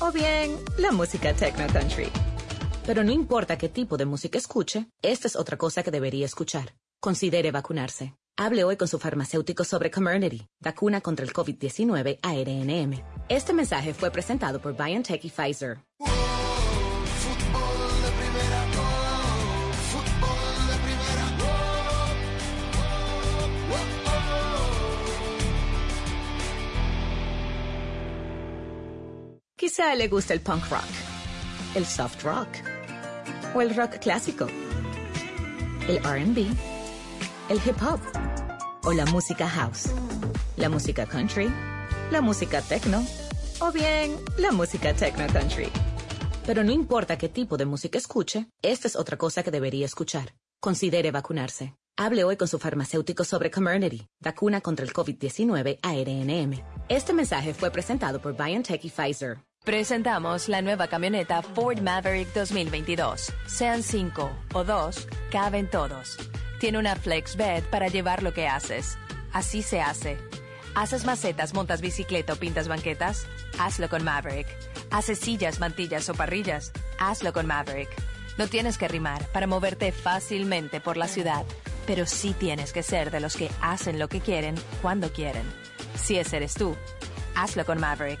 o 0.00 0.10
bien 0.10 0.56
la 0.78 0.92
música 0.92 1.34
techno 1.34 1.66
country. 1.66 2.10
Pero 2.86 3.02
no 3.02 3.10
importa 3.10 3.58
qué 3.58 3.68
tipo 3.68 3.96
de 3.96 4.04
música 4.04 4.38
escuche, 4.38 4.86
esta 5.02 5.26
es 5.26 5.34
otra 5.34 5.56
cosa 5.56 5.82
que 5.82 5.90
debería 5.90 6.24
escuchar. 6.24 6.76
Considere 7.00 7.50
vacunarse. 7.50 8.14
Hable 8.36 8.62
hoy 8.62 8.76
con 8.76 8.86
su 8.86 9.00
farmacéutico 9.00 9.64
sobre 9.64 9.90
Comirnaty, 9.90 10.46
vacuna 10.60 11.00
contra 11.00 11.26
el 11.26 11.32
COVID-19 11.32 12.20
ARNM. 12.22 13.02
Este 13.28 13.52
mensaje 13.52 13.92
fue 13.92 14.12
presentado 14.12 14.60
por 14.60 14.76
BioNTech 14.76 15.24
y 15.24 15.30
Pfizer. 15.30 15.78
Quizá 29.56 29.92
le 29.96 30.06
guste 30.06 30.34
el 30.34 30.40
punk 30.40 30.70
rock, 30.70 30.84
el 31.74 31.84
soft 31.84 32.22
rock 32.22 32.75
el 33.60 33.74
rock 33.74 33.98
clásico, 33.98 34.46
el 35.88 35.98
RB, 35.98 36.46
el 37.48 37.60
hip 37.64 37.82
hop 37.82 38.00
o 38.84 38.92
la 38.92 39.04
música 39.06 39.48
house, 39.48 39.88
la 40.56 40.68
música 40.68 41.06
country, 41.06 41.52
la 42.10 42.20
música 42.20 42.60
techno 42.62 43.04
o 43.60 43.72
bien 43.72 44.16
la 44.38 44.52
música 44.52 44.94
techno 44.94 45.26
country. 45.28 45.68
Pero 46.46 46.62
no 46.62 46.72
importa 46.72 47.18
qué 47.18 47.28
tipo 47.28 47.56
de 47.56 47.66
música 47.66 47.98
escuche, 47.98 48.46
esta 48.62 48.88
es 48.88 48.96
otra 48.96 49.16
cosa 49.16 49.42
que 49.42 49.50
debería 49.50 49.86
escuchar. 49.86 50.34
Considere 50.60 51.10
vacunarse. 51.10 51.74
Hable 51.98 52.24
hoy 52.24 52.36
con 52.36 52.46
su 52.46 52.58
farmacéutico 52.58 53.24
sobre 53.24 53.50
Comirnaty, 53.50 54.06
vacuna 54.20 54.60
contra 54.60 54.84
el 54.84 54.92
COVID-19 54.92 55.78
ARNM. 55.82 56.62
Este 56.88 57.12
mensaje 57.14 57.54
fue 57.54 57.70
presentado 57.70 58.20
por 58.20 58.36
BioNTech 58.36 58.84
y 58.84 58.90
Pfizer. 58.90 59.38
Presentamos 59.66 60.48
la 60.48 60.62
nueva 60.62 60.86
camioneta 60.86 61.42
Ford 61.42 61.80
Maverick 61.80 62.32
2022. 62.32 63.32
Sean 63.48 63.82
cinco 63.82 64.30
o 64.54 64.62
dos, 64.62 65.08
caben 65.28 65.68
todos. 65.68 66.18
Tiene 66.60 66.78
una 66.78 66.94
flex 66.94 67.34
bed 67.34 67.64
para 67.64 67.88
llevar 67.88 68.22
lo 68.22 68.32
que 68.32 68.46
haces. 68.46 68.96
Así 69.32 69.62
se 69.62 69.80
hace. 69.80 70.18
¿Haces 70.76 71.04
macetas, 71.04 71.52
montas 71.52 71.80
bicicleta 71.80 72.34
o 72.34 72.36
pintas 72.36 72.68
banquetas? 72.68 73.26
Hazlo 73.58 73.88
con 73.88 74.04
Maverick. 74.04 74.46
¿Haces 74.92 75.18
sillas, 75.18 75.58
mantillas 75.58 76.08
o 76.10 76.14
parrillas? 76.14 76.70
Hazlo 77.00 77.32
con 77.32 77.48
Maverick. 77.48 77.90
No 78.38 78.46
tienes 78.46 78.78
que 78.78 78.86
rimar 78.86 79.26
para 79.32 79.48
moverte 79.48 79.90
fácilmente 79.90 80.80
por 80.80 80.96
la 80.96 81.08
ciudad, 81.08 81.44
pero 81.88 82.06
sí 82.06 82.36
tienes 82.38 82.72
que 82.72 82.84
ser 82.84 83.10
de 83.10 83.18
los 83.18 83.34
que 83.34 83.50
hacen 83.60 83.98
lo 83.98 84.06
que 84.06 84.20
quieren 84.20 84.54
cuando 84.80 85.12
quieren. 85.12 85.42
Si 86.00 86.16
ese 86.16 86.36
eres 86.36 86.54
tú, 86.54 86.76
hazlo 87.34 87.66
con 87.66 87.80
Maverick. 87.80 88.20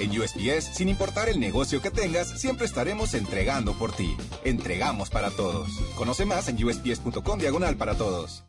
En 0.00 0.10
USPS, 0.10 0.76
sin 0.76 0.88
importar 0.88 1.28
el 1.28 1.40
negocio 1.40 1.82
que 1.82 1.90
tengas, 1.90 2.40
siempre 2.40 2.66
estaremos 2.66 3.14
entregando 3.14 3.74
por 3.74 3.92
ti. 3.92 4.16
Entregamos 4.44 5.10
para 5.10 5.30
todos. 5.30 5.68
Conoce 5.96 6.24
más 6.24 6.48
en 6.48 6.62
usps.com 6.62 7.38
diagonal 7.38 7.76
para 7.76 7.96
todos. 7.96 8.44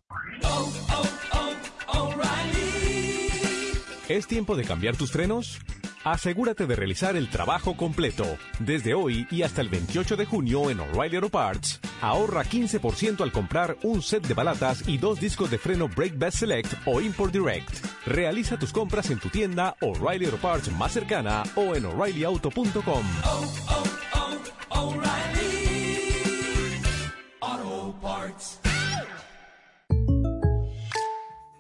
¿Es 4.08 4.28
tiempo 4.28 4.56
de 4.56 4.64
cambiar 4.64 4.96
tus 4.96 5.12
frenos? 5.12 5.60
Asegúrate 6.04 6.66
de 6.66 6.76
realizar 6.76 7.18
el 7.18 7.30
trabajo 7.30 7.76
completo. 7.76 8.26
Desde 8.60 8.94
hoy 8.94 9.28
y 9.30 9.44
hasta 9.44 9.60
el 9.60 9.68
28 9.68 10.16
de 10.16 10.26
junio 10.26 10.70
en 10.70 10.80
O'Reilly 10.80 11.18
Auto 11.18 11.30
Parts, 11.30 11.82
ahorra 12.02 12.46
15% 12.46 13.22
al 13.22 13.34
comprar 13.34 13.76
un 13.84 14.02
set 14.02 14.26
de 14.26 14.34
balatas 14.34 14.88
y 14.88 14.98
dos 14.98 15.20
discos 15.20 15.52
de 15.52 15.58
freno 15.58 15.90
Brake 15.90 16.16
Best 16.16 16.38
Select 16.38 16.74
o 16.86 17.02
Import 17.02 17.34
Direct. 17.34 17.86
Realiza 18.06 18.58
tus 18.58 18.72
compras 18.72 19.10
en 19.12 19.20
tu 19.20 19.30
tienda 19.30 19.76
O'Reilly 19.82 20.26
Auto 20.26 20.38
Parts 20.38 20.72
más 20.72 20.94
cercana 20.94 21.44
o 21.56 21.76
en 21.76 21.86
o'ReillyAuto.com. 21.86 23.04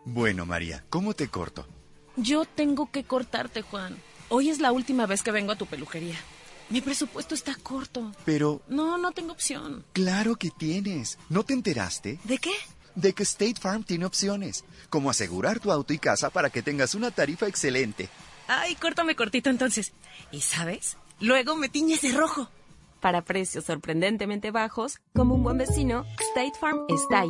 Bueno, 0.05 0.45
María, 0.45 0.83
¿cómo 0.89 1.13
te 1.13 1.27
corto? 1.27 1.67
Yo 2.15 2.45
tengo 2.45 2.89
que 2.91 3.03
cortarte, 3.03 3.61
Juan. 3.61 3.95
Hoy 4.31 4.49
es 4.49 4.59
la 4.59 4.71
última 4.71 5.07
vez 5.07 5.23
que 5.23 5.31
vengo 5.31 5.51
a 5.51 5.55
tu 5.55 5.65
peluquería. 5.65 6.15
Mi 6.69 6.81
presupuesto 6.81 7.33
está 7.33 7.55
corto. 7.55 8.11
Pero... 8.25 8.61
No, 8.67 8.99
no 8.99 9.11
tengo 9.11 9.31
opción. 9.31 9.83
Claro 9.93 10.35
que 10.35 10.51
tienes. 10.51 11.17
¿No 11.29 11.43
te 11.43 11.53
enteraste? 11.53 12.19
¿De 12.25 12.37
qué? 12.37 12.53
De 12.93 13.13
que 13.13 13.23
State 13.23 13.59
Farm 13.59 13.83
tiene 13.83 14.05
opciones, 14.05 14.65
como 14.89 15.09
asegurar 15.09 15.59
tu 15.59 15.71
auto 15.71 15.93
y 15.93 15.97
casa 15.97 16.29
para 16.29 16.51
que 16.51 16.61
tengas 16.61 16.93
una 16.93 17.09
tarifa 17.09 17.47
excelente. 17.47 18.07
Ay, 18.47 18.75
córtame 18.75 19.15
cortito 19.15 19.49
entonces. 19.49 19.93
¿Y 20.31 20.41
sabes? 20.41 20.97
Luego 21.19 21.55
me 21.55 21.69
tiñes 21.69 22.01
de 22.01 22.11
rojo. 22.11 22.49
Para 22.99 23.23
precios 23.23 23.65
sorprendentemente 23.65 24.51
bajos, 24.51 24.99
como 25.15 25.33
un 25.33 25.43
buen 25.43 25.57
vecino, 25.57 26.05
State 26.19 26.53
Farm 26.59 26.85
está 26.89 27.21
ahí. 27.21 27.29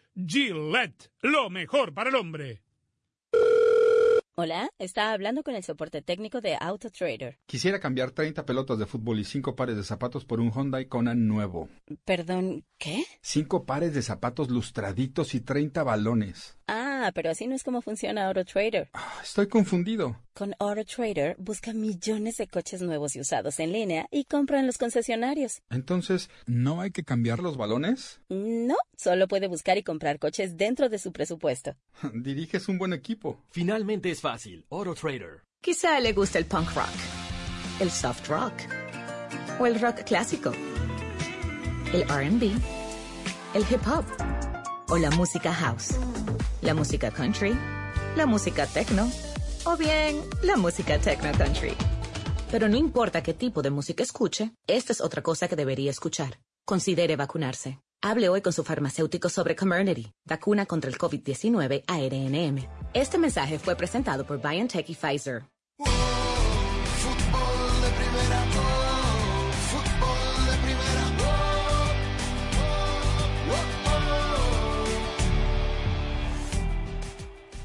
Gillette, 0.25 1.11
lo 1.21 1.49
mejor 1.49 1.93
para 1.93 2.09
el 2.09 2.15
hombre. 2.15 2.61
Hola, 4.35 4.69
está 4.79 5.11
hablando 5.11 5.43
con 5.43 5.55
el 5.55 5.63
soporte 5.63 6.01
técnico 6.01 6.41
de 6.41 6.55
AutoTrader. 6.59 7.37
Quisiera 7.45 7.79
cambiar 7.79 8.11
30 8.11 8.45
pelotas 8.45 8.79
de 8.79 8.85
fútbol 8.85 9.19
y 9.19 9.25
5 9.25 9.55
pares 9.55 9.75
de 9.75 9.83
zapatos 9.83 10.25
por 10.25 10.39
un 10.39 10.51
Hyundai 10.51 10.85
Kona 10.85 11.13
nuevo. 11.13 11.69
Perdón, 12.05 12.63
¿qué? 12.77 13.03
5 13.21 13.65
pares 13.65 13.93
de 13.93 14.01
zapatos 14.01 14.49
lustraditos 14.49 15.35
y 15.35 15.41
30 15.41 15.83
balones. 15.83 16.57
Ah, 16.73 17.11
pero 17.13 17.29
así 17.29 17.47
no 17.47 17.55
es 17.55 17.65
como 17.65 17.81
funciona 17.81 18.27
AutoTrader. 18.27 18.89
Ah, 18.93 19.19
estoy 19.21 19.49
confundido. 19.49 20.15
Con 20.33 20.55
AutoTrader 20.57 21.35
busca 21.37 21.73
millones 21.73 22.37
de 22.37 22.47
coches 22.47 22.81
nuevos 22.81 23.13
y 23.17 23.19
usados 23.19 23.59
en 23.59 23.73
línea 23.73 24.07
y 24.09 24.23
compra 24.23 24.61
en 24.61 24.67
los 24.67 24.77
concesionarios. 24.77 25.61
Entonces, 25.69 26.29
¿no 26.45 26.79
hay 26.79 26.91
que 26.91 27.03
cambiar 27.03 27.39
los 27.39 27.57
balones? 27.57 28.21
No, 28.29 28.77
solo 28.95 29.27
puede 29.27 29.47
buscar 29.49 29.77
y 29.77 29.83
comprar 29.83 30.17
coches 30.17 30.55
dentro 30.55 30.87
de 30.87 30.97
su 30.97 31.11
presupuesto. 31.11 31.75
Diriges 32.13 32.69
un 32.69 32.77
buen 32.77 32.93
equipo. 32.93 33.43
Finalmente 33.49 34.09
es 34.09 34.21
fácil. 34.21 34.65
AutoTrader. 34.69 35.43
Quizá 35.59 35.99
le 35.99 36.13
guste 36.13 36.37
el 36.37 36.45
punk 36.45 36.73
rock, 36.73 36.87
el 37.81 37.91
soft 37.91 38.29
rock 38.29 38.53
o 39.59 39.67
el 39.67 39.77
rock 39.77 40.05
clásico, 40.05 40.53
el 41.93 42.03
RB, 42.03 42.43
el 43.55 43.63
hip 43.69 43.85
hop 43.85 44.05
o 44.87 44.97
la 44.97 45.09
música 45.11 45.53
house, 45.53 45.89
la 46.61 46.73
música 46.73 47.11
country, 47.11 47.57
la 48.15 48.25
música 48.25 48.67
techno 48.67 49.11
o 49.65 49.77
bien 49.77 50.21
la 50.43 50.57
música 50.57 50.97
techno 50.99 51.31
country. 51.37 51.73
Pero 52.51 52.67
no 52.67 52.77
importa 52.77 53.23
qué 53.23 53.33
tipo 53.33 53.61
de 53.61 53.69
música 53.69 54.03
escuche, 54.03 54.51
esta 54.67 54.93
es 54.93 55.01
otra 55.01 55.21
cosa 55.21 55.47
que 55.47 55.55
debería 55.55 55.91
escuchar. 55.91 56.39
Considere 56.65 57.15
vacunarse. 57.15 57.79
Hable 58.03 58.29
hoy 58.29 58.41
con 58.41 58.51
su 58.51 58.63
farmacéutico 58.63 59.29
sobre 59.29 59.55
Comirnaty, 59.55 60.11
vacuna 60.25 60.65
contra 60.65 60.89
el 60.89 60.97
COVID-19 60.97 61.83
ARNM. 61.87 62.67
Este 62.93 63.17
mensaje 63.17 63.59
fue 63.59 63.75
presentado 63.75 64.25
por 64.25 64.41
BioNTech 64.41 64.89
y 64.89 64.95
Pfizer. 64.95 65.43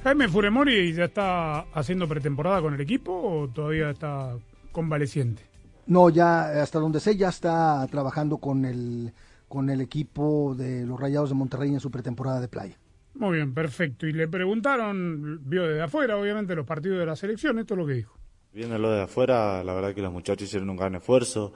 Jaime 0.07 0.29
Furemori 0.29 0.93
ya 0.93 1.07
está 1.07 1.63
haciendo 1.73 2.07
pretemporada 2.07 2.63
con 2.63 2.73
el 2.73 2.81
equipo 2.81 3.13
o 3.13 3.49
todavía 3.49 3.91
está 3.91 4.37
convaleciente. 4.71 5.43
No, 5.89 6.11
ya 6.11 6.63
hasta 6.63 6.79
donde 6.79 7.01
sé 7.01 7.17
ya 7.17 7.31
está 7.31 7.85
trabajando 7.91 8.39
con 8.39 8.65
el 8.65 9.13
con 9.49 9.69
el 9.69 9.81
equipo 9.81 10.55
de 10.57 10.87
los 10.87 11.01
Rayados 11.01 11.31
de 11.31 11.35
Monterrey 11.35 11.71
en 11.71 11.81
su 11.81 11.91
pretemporada 11.91 12.41
de 12.41 12.47
playa. 12.47 12.79
Muy 13.15 13.39
bien, 13.39 13.53
perfecto. 13.53 14.07
Y 14.07 14.13
le 14.13 14.29
preguntaron, 14.29 15.41
vio 15.43 15.67
desde 15.67 15.83
afuera, 15.83 16.17
obviamente, 16.17 16.55
los 16.55 16.67
partidos 16.67 17.01
de 17.01 17.07
la 17.07 17.17
selección, 17.17 17.59
esto 17.59 17.75
es 17.75 17.79
lo 17.79 17.87
que 17.89 17.95
dijo. 17.95 18.17
Viéndolo 18.53 18.93
de 18.93 19.03
afuera, 19.03 19.65
la 19.65 19.75
verdad 19.75 19.93
que 19.93 20.03
los 20.03 20.13
muchachos 20.13 20.47
hicieron 20.47 20.71
un 20.71 20.77
gran 20.77 20.95
esfuerzo, 20.95 21.53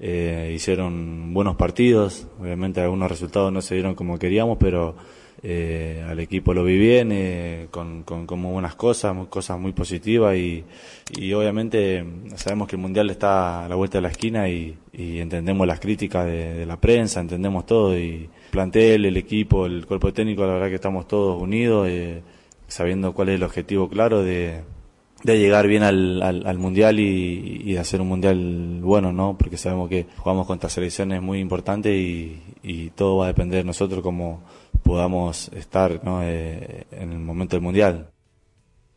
eh, 0.00 0.52
hicieron 0.52 1.32
buenos 1.32 1.54
partidos, 1.54 2.26
obviamente 2.40 2.80
algunos 2.80 3.08
resultados 3.08 3.52
no 3.52 3.62
se 3.62 3.76
dieron 3.76 3.94
como 3.94 4.18
queríamos, 4.18 4.58
pero 4.58 4.96
eh, 5.44 6.04
al 6.08 6.20
equipo 6.20 6.54
lo 6.54 6.62
vi 6.62 6.78
bien, 6.78 7.10
eh, 7.10 7.66
con, 7.72 8.04
con, 8.04 8.26
con, 8.26 8.40
buenas 8.42 8.76
cosas, 8.76 9.16
cosas 9.28 9.58
muy 9.58 9.72
positivas 9.72 10.36
y, 10.36 10.64
y, 11.16 11.32
obviamente 11.32 12.04
sabemos 12.36 12.68
que 12.68 12.76
el 12.76 12.82
Mundial 12.82 13.10
está 13.10 13.64
a 13.64 13.68
la 13.68 13.74
vuelta 13.74 13.98
de 13.98 14.02
la 14.02 14.10
esquina 14.10 14.48
y, 14.48 14.78
entendemos 14.92 15.66
las 15.66 15.80
críticas 15.80 16.26
de, 16.26 16.64
la 16.64 16.80
prensa, 16.80 17.20
entendemos 17.20 17.66
todo 17.66 17.98
y 17.98 18.28
plantel, 18.52 19.04
el 19.04 19.16
equipo, 19.16 19.66
el 19.66 19.84
cuerpo 19.84 20.12
técnico, 20.12 20.46
la 20.46 20.54
verdad 20.54 20.68
que 20.68 20.76
estamos 20.76 21.08
todos 21.08 21.42
unidos, 21.42 21.88
eh, 21.88 22.22
sabiendo 22.68 23.12
cuál 23.12 23.30
es 23.30 23.34
el 23.36 23.42
objetivo 23.42 23.88
claro 23.88 24.22
de, 24.22 24.60
de 25.24 25.38
llegar 25.38 25.66
bien 25.66 25.82
al, 25.82 26.22
al, 26.22 26.46
al 26.46 26.58
Mundial 26.58 27.00
y, 27.00 27.62
y, 27.64 27.76
hacer 27.78 28.00
un 28.00 28.08
Mundial 28.08 28.78
bueno, 28.80 29.12
¿no? 29.12 29.36
Porque 29.36 29.56
sabemos 29.56 29.88
que 29.88 30.06
jugamos 30.18 30.46
contra 30.46 30.70
selecciones 30.70 31.20
muy 31.20 31.40
importantes 31.40 31.92
y, 31.96 32.40
y 32.62 32.90
todo 32.90 33.16
va 33.16 33.24
a 33.24 33.28
depender 33.28 33.58
de 33.58 33.64
nosotros 33.64 34.02
como 34.02 34.42
podamos 34.82 35.48
estar 35.48 36.04
¿no? 36.04 36.22
eh, 36.22 36.86
en 36.90 37.12
el 37.12 37.18
momento 37.18 37.56
del 37.56 37.62
Mundial. 37.62 38.10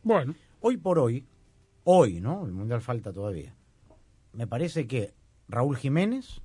Bueno. 0.02 0.34
Hoy 0.60 0.76
por 0.78 0.98
hoy, 0.98 1.24
hoy, 1.84 2.20
¿no? 2.20 2.44
El 2.44 2.52
Mundial 2.52 2.80
falta 2.80 3.12
todavía. 3.12 3.54
Me 4.32 4.46
parece 4.46 4.86
que 4.86 5.14
Raúl 5.48 5.76
Jiménez, 5.76 6.40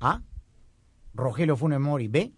A, 0.00 0.22
Rogelio 1.14 1.56
Funes 1.56 1.80
Mori, 1.80 2.08
B, 2.08 2.32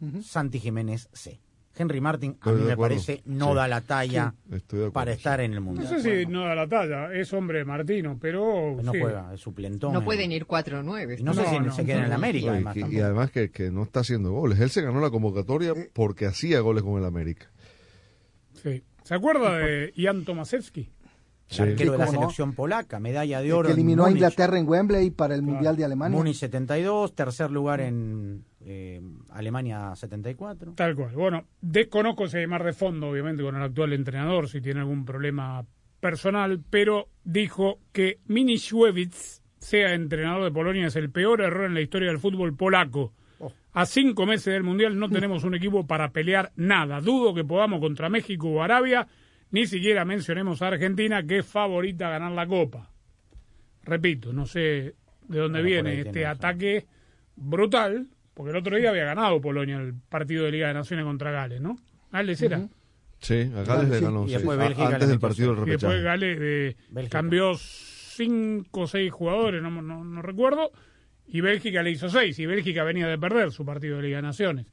uh 0.00 0.04
-huh. 0.06 0.22
Santi 0.22 0.58
Jiménez, 0.58 1.08
C. 1.12 1.40
Henry 1.78 2.00
Martin, 2.00 2.32
a 2.32 2.34
Estoy 2.50 2.54
mí 2.62 2.68
me 2.68 2.76
parece, 2.76 3.22
no 3.26 3.50
Sí. 3.50 3.54
da 3.56 3.68
la 3.68 3.80
talla 3.82 4.34
Sí, 4.48 4.54
acuerdo, 4.56 4.92
para 4.92 5.12
sí. 5.12 5.18
estar 5.18 5.40
en 5.40 5.52
el 5.52 5.56
No 5.60 5.66
Mundial. 5.66 5.88
sé 6.00 6.24
si 6.24 6.26
no 6.26 6.44
da 6.46 6.54
la 6.54 6.66
talla, 6.66 7.12
es 7.12 7.32
hombre 7.34 7.64
Martino, 7.64 8.18
pero... 8.20 8.76
No 8.82 8.92
sí. 8.92 9.00
juega, 9.00 9.34
es 9.34 9.40
suplentón. 9.40 9.92
No 9.92 10.02
pueden 10.04 10.32
ir 10.32 10.46
4-9. 10.46 11.16
Y 11.18 11.22
no, 11.22 11.34
sé 11.34 11.42
No, 11.42 11.50
si 11.50 11.58
no, 11.60 11.72
se 11.74 11.84
queda 11.84 11.98
en 11.98 12.04
el 12.04 12.08
no. 12.10 12.14
América, 12.16 12.46
No, 12.46 12.52
y, 12.52 12.56
además. 12.56 12.74
que- 12.74 12.96
y 12.96 13.00
además 13.00 13.30
que, 13.30 13.50
que 13.50 13.70
no 13.70 13.82
está 13.82 14.00
haciendo 14.00 14.32
goles. 14.32 14.58
Él 14.60 14.70
se 14.70 14.80
ganó 14.82 15.00
la 15.00 15.10
convocatoria 15.10 15.74
porque 15.92 16.26
hacía 16.26 16.60
goles 16.60 16.82
con 16.82 16.98
el 16.98 17.04
América. 17.04 17.50
Sí. 18.62 18.82
¿Se 19.04 19.14
acuerda 19.14 19.56
de 19.58 19.92
Jan 19.96 20.24
Tomaszewski? 20.24 20.90
El 21.48 21.60
arquero 21.60 21.92
de 21.92 21.98
la 21.98 22.06
no. 22.06 22.10
selección 22.10 22.54
polaca, 22.54 22.98
medalla 22.98 23.38
de 23.40 23.46
El 23.46 23.52
oro. 23.52 23.66
que 23.68 23.72
en 23.74 23.78
eliminó 23.78 24.04
a. 24.04 24.10
Inglaterra 24.10 24.58
en 24.58 24.66
Wembley 24.68 25.10
para 25.10 25.36
el 25.36 25.42
Mundial 25.42 25.76
de 25.76 25.84
Alemania. 25.84 26.18
Múnich 26.18 26.38
72, 26.38 27.14
tercer 27.14 27.52
lugar 27.52 27.80
en 27.80 28.44
eh, 28.68 29.00
Alemania 29.30 29.94
74. 29.94 30.72
Tal 30.74 30.96
cual. 30.96 31.14
Bueno, 31.14 31.44
desconozco 31.60 32.26
si 32.26 32.38
hay 32.38 32.48
más 32.48 32.64
de 32.64 32.72
fondo, 32.72 33.08
obviamente, 33.08 33.44
con 33.44 33.54
el 33.54 33.62
actual 33.62 33.92
entrenador, 33.92 34.48
si 34.48 34.60
tiene 34.60 34.80
algún 34.80 35.04
problema 35.04 35.64
personal, 36.00 36.60
pero 36.68 37.08
dijo 37.22 37.78
que 37.92 38.18
Miniszewicz 38.26 39.40
sea 39.58 39.94
entrenador 39.94 40.44
de 40.44 40.50
Polonia 40.50 40.88
es 40.88 40.96
el 40.96 41.10
peor 41.10 41.40
error 41.42 41.66
en 41.66 41.74
la 41.74 41.80
historia 41.80 42.08
del 42.08 42.18
fútbol 42.18 42.56
polaco. 42.56 43.12
A 43.72 43.86
cinco 43.86 44.26
meses 44.26 44.52
del 44.52 44.62
Mundial 44.62 44.98
no 44.98 45.10
tenemos 45.10 45.44
un 45.44 45.54
equipo 45.54 45.86
para 45.86 46.10
pelear 46.10 46.50
nada. 46.56 47.00
Dudo 47.00 47.34
que 47.34 47.44
podamos 47.44 47.78
contra 47.78 48.08
México 48.08 48.48
o 48.48 48.62
Arabia, 48.62 49.06
ni 49.50 49.66
siquiera 49.66 50.04
mencionemos 50.04 50.62
a 50.62 50.68
Argentina, 50.68 51.22
que 51.22 51.38
es 51.38 51.46
favorita 51.46 52.08
a 52.08 52.10
ganar 52.10 52.32
la 52.32 52.46
Copa. 52.46 52.90
Repito, 53.82 54.32
no 54.32 54.46
sé 54.46 54.94
de 55.28 55.38
dónde 55.38 55.60
Bueno, 55.60 55.64
viene 55.64 56.00
este 56.00 56.24
ataque 56.24 56.86
brutal, 57.36 58.08
porque 58.36 58.50
el 58.50 58.56
otro 58.58 58.76
día 58.76 58.90
había 58.90 59.04
ganado 59.06 59.40
Polonia 59.40 59.78
el 59.78 59.94
partido 59.94 60.44
de 60.44 60.52
Liga 60.52 60.68
de 60.68 60.74
Naciones 60.74 61.06
contra 61.06 61.30
Gales, 61.30 61.58
¿no? 61.62 61.78
Gales 62.12 62.42
era. 62.42 62.68
Sí, 63.18 63.50
a 63.56 63.62
Gales 63.62 63.88
le 63.88 64.00
ganó. 64.00 64.28
Y 64.28 64.32
después 64.32 64.58
sí, 64.58 64.62
Bélgica 64.64 64.88
antes 64.88 65.08
del 65.08 65.18
partido 65.18 65.54
del 65.54 65.66
Y 65.66 65.70
después 65.70 65.92
repechaje. 65.94 66.02
Gales 66.02 66.38
eh, 66.42 67.08
cambió 67.08 67.54
cinco 67.56 68.82
o 68.82 68.86
seis 68.86 69.10
jugadores, 69.10 69.62
no, 69.62 69.70
no, 69.70 70.04
no 70.04 70.20
recuerdo, 70.22 70.70
y 71.26 71.40
Bélgica 71.40 71.82
le 71.82 71.92
hizo 71.92 72.10
seis, 72.10 72.38
y 72.38 72.44
Bélgica 72.44 72.84
venía 72.84 73.06
de 73.06 73.16
perder 73.18 73.52
su 73.52 73.64
partido 73.64 73.96
de 73.96 74.02
Liga 74.02 74.16
de 74.18 74.22
Naciones. 74.22 74.66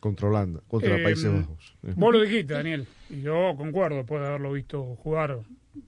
Contra 0.00 0.28
Holanda, 0.28 0.60
contra 0.66 0.96
Eh, 0.98 1.02
Países 1.02 1.30
Bajos. 1.30 1.76
Sí. 1.82 1.90
Vos 1.94 2.12
lo 2.14 2.22
dijiste, 2.22 2.54
Daniel, 2.54 2.86
y 3.10 3.20
yo 3.20 3.54
concuerdo 3.56 3.98
después 3.98 4.22
de 4.22 4.28
haberlo 4.28 4.52
visto 4.52 4.82
jugar 4.96 5.40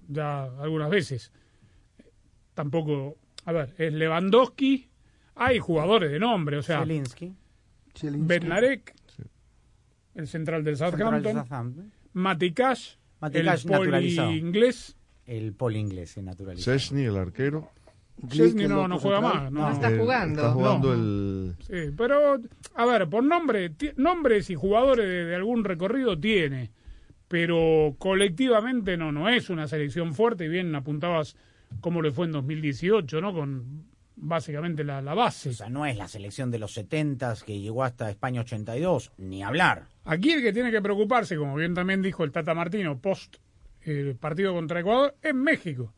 ya 0.08 0.44
algunas 0.60 0.90
veces. 0.90 1.32
Tampoco, 2.54 3.16
a 3.46 3.52
ver, 3.52 3.74
es 3.78 3.92
Lewandowski, 3.92 4.88
hay 5.36 5.58
jugadores 5.60 6.10
de 6.10 6.18
nombre, 6.18 6.56
o 6.58 6.62
sea, 6.62 6.78
Zielinski. 6.84 7.32
Bednarek, 8.02 8.94
el 10.14 10.26
central 10.26 10.64
del 10.64 10.76
Central 10.76 11.22
de 11.22 11.32
Southampton, 11.32 11.32
Southampton. 11.34 11.92
Mati 12.14 12.52
Cash, 12.52 12.94
Mati 13.20 13.38
el 13.38 13.46
naturalizado. 13.46 14.28
poli 14.28 14.38
inglés, 14.38 14.96
El 15.26 15.52
poli 15.54 15.78
inglés 15.78 16.10
se 16.10 16.22
naturalizó. 16.22 16.70
Sesni, 16.72 17.04
el 17.04 17.16
arquero. 17.16 17.70
Chesney 18.28 18.66
no, 18.66 18.88
no 18.88 18.98
juega 18.98 19.20
más. 19.20 19.52
No, 19.52 19.60
No 19.68 19.70
está 19.72 19.90
Eh, 19.92 19.98
jugando. 19.98 20.40
Está 20.40 20.52
jugando 20.54 20.88
No. 20.88 20.94
el... 20.94 21.54
Sí, 21.60 21.92
pero, 21.96 22.40
a 22.74 22.86
ver, 22.86 23.08
por 23.10 23.22
nombre, 23.22 23.72
nombres 23.96 24.48
y 24.48 24.54
jugadores 24.54 25.06
de, 25.06 25.24
de 25.26 25.34
algún 25.34 25.64
recorrido 25.64 26.18
tiene, 26.18 26.70
pero 27.28 27.94
colectivamente 27.98 28.96
no, 28.96 29.12
no 29.12 29.28
es 29.28 29.50
una 29.50 29.68
selección 29.68 30.14
fuerte, 30.14 30.46
y 30.46 30.48
bien 30.48 30.74
apuntabas 30.74 31.36
cómo 31.82 32.00
le 32.00 32.10
fue 32.10 32.24
en 32.24 32.32
2018, 32.32 33.20
¿no? 33.20 33.34
Con 33.34 33.84
básicamente 34.16 34.82
la, 34.84 35.00
la 35.02 35.14
base. 35.14 35.50
O 35.50 35.52
sea, 35.52 35.68
no 35.68 35.86
es 35.86 35.96
la 35.96 36.08
selección 36.08 36.50
de 36.50 36.58
los 36.58 36.72
70 36.74 37.34
que 37.44 37.60
llegó 37.60 37.84
hasta 37.84 38.10
España 38.10 38.40
82, 38.40 39.12
ni 39.18 39.42
hablar. 39.42 39.86
Aquí 40.04 40.32
el 40.32 40.42
que 40.42 40.52
tiene 40.52 40.70
que 40.70 40.80
preocuparse, 40.82 41.36
como 41.36 41.54
bien 41.54 41.74
también 41.74 42.02
dijo 42.02 42.24
el 42.24 42.32
Tata 42.32 42.54
Martino, 42.54 42.98
post 42.98 43.36
eh, 43.82 44.16
partido 44.18 44.52
contra 44.54 44.80
Ecuador, 44.80 45.14
es 45.22 45.34
México. 45.34 45.92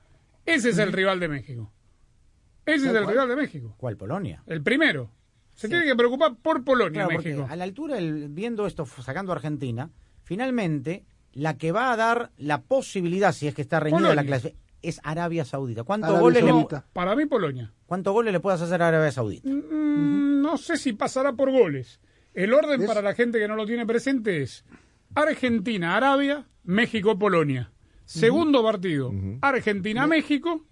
Ese 0.45 0.71
es 0.71 0.79
el 0.79 0.93
rival 0.93 1.21
de 1.21 1.29
México. 1.29 1.73
Ese 2.67 2.89
es 2.89 2.95
el 2.95 3.03
¿Cuál? 3.05 3.09
rival 3.15 3.29
de 3.29 3.37
México. 3.37 3.75
¿Cuál? 3.79 3.97
Polonia. 3.97 4.43
El 4.47 4.63
primero. 4.63 5.11
Se 5.55 5.69
tiene 5.69 5.85
que 5.87 5.97
preocupar 5.97 6.37
por 6.37 6.63
Polonia, 6.65 7.07
Claro, 7.07 7.19
México. 7.23 7.47
a 7.51 7.57
la 7.57 7.65
altura, 7.65 7.99
el- 7.99 8.29
viendo 8.29 8.67
esto, 8.67 8.87
sacando 8.87 9.33
a 9.33 9.37
Argentina, 9.37 9.91
finalmente 10.23 11.05
la 11.33 11.57
que 11.57 11.73
va 11.73 11.93
a 11.93 11.97
dar 11.97 12.31
la 12.37 12.61
posibilidad, 12.63 13.33
si 13.33 13.49
es 13.49 13.55
que 13.55 13.63
está 13.63 13.81
reñida 13.81 14.15
la 14.15 14.25
clase, 14.25 14.55
es 14.83 15.01
Arabia 15.05 15.45
Saudita. 15.45 15.85
¿Cuántos 15.85 16.09
Arabia 16.11 16.23
goles, 16.23 16.45
le, 16.45 16.51
Saudita. 16.51 16.87
Para 16.93 17.17
mí, 17.17 17.27
Polonia. 17.27 17.73
¿Cuántos 17.87 18.13
goles 18.13 18.33
le 18.33 18.41
puedes 18.41 18.61
hacer 18.61 18.83
a 18.83 18.89
Arabia 18.89 19.11
Saudita? 19.13 19.49
Mm, 19.49 20.41
No 20.43 20.57
sé 20.57 20.77
si 20.77 20.93
pasará 20.93 21.33
por 21.33 21.51
goles. 21.51 22.01
El 22.35 22.55
orden 22.55 22.87
para 22.87 23.03
la 23.03 23.15
gente 23.15 23.39
que 23.39 23.49
no 23.49 23.57
lo 23.57 23.67
tiene 23.67 23.85
presente 23.87 24.43
es 24.43 24.65
Argentina, 25.15 25.97
Arabia, 25.97 26.47
México, 26.65 27.19
Polonia. 27.19 27.73
Segundo 28.05 28.63
partido, 28.63 29.13
Argentina, 29.43 30.07
México 30.07 30.65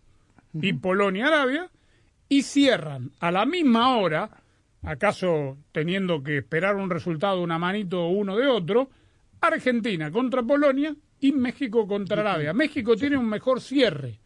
y 0.54 0.72
Polonia, 0.74 1.26
Arabia. 1.26 1.70
Y 2.28 2.42
cierran 2.42 3.12
a 3.20 3.30
la 3.30 3.46
misma 3.46 3.98
hora, 3.98 4.42
acaso 4.82 5.59
teniendo 5.72 6.22
que 6.22 6.38
esperar 6.38 6.76
un 6.76 6.90
resultado, 6.90 7.42
una 7.42 7.59
manito 7.59 8.09
uno 8.09 8.36
de 8.36 8.46
otro, 8.46 8.90
Argentina 9.40 10.11
contra 10.11 10.42
Polonia 10.42 10.96
y 11.28 11.32
México 11.32 11.86
contra 11.86 12.20
Arabia. 12.20 12.52
México 12.52 12.96
tiene 12.96 13.16
un 13.16 13.28
mejor 13.28 13.60
cierre. 13.60 14.18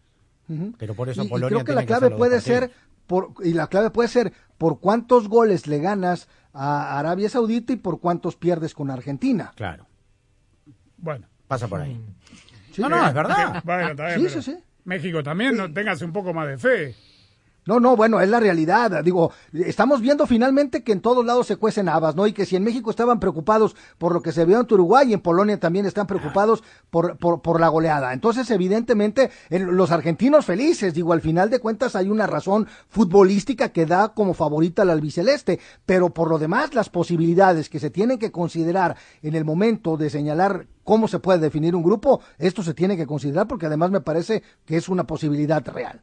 Pero 0.78 0.94
por 0.94 1.09
eso 1.09 1.22
Y- 1.22 1.26
y 1.26 1.28
Polonia 1.28 1.48
creo 1.48 1.64
que 1.64 1.72
la 1.74 1.86
clave 1.86 2.11
puede 2.11 2.40
ser 2.40 2.70
por 3.07 3.34
y 3.44 3.53
la 3.53 3.68
clave 3.68 3.90
puede 3.90 4.09
ser 4.09 4.32
por 4.59 4.80
cuántos 4.80 5.28
goles 5.28 5.66
le 5.66 5.78
ganas 5.78 6.28
a 6.53 6.98
Arabia 6.98 7.28
Saudita 7.28 7.72
y 7.72 7.76
por 7.76 8.01
cuántos 8.01 8.36
pierdes 8.36 8.74
con 8.74 8.90
Argentina. 8.90 9.53
Claro, 9.57 9.86
Bueno. 10.96 11.26
pasa 11.46 11.68
por 11.68 11.80
ahí. 11.80 12.01
Sí. 12.72 12.82
No, 12.82 12.88
no, 12.88 13.07
es 13.07 13.14
verdad. 13.14 13.62
Bueno, 13.64 13.94
Sí, 14.16 14.28
sí, 14.28 14.42
sí. 14.42 14.57
México 14.84 15.22
también, 15.22 15.57
no 15.57 15.72
téngase 15.72 16.05
un 16.05 16.12
poco 16.12 16.32
más 16.34 16.48
de 16.48 16.59
fe. 16.59 16.94
No, 17.71 17.79
no, 17.79 17.95
bueno, 17.95 18.21
es 18.21 18.29
la 18.29 18.41
realidad. 18.41 19.05
Digo, 19.05 19.31
estamos 19.53 20.01
viendo 20.01 20.27
finalmente 20.27 20.83
que 20.83 20.91
en 20.91 21.01
todos 21.01 21.25
lados 21.25 21.47
se 21.47 21.55
cuecen 21.55 21.89
habas, 21.89 22.16
¿no? 22.16 22.27
Y 22.27 22.33
que 22.33 22.45
si 22.45 22.57
en 22.57 22.64
México 22.64 22.91
estaban 22.91 23.21
preocupados 23.21 23.77
por 23.97 24.12
lo 24.12 24.23
que 24.23 24.33
se 24.33 24.45
vio 24.45 24.59
en 24.59 24.66
Uruguay 24.68 25.09
y 25.09 25.12
en 25.12 25.21
Polonia 25.21 25.61
también 25.61 25.87
están 25.87 26.09
preocupados 26.09 26.64
por, 26.91 27.16
por, 27.16 27.43
por 27.43 27.61
la 27.61 27.68
goleada. 27.68 28.12
Entonces, 28.12 28.51
evidentemente, 28.51 29.31
los 29.51 29.93
argentinos 29.93 30.47
felices, 30.47 30.95
digo, 30.95 31.12
al 31.12 31.21
final 31.21 31.49
de 31.49 31.61
cuentas 31.61 31.95
hay 31.95 32.09
una 32.09 32.27
razón 32.27 32.66
futbolística 32.89 33.68
que 33.68 33.87
da 33.87 34.14
como 34.14 34.35
favorita 34.35 34.83
al 34.83 34.91
albiceleste, 34.91 35.61
pero 35.87 36.11
por 36.11 36.29
lo 36.29 36.41
demás, 36.41 36.75
las 36.75 36.89
posibilidades 36.89 37.68
que 37.68 37.79
se 37.79 37.91
tienen 37.91 38.18
que 38.18 38.33
considerar 38.33 38.97
en 39.23 39.37
el 39.37 39.45
momento 39.45 39.97
de 39.97 40.11
señalar 40.11 40.66
cómo 40.83 41.07
se 41.07 41.21
puede 41.21 41.39
definir 41.39 41.77
un 41.77 41.85
grupo, 41.85 42.21
esto 42.37 42.64
se 42.64 42.75
tiene 42.75 42.97
que 42.97 43.07
considerar 43.07 43.47
porque 43.47 43.66
además 43.66 43.93
me 43.93 44.01
parece 44.01 44.43
que 44.64 44.77
es 44.77 44.89
una 44.89 45.07
posibilidad 45.07 45.64
real. 45.68 46.03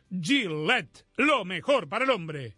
Gillette, 0.11 1.05
lo 1.15 1.45
mejor 1.45 1.87
para 1.87 2.03
el 2.03 2.09
hombre. 2.09 2.57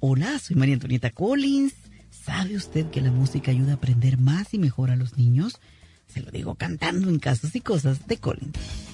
Hola, 0.00 0.38
soy 0.38 0.56
María 0.56 0.74
Antonieta 0.74 1.10
Collins. 1.10 1.72
¿Sabe 2.10 2.56
usted 2.56 2.90
que 2.90 3.00
la 3.00 3.10
música 3.10 3.50
ayuda 3.50 3.72
a 3.72 3.76
aprender 3.76 4.18
más 4.18 4.52
y 4.52 4.58
mejor 4.58 4.90
a 4.90 4.96
los 4.96 5.16
niños? 5.16 5.60
Se 6.08 6.20
lo 6.20 6.30
digo 6.30 6.56
cantando 6.56 7.08
en 7.08 7.18
casos 7.18 7.56
y 7.56 7.60
cosas 7.62 8.06
de 8.06 8.18
Collins. 8.18 8.93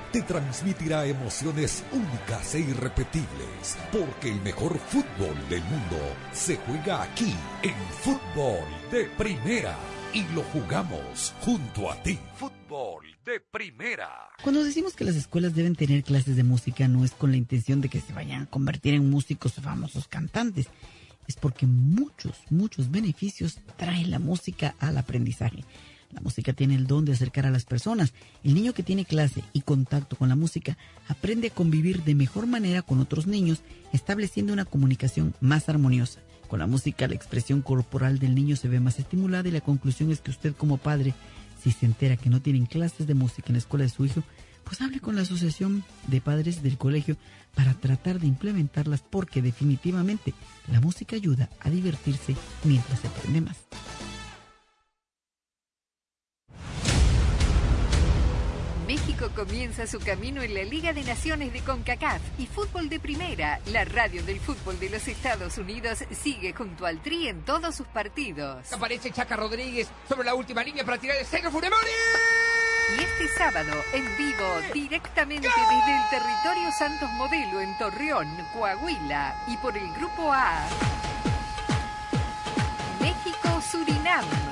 te 0.11 0.21
transmitirá 0.21 1.05
emociones 1.05 1.83
únicas 1.91 2.55
e 2.55 2.59
irrepetibles, 2.59 3.77
porque 3.91 4.29
el 4.29 4.41
mejor 4.41 4.77
fútbol 4.77 5.35
del 5.49 5.63
mundo 5.63 5.97
se 6.33 6.57
juega 6.57 7.03
aquí, 7.03 7.33
en 7.63 7.75
fútbol 8.01 8.65
de 8.91 9.05
primera, 9.17 9.77
y 10.13 10.23
lo 10.33 10.43
jugamos 10.43 11.33
junto 11.41 11.89
a 11.89 11.95
ti. 12.03 12.19
Fútbol 12.35 13.05
de 13.25 13.39
primera. 13.39 14.09
Cuando 14.43 14.63
decimos 14.63 14.95
que 14.95 15.05
las 15.05 15.15
escuelas 15.15 15.55
deben 15.55 15.75
tener 15.75 16.03
clases 16.03 16.35
de 16.35 16.43
música 16.43 16.87
no 16.87 17.05
es 17.05 17.11
con 17.11 17.31
la 17.31 17.37
intención 17.37 17.79
de 17.79 17.89
que 17.89 18.01
se 18.01 18.11
vayan 18.11 18.43
a 18.43 18.47
convertir 18.47 18.93
en 18.93 19.09
músicos 19.09 19.57
o 19.57 19.61
famosos 19.61 20.07
cantantes, 20.07 20.67
es 21.27 21.35
porque 21.37 21.65
muchos, 21.65 22.33
muchos 22.49 22.91
beneficios 22.91 23.59
trae 23.77 24.05
la 24.05 24.19
música 24.19 24.75
al 24.79 24.97
aprendizaje. 24.97 25.63
La 26.13 26.21
música 26.21 26.53
tiene 26.53 26.75
el 26.75 26.87
don 26.87 27.05
de 27.05 27.13
acercar 27.13 27.45
a 27.45 27.51
las 27.51 27.65
personas. 27.65 28.13
El 28.43 28.53
niño 28.53 28.73
que 28.73 28.83
tiene 28.83 29.05
clase 29.05 29.43
y 29.53 29.61
contacto 29.61 30.15
con 30.15 30.29
la 30.29 30.35
música 30.35 30.77
aprende 31.07 31.47
a 31.47 31.53
convivir 31.53 32.03
de 32.03 32.15
mejor 32.15 32.47
manera 32.47 32.81
con 32.81 32.99
otros 32.99 33.27
niños, 33.27 33.61
estableciendo 33.93 34.53
una 34.53 34.65
comunicación 34.65 35.33
más 35.39 35.69
armoniosa. 35.69 36.19
Con 36.47 36.59
la 36.59 36.67
música, 36.67 37.07
la 37.07 37.15
expresión 37.15 37.61
corporal 37.61 38.19
del 38.19 38.35
niño 38.35 38.57
se 38.57 38.67
ve 38.67 38.79
más 38.79 38.99
estimulada 38.99 39.47
y 39.47 39.51
la 39.51 39.61
conclusión 39.61 40.11
es 40.11 40.19
que 40.19 40.31
usted 40.31 40.53
como 40.53 40.77
padre, 40.77 41.13
si 41.63 41.71
se 41.71 41.85
entera 41.85 42.17
que 42.17 42.29
no 42.29 42.41
tienen 42.41 42.65
clases 42.65 43.07
de 43.07 43.13
música 43.13 43.47
en 43.47 43.53
la 43.53 43.59
escuela 43.59 43.83
de 43.83 43.89
su 43.89 44.05
hijo, 44.05 44.21
pues 44.63 44.81
hable 44.81 44.99
con 44.99 45.15
la 45.15 45.21
asociación 45.21 45.83
de 46.07 46.21
padres 46.21 46.61
del 46.61 46.77
colegio 46.77 47.17
para 47.55 47.73
tratar 47.73 48.19
de 48.19 48.27
implementarlas 48.27 49.01
porque 49.01 49.41
definitivamente 49.41 50.33
la 50.71 50.81
música 50.81 51.15
ayuda 51.15 51.49
a 51.61 51.69
divertirse 51.69 52.35
mientras 52.63 52.99
se 52.99 53.07
aprende 53.07 53.41
más. 53.41 53.57
México 58.91 59.29
comienza 59.33 59.87
su 59.87 60.01
camino 60.01 60.41
en 60.41 60.53
la 60.53 60.63
Liga 60.63 60.91
de 60.91 61.01
Naciones 61.03 61.53
de 61.53 61.61
CONCACAF 61.61 62.21
y 62.37 62.45
fútbol 62.45 62.89
de 62.89 62.99
primera. 62.99 63.61
La 63.67 63.85
radio 63.85 64.21
del 64.23 64.37
fútbol 64.37 64.77
de 64.81 64.89
los 64.89 65.07
Estados 65.07 65.57
Unidos 65.57 65.99
sigue 66.11 66.51
junto 66.51 66.85
al 66.85 67.01
Tri 67.01 67.29
en 67.29 67.43
todos 67.43 67.73
sus 67.73 67.87
partidos. 67.87 68.73
Aparece 68.73 69.09
Chaca 69.11 69.37
Rodríguez 69.37 69.87
sobre 70.09 70.25
la 70.25 70.35
última 70.35 70.61
línea 70.61 70.83
para 70.83 70.97
tirar 70.97 71.15
el 71.15 71.25
centro 71.25 71.51
Funemori. 71.51 71.87
Y 72.97 73.01
este 73.01 73.33
sábado, 73.37 73.71
en 73.93 74.17
vivo, 74.17 74.59
directamente 74.73 75.47
desde 75.47 75.95
el 75.95 76.09
territorio 76.09 76.69
Santos 76.77 77.09
Modelo 77.13 77.61
en 77.61 77.77
Torreón, 77.77 78.27
Coahuila, 78.51 79.45
y 79.47 79.55
por 79.55 79.77
el 79.77 79.89
Grupo 79.93 80.33
A, 80.33 80.67
México-Surinam. 82.99 84.50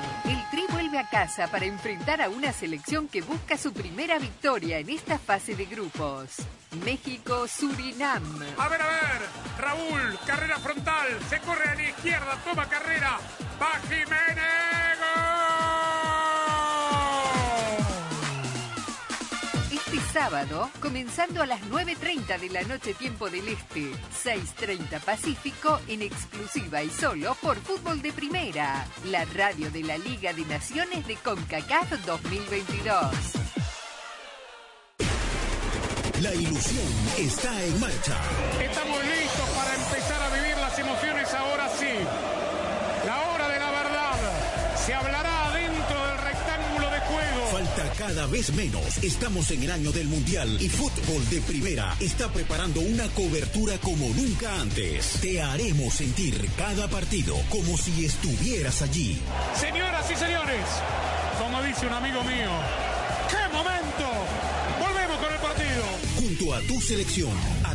Casa 1.08 1.48
para 1.48 1.64
enfrentar 1.64 2.20
a 2.20 2.28
una 2.28 2.52
selección 2.52 3.08
que 3.08 3.22
busca 3.22 3.56
su 3.56 3.72
primera 3.72 4.18
victoria 4.18 4.78
en 4.78 4.90
esta 4.90 5.18
fase 5.18 5.56
de 5.56 5.64
grupos. 5.64 6.36
México-Surinam. 6.84 8.22
A 8.58 8.68
ver, 8.68 8.82
a 8.82 8.86
ver. 8.86 9.22
Raúl, 9.58 10.18
carrera 10.26 10.58
frontal. 10.58 11.08
Se 11.28 11.38
corre 11.40 11.68
a 11.68 11.74
la 11.74 11.82
izquierda, 11.82 12.38
toma 12.44 12.68
carrera. 12.68 13.18
Va 13.60 13.80
Jiménez. 13.88 15.39
Sábado, 20.12 20.70
comenzando 20.80 21.42
a 21.42 21.46
las 21.46 21.60
9.30 21.62 22.38
de 22.40 22.48
la 22.50 22.62
noche 22.62 22.94
tiempo 22.94 23.30
del 23.30 23.46
Este, 23.48 23.92
6.30 24.24 25.00
Pacífico, 25.00 25.80
en 25.88 26.02
exclusiva 26.02 26.82
y 26.82 26.90
solo 26.90 27.36
por 27.40 27.56
Fútbol 27.58 28.02
de 28.02 28.12
Primera, 28.12 28.86
la 29.06 29.24
radio 29.26 29.70
de 29.70 29.82
la 29.84 29.98
Liga 29.98 30.32
de 30.32 30.44
Naciones 30.46 31.06
de 31.06 31.16
CONCACAF 31.16 32.04
2022. 32.06 33.40
La 36.22 36.34
ilusión 36.34 36.86
está 37.18 37.64
en 37.64 37.80
marcha. 37.80 38.16
Estamos 38.60 38.98
listos 39.04 39.48
para 39.56 39.74
empezar 39.74 40.22
a 40.22 40.34
vivir 40.34 40.56
las 40.56 40.78
emociones 40.78 41.34
ahora 41.34 41.49
cada 48.10 48.26
vez 48.26 48.52
menos. 48.54 48.98
Estamos 49.04 49.52
en 49.52 49.62
el 49.62 49.70
año 49.70 49.92
del 49.92 50.08
Mundial 50.08 50.60
y 50.60 50.68
Fútbol 50.68 51.30
de 51.30 51.40
Primera 51.42 51.94
está 52.00 52.26
preparando 52.32 52.80
una 52.80 53.06
cobertura 53.10 53.78
como 53.78 54.08
nunca 54.08 54.60
antes. 54.60 55.20
Te 55.20 55.40
haremos 55.40 55.94
sentir 55.94 56.50
cada 56.58 56.88
partido 56.88 57.36
como 57.50 57.78
si 57.78 58.04
estuvieras 58.04 58.82
allí. 58.82 59.16
Señoras 59.54 60.10
y 60.10 60.16
señores, 60.16 60.64
como 61.38 61.62
dice 61.62 61.86
un 61.86 61.92
amigo 61.92 62.24
mío, 62.24 62.50
¡qué 63.30 63.56
momento! 63.56 64.08
Volvemos 64.80 65.16
con 65.18 65.32
el 65.32 65.38
partido. 65.38 65.84
Junto 66.18 66.54
a 66.54 66.60
tu 66.62 66.80
selección, 66.80 67.30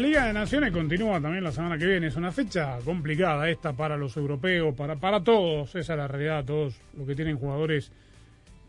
Liga 0.00 0.26
de 0.26 0.32
Naciones 0.32 0.72
continúa 0.72 1.20
también 1.20 1.44
la 1.44 1.52
semana 1.52 1.76
que 1.76 1.86
viene. 1.86 2.06
Es 2.06 2.16
una 2.16 2.32
fecha 2.32 2.78
complicada 2.84 3.48
esta 3.50 3.74
para 3.74 3.96
los 3.96 4.16
europeos, 4.16 4.74
para, 4.74 4.96
para 4.96 5.22
todos. 5.22 5.74
Esa 5.74 5.92
es 5.92 5.98
la 5.98 6.08
realidad, 6.08 6.44
todos 6.44 6.80
los 6.96 7.06
que 7.06 7.14
tienen 7.14 7.38
jugadores 7.38 7.92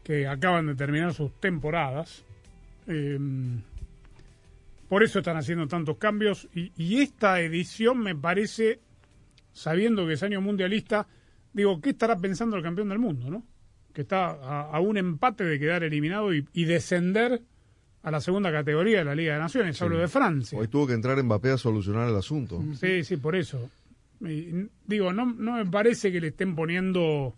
que 0.04 0.28
acaban 0.28 0.68
de 0.68 0.76
terminar 0.76 1.14
sus 1.14 1.32
temporadas. 1.40 2.24
Eh, 2.88 3.18
por 4.90 5.04
eso 5.04 5.20
están 5.20 5.38
haciendo 5.38 5.68
tantos 5.68 5.98
cambios. 5.98 6.50
Y, 6.54 7.02
esta 7.02 7.40
edición 7.40 8.00
me 8.00 8.14
parece, 8.14 8.82
sabiendo 9.54 10.06
que 10.06 10.14
es 10.14 10.24
año 10.24 10.42
mundialista, 10.42 11.08
digo, 11.54 11.80
¿qué 11.80 11.92
estará 11.92 12.18
pensando 12.18 12.58
el 12.58 12.64
campeón 12.64 12.90
del 12.90 13.00
mundo, 13.00 13.30
no? 13.30 13.46
Que 13.94 14.02
está 14.02 14.32
a, 14.32 14.80
un 14.82 14.98
empate 14.98 15.46
de 15.46 15.60
quedar 15.60 15.84
eliminado 15.84 16.34
y 16.34 16.66
descender 16.66 17.42
a 18.04 18.12
la 18.12 18.22
segunda 18.22 18.52
categoría 18.52 19.00
de 19.00 19.06
la 19.06 19.16
Liga 19.16 19.34
de 19.34 19.40
Naciones. 19.40 19.82
Hablo 19.82 19.98
de 19.98 20.08
Francia. 20.08 20.58
Hoy 20.58 20.68
tuvo 20.68 20.88
que 20.88 20.94
entrar 20.94 21.22
Mbappé 21.22 21.52
a 21.52 21.58
solucionar 21.58 22.10
el 22.10 22.16
asunto. 22.16 22.64
Sí, 22.80 23.04
sí, 23.04 23.18
por 23.18 23.36
eso. 23.36 23.70
Y, 24.22 24.68
digo, 24.86 25.14
no, 25.14 25.26
no 25.26 25.54
me 25.54 25.66
parece 25.66 26.12
que 26.12 26.22
le 26.22 26.28
estén 26.28 26.56
poniendo, 26.56 27.36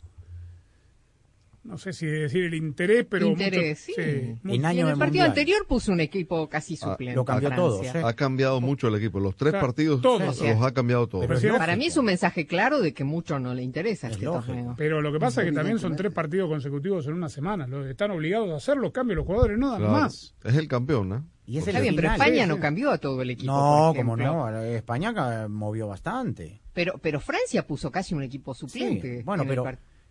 no 1.64 1.78
sé 1.78 1.94
si 1.94 2.06
decir 2.06 2.44
el 2.44 2.54
interés, 2.56 3.06
pero... 3.10 3.28
Interés, 3.28 3.86
mucho- 3.88 4.02
sí. 4.02 4.36
En 4.44 4.66
el 4.88 4.98
partido 4.98 5.24
anterior 5.26 5.66
puso 5.68 5.92
un 5.92 6.02
equipo 6.02 6.50
casi 6.50 6.74
Ah, 6.82 6.92
suplente. 6.92 7.16
lo 7.16 7.24
cambió 7.26 7.52
todo. 7.56 7.82
Ha 8.04 8.14
cambiado 8.14 8.60
mucho 8.62 8.90
el 8.90 8.96
equipo. 8.96 9.20
Los 9.20 9.36
tres 9.36 9.54
partidos 9.54 10.02
todos. 10.02 10.40
los 10.42 10.62
ha 10.62 10.74
cambiado 10.74 11.08
todos. 11.08 11.26
Para 11.58 11.76
mí 11.76 11.86
es 11.88 11.98
un 11.98 12.06
mensaje 12.06 12.46
claro 12.48 12.82
de 12.82 12.94
que 12.94 13.04
mucho 13.04 13.40
no 13.40 13.54
le 13.54 13.64
interesa 13.64 14.10
este 14.10 14.26
torneo. 14.26 14.76
Pero 14.78 15.02
lo 15.02 15.12
que 15.14 15.20
pasa 15.20 15.42
es 15.42 15.48
que 15.50 15.54
también 15.54 15.80
son 15.80 15.96
tres 15.96 16.12
partidos 16.12 16.50
consecutivos 16.50 17.08
en 17.08 17.14
una 17.14 17.30
semana. 17.30 17.68
Están 17.90 18.12
obligados 18.12 18.50
a 18.52 18.56
hacer 18.58 18.78
los 18.78 18.92
cambios 18.92 19.18
los 19.18 19.26
jugadores, 19.26 19.58
no 19.58 19.72
dan 19.72 19.80
Claro. 19.80 19.94
más. 19.94 20.36
Es 20.44 20.56
el 20.56 20.68
campeón, 20.68 21.10
¿no? 21.10 21.26
Y 21.46 21.58
es 21.58 21.68
Está 21.68 21.80
el 21.80 21.84
bien, 21.84 21.96
pero. 21.96 22.12
España 22.12 22.44
Sí, 22.44 22.50
no 22.50 22.60
cambió 22.60 22.90
a 22.92 22.98
todo 22.98 23.22
el 23.22 23.30
equipo. 23.30 23.52
No, 23.52 23.94
como 23.96 24.16
no. 24.16 24.50
España 24.64 25.48
movió 25.50 25.88
bastante. 25.88 26.62
Pero, 26.74 26.98
pero 27.02 27.20
Francia 27.20 27.68
puso 27.68 27.92
casi 27.92 28.16
un 28.16 28.24
equipo 28.24 28.54
suplente. 28.54 29.18
Sí, 29.18 29.24
bueno, 29.24 29.44
pero 29.48 29.66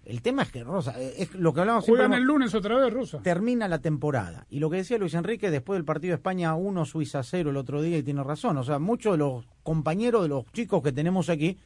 el 0.04 0.20
tema 0.22 0.42
es 0.42 0.50
que 0.50 0.64
Rosa, 0.64 0.94
eh, 1.00 1.14
es 1.18 1.34
lo 1.34 1.52
que 1.52 1.60
siempre, 1.62 1.86
Juegan 1.86 2.12
el 2.14 2.22
lunes 2.24 2.54
otra 2.54 2.76
vez, 2.76 2.92
Rosa. 2.92 3.20
termina 3.22 3.68
la 3.68 3.80
temporada. 3.80 4.46
Y 4.50 4.58
lo 4.60 4.68
que 4.70 4.78
decía 4.78 4.98
Luis 4.98 5.14
Enrique 5.14 5.50
después 5.50 5.76
del 5.78 5.84
partido 5.84 6.12
de 6.12 6.16
España 6.16 6.54
1, 6.54 6.84
Suiza 6.84 7.22
0 7.22 7.50
el 7.50 7.56
otro 7.56 7.80
día, 7.82 7.98
y 7.98 8.02
tiene 8.02 8.22
razón. 8.22 8.56
O 8.58 8.64
sea, 8.64 8.78
muchos 8.78 9.12
de 9.12 9.18
los 9.18 9.46
compañeros 9.62 10.22
de 10.22 10.28
los 10.28 10.44
chicos 10.52 10.82
que 10.82 10.92
tenemos 10.92 11.28
aquí 11.28 11.58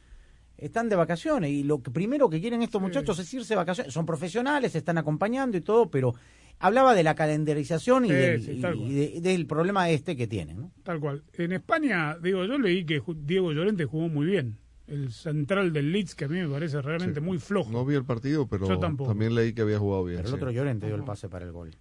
están 0.57 0.89
de 0.89 0.95
vacaciones. 0.95 1.51
Y 1.51 1.63
lo 1.63 1.81
que 1.81 1.91
primero 1.91 2.29
que 2.29 2.39
quieren 2.41 2.61
estos 2.61 2.81
muchachos 2.81 3.17
es 3.19 3.33
irse 3.33 3.53
de 3.53 3.57
vacaciones. 3.57 3.93
Son 3.93 4.05
profesionales, 4.05 4.71
se 4.71 4.79
están 4.79 4.97
acompañando 4.97 5.55
y 5.57 5.61
todo, 5.61 5.89
pero 5.89 6.13
hablaba 6.59 6.95
de 6.95 7.03
la 7.03 7.13
calendarización 7.15 8.05
y, 8.05 8.09
Sí, 8.09 8.13
del, 8.15 8.41
sí, 8.43 8.61
y 8.79 8.93
de- 8.93 9.21
del 9.21 9.45
problema 9.45 9.89
este 9.91 10.15
que 10.15 10.25
tienen. 10.27 10.57
¿no? 10.61 10.71
Tal 10.83 10.99
cual. 10.99 11.23
En 11.33 11.51
España, 11.53 12.17
digo, 12.21 12.43
yo 12.45 12.57
leí 12.57 12.85
que 12.85 13.01
Diego 13.17 13.51
Llorente 13.51 13.85
jugó 13.85 14.09
muy 14.09 14.25
bien. 14.25 14.57
El 14.87 15.11
central 15.11 15.73
del 15.73 15.91
Leeds, 15.91 16.15
que 16.15 16.25
a 16.25 16.27
mí 16.29 16.39
me 16.39 16.47
parece 16.47 16.81
realmente 16.81 17.19
muy 17.19 17.39
flojo. 17.39 17.69
No 17.71 17.83
vi 17.85 17.95
el 17.95 18.05
partido, 18.05 18.47
pero 18.47 18.67
Yo 18.67 18.79
tampoco. 18.79 19.09
también 19.09 19.35
leí 19.35 19.51
que 19.53 19.61
había 19.61 19.79
jugado 19.79 20.05
bien. 20.05 20.17
Pero 20.17 20.29
el 20.29 20.33
sí. 20.33 20.37
otro 20.37 20.51
Llorente 20.51 20.85
dio 20.87 20.95
el 20.95 21.03
pase 21.03 21.27
para 21.27 21.45
el 21.45 21.51
gol. 21.51 21.71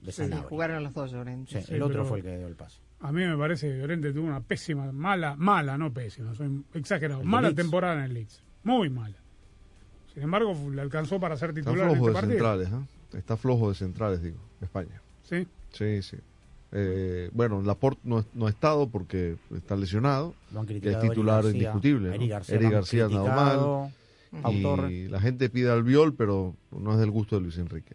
De 0.00 0.10
Sí, 0.10 0.24
jugaron 0.48 0.82
los 0.82 0.92
dos 0.92 1.12
Llorente. 1.12 1.60
Sí, 1.60 1.66
Sí, 1.68 1.74
el 1.74 1.82
otro 1.82 2.04
fue 2.04 2.18
el 2.18 2.24
que 2.24 2.36
dio 2.38 2.48
el 2.48 2.56
pase. 2.56 2.78
A 3.00 3.12
mí 3.12 3.24
me 3.24 3.36
parece 3.36 3.68
que 3.70 3.78
Llorente 3.78 4.12
tuvo 4.12 4.26
una 4.26 4.40
pésima, 4.40 4.90
mala, 4.90 5.36
mala, 5.36 5.78
no 5.78 5.92
pésima, 5.92 6.34
soy 6.34 6.64
exagerado. 6.74 7.22
Mala 7.22 7.48
Leeds. 7.48 7.62
temporada 7.62 7.94
en 7.98 8.02
el 8.04 8.14
Leeds. 8.14 8.42
Muy 8.64 8.90
mala. 8.90 9.16
Sin 10.12 10.24
embargo, 10.24 10.52
le 10.72 10.80
alcanzó 10.82 11.20
para 11.20 11.36
ser 11.36 11.50
Está 11.50 11.60
titular 11.70 11.88
en 11.90 11.94
flojo 11.94 12.08
este 12.08 12.08
de 12.08 12.14
partido. 12.14 12.56
centrales, 12.58 12.86
¿eh? 13.12 13.18
Está 13.18 13.36
flojo 13.36 13.68
de 13.68 13.74
centrales, 13.76 14.22
digo, 14.22 14.38
España. 14.60 15.00
Sí. 15.22 15.46
Sí, 15.70 16.02
sí. 16.02 16.16
Eh, 16.72 17.30
bueno, 17.32 17.60
Laporte 17.62 18.00
no, 18.04 18.24
no 18.32 18.46
ha 18.46 18.50
estado 18.50 18.88
porque 18.88 19.36
está 19.54 19.76
lesionado, 19.76 20.34
Lo 20.52 20.60
han 20.60 20.66
que 20.66 20.90
es 20.90 21.00
titular 21.00 21.44
Eric 21.44 21.54
indiscutible. 21.56 22.08
¿no? 22.08 22.14
Eric 22.14 22.30
García 22.30 22.54
Eric 22.56 22.70
García 22.70 23.04
ha 23.04 23.08
mal. 23.08 23.92
Autor. 24.42 24.90
Y 24.90 25.08
la 25.08 25.20
gente 25.20 25.50
pide 25.50 25.70
al 25.70 25.82
viol, 25.82 26.14
pero 26.14 26.56
no 26.70 26.92
es 26.92 26.98
del 26.98 27.10
gusto 27.10 27.36
de 27.36 27.42
Luis 27.42 27.58
Enrique. 27.58 27.94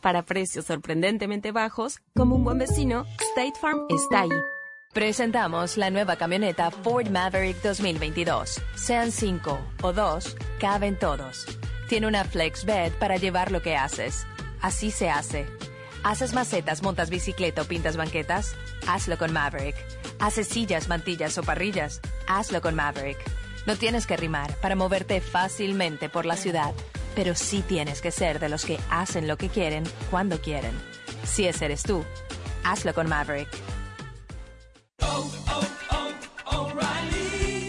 Para 0.00 0.22
precios 0.22 0.64
sorprendentemente 0.64 1.52
bajos, 1.52 2.00
como 2.16 2.36
un 2.36 2.44
buen 2.44 2.58
vecino, 2.58 3.04
State 3.20 3.58
Farm 3.60 3.86
está 3.90 4.22
ahí. 4.22 4.30
Presentamos 4.94 5.76
la 5.76 5.90
nueva 5.90 6.16
camioneta 6.16 6.70
Ford 6.70 7.08
Maverick 7.10 7.62
2022. 7.62 8.60
Sean 8.76 9.12
cinco 9.12 9.60
o 9.82 9.92
dos, 9.92 10.36
caben 10.58 10.98
todos. 10.98 11.46
Tiene 11.88 12.06
una 12.06 12.24
flex 12.24 12.64
bed 12.64 12.92
para 12.98 13.16
llevar 13.16 13.52
lo 13.52 13.60
que 13.60 13.76
haces. 13.76 14.26
Así 14.62 14.90
se 14.90 15.10
hace. 15.10 15.46
¿Haces 16.02 16.32
macetas, 16.32 16.82
montas 16.82 17.10
bicicleta 17.10 17.62
o 17.62 17.64
pintas 17.66 17.96
banquetas? 17.96 18.56
Hazlo 18.88 19.18
con 19.18 19.32
Maverick. 19.32 19.76
¿Haces 20.18 20.48
sillas, 20.48 20.88
mantillas 20.88 21.36
o 21.36 21.42
parrillas? 21.42 22.00
Hazlo 22.26 22.62
con 22.62 22.74
Maverick. 22.74 23.18
No 23.66 23.76
tienes 23.76 24.06
que 24.06 24.16
rimar 24.16 24.54
para 24.56 24.74
moverte 24.74 25.20
fácilmente 25.20 26.08
por 26.08 26.24
la 26.24 26.36
ciudad, 26.36 26.72
pero 27.14 27.34
sí 27.34 27.62
tienes 27.66 28.00
que 28.00 28.10
ser 28.10 28.38
de 28.38 28.48
los 28.48 28.64
que 28.64 28.78
hacen 28.90 29.28
lo 29.28 29.36
que 29.36 29.48
quieren 29.48 29.84
cuando 30.10 30.40
quieren. 30.40 30.72
Si 31.24 31.46
ese 31.46 31.66
eres 31.66 31.82
tú, 31.82 32.04
hazlo 32.64 32.94
con 32.94 33.08
Maverick. 33.08 33.48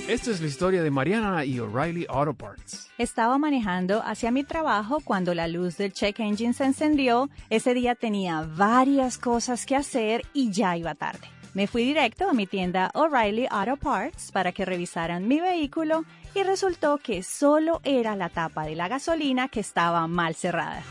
Esta 0.08 0.32
es 0.32 0.42
la 0.42 0.48
historia 0.48 0.84
de 0.84 0.92
Mariana 0.92 1.46
y 1.46 1.60
O'Reilly 1.60 2.06
Auto 2.10 2.34
Parts. 2.34 2.90
Estaba 2.98 3.38
manejando 3.38 4.02
hacia 4.04 4.30
mi 4.30 4.44
trabajo 4.44 5.00
cuando 5.04 5.34
la 5.34 5.48
luz 5.48 5.78
del 5.78 5.94
check 5.94 6.20
engine 6.20 6.54
se 6.54 6.66
encendió. 6.66 7.30
Ese 7.50 7.74
día 7.74 7.96
tenía 7.96 8.42
varias 8.42 9.18
cosas 9.18 9.66
que 9.66 9.78
hacer 9.78 10.26
y 10.34 10.52
ya 10.52 10.76
iba 10.76 10.96
tarde. 10.96 11.28
Me 11.54 11.68
fui 11.68 11.84
directo 11.84 12.30
a 12.30 12.34
mi 12.34 12.48
tienda 12.48 12.92
O'Reilly 12.94 13.46
Auto 13.52 13.76
Parts 13.76 14.32
para 14.32 14.54
que 14.54 14.64
revisaran 14.64 15.28
mi 15.28 15.42
vehículo 15.42 16.06
y 16.34 16.44
resultó 16.44 16.98
que 16.98 17.24
solo 17.24 17.82
era 17.84 18.16
la 18.16 18.30
tapa 18.30 18.64
de 18.64 18.76
la 18.76 18.88
gasolina 18.88 19.50
que 19.50 19.60
estaba 19.60 20.08
mal 20.08 20.34
cerrada. 20.34 20.82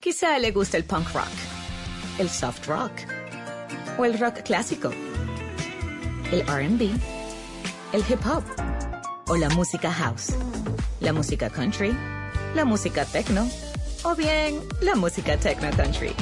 Quizá 0.00 0.38
le 0.38 0.52
guste 0.52 0.76
el 0.76 0.84
punk 0.84 1.14
rock, 1.14 1.28
el 2.18 2.28
soft 2.28 2.66
rock 2.66 2.92
o 3.98 4.04
el 4.04 4.18
rock 4.18 4.42
clásico, 4.42 4.90
el 6.30 6.42
RB, 6.42 6.90
el 7.92 8.04
hip 8.06 8.26
hop 8.26 8.44
o 9.28 9.36
la 9.36 9.48
música 9.50 9.90
house, 9.90 10.34
la 11.00 11.14
música 11.14 11.48
country, 11.48 11.96
la 12.54 12.66
música 12.66 13.06
techno 13.06 13.48
o 14.04 14.14
bien 14.14 14.60
la 14.80 14.94
música 14.94 15.36
techno 15.36 15.70
country. 15.70 16.12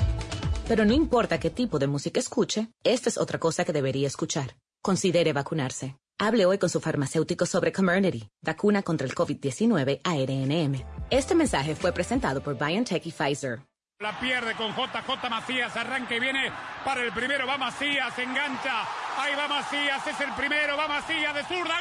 Pero 0.67 0.85
no 0.85 0.93
importa 0.93 1.41
qué 1.41 1.51
tipo 1.51 1.79
de 1.79 1.87
música 1.87 2.21
escuche, 2.21 2.69
esta 2.85 3.09
es 3.09 3.19
otra 3.19 3.39
cosa 3.39 3.65
que 3.65 3.73
debería 3.73 4.07
escuchar. 4.07 4.57
Considere 4.83 5.33
vacunarse. 5.33 5.97
Hable 6.19 6.47
hoy 6.47 6.59
con 6.59 6.69
su 6.69 6.81
farmacéutico 6.81 7.47
sobre 7.47 7.73
Comirnaty, 7.73 8.29
vacuna 8.43 8.83
contra 8.83 9.07
el 9.07 9.15
COVID-19 9.15 10.01
ARNM. 10.03 10.85
Este 11.11 11.35
mensaje 11.35 11.77
fue 11.77 11.93
presentado 11.93 12.43
por 12.43 12.59
BioNTech 12.59 13.07
y 13.07 13.13
Pfizer. 13.13 13.61
La 14.01 14.19
pierde 14.21 14.55
con 14.55 14.71
JJ 14.73 15.29
Macías, 15.29 15.77
arranque 15.77 16.17
y 16.17 16.21
viene 16.21 16.53
para 16.85 17.03
el 17.03 17.13
primero, 17.13 17.47
va 17.47 17.59
Macías, 17.59 18.17
engancha, 18.19 18.83
ahí 19.17 19.35
va 19.37 19.49
Macías, 19.49 20.07
es 20.07 20.21
el 20.21 20.33
primero, 20.35 20.77
va 20.77 20.87
Macías 20.87 21.35
de 21.35 21.43
zurda, 21.45 21.81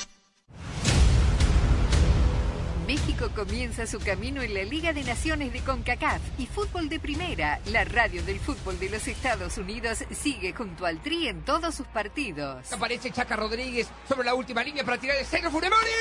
México 3.21 3.45
comienza 3.45 3.85
su 3.85 3.99
camino 3.99 4.41
en 4.41 4.51
la 4.55 4.63
Liga 4.63 4.93
de 4.93 5.03
Naciones 5.03 5.53
de 5.53 5.59
CONCACAF 5.59 6.21
y 6.39 6.47
Fútbol 6.47 6.89
de 6.89 6.99
Primera, 6.99 7.59
la 7.67 7.83
radio 7.83 8.23
del 8.23 8.39
fútbol 8.39 8.79
de 8.79 8.89
los 8.89 9.07
Estados 9.07 9.59
Unidos, 9.59 10.03
sigue 10.11 10.53
junto 10.53 10.87
al 10.87 10.99
Tri 11.01 11.27
en 11.27 11.43
todos 11.43 11.75
sus 11.75 11.85
partidos. 11.85 12.71
Aparece 12.73 13.11
Chaca 13.11 13.35
Rodríguez 13.35 13.87
sobre 14.07 14.25
la 14.25 14.33
última 14.33 14.63
línea 14.63 14.83
para 14.83 14.97
tirar 14.97 15.17
el 15.17 15.25
centro 15.25 15.51
Funemori. 15.51 15.91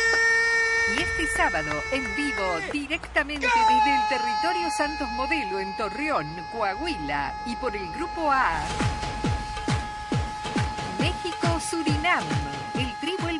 Y 0.97 1.03
este 1.03 1.27
sábado, 1.37 1.71
en 1.93 2.16
vivo, 2.16 2.59
directamente 2.73 3.47
desde 3.47 3.97
el 3.97 4.09
territorio 4.09 4.71
Santos 4.79 5.09
Modelo 5.11 5.61
en 5.61 5.77
Torreón, 5.77 6.27
Coahuila, 6.53 7.43
y 7.47 7.55
por 7.57 7.77
el 7.77 7.87
Grupo 7.93 8.31
A, 8.31 8.64
México-Surinam. 10.99 12.25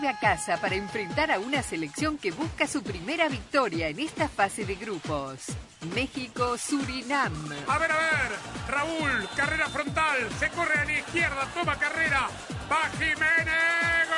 A 0.03 0.18
casa 0.18 0.57
para 0.57 0.76
enfrentar 0.76 1.30
a 1.30 1.38
una 1.38 1.62
selección 1.62 2.16
que 2.16 2.30
busca 2.30 2.66
su 2.66 2.82
primera 2.82 3.28
victoria 3.28 3.88
en 3.88 4.01
esta 4.01 4.28
fase 4.28 4.64
de 4.64 4.74
grupos. 4.74 5.48
México-Surinam. 5.94 7.34
A 7.68 7.78
ver, 7.78 7.92
a 7.92 7.96
ver, 7.96 8.32
Raúl, 8.66 9.28
carrera 9.36 9.68
frontal, 9.68 10.16
se 10.38 10.48
corre 10.51 10.78
a 10.80 10.84
la 10.86 10.92
izquierda, 10.98 11.46
toma 11.55 11.78
carrera, 11.78 12.28
va 12.70 12.88
Jiménez, 12.98 14.09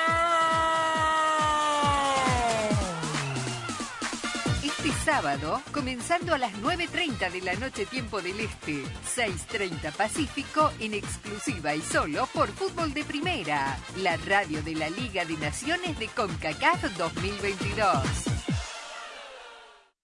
sábado, 5.05 5.61
comenzando 5.73 6.35
a 6.35 6.39
las 6.39 6.53
9.30 6.55 7.31
de 7.31 7.41
la 7.41 7.55
noche 7.55 7.87
tiempo 7.87 8.23
del 8.23 8.39
Este, 8.39 8.85
6.30 9.17 9.93
Pacífico, 9.93 10.73
en 10.79 10.95
exclusiva 10.95 11.75
y 11.75 11.81
solo 11.81 12.29
por 12.33 12.49
Fútbol 12.51 12.95
de 12.95 13.03
Primera, 13.05 13.79
la 13.97 14.17
radio 14.19 14.63
de 14.63 14.77
la 14.77 14.89
Liga 14.91 15.25
de 15.25 15.37
Naciones 15.39 15.99
de 15.99 16.07
CONCACAF 16.09 16.97
2022. 16.97 17.87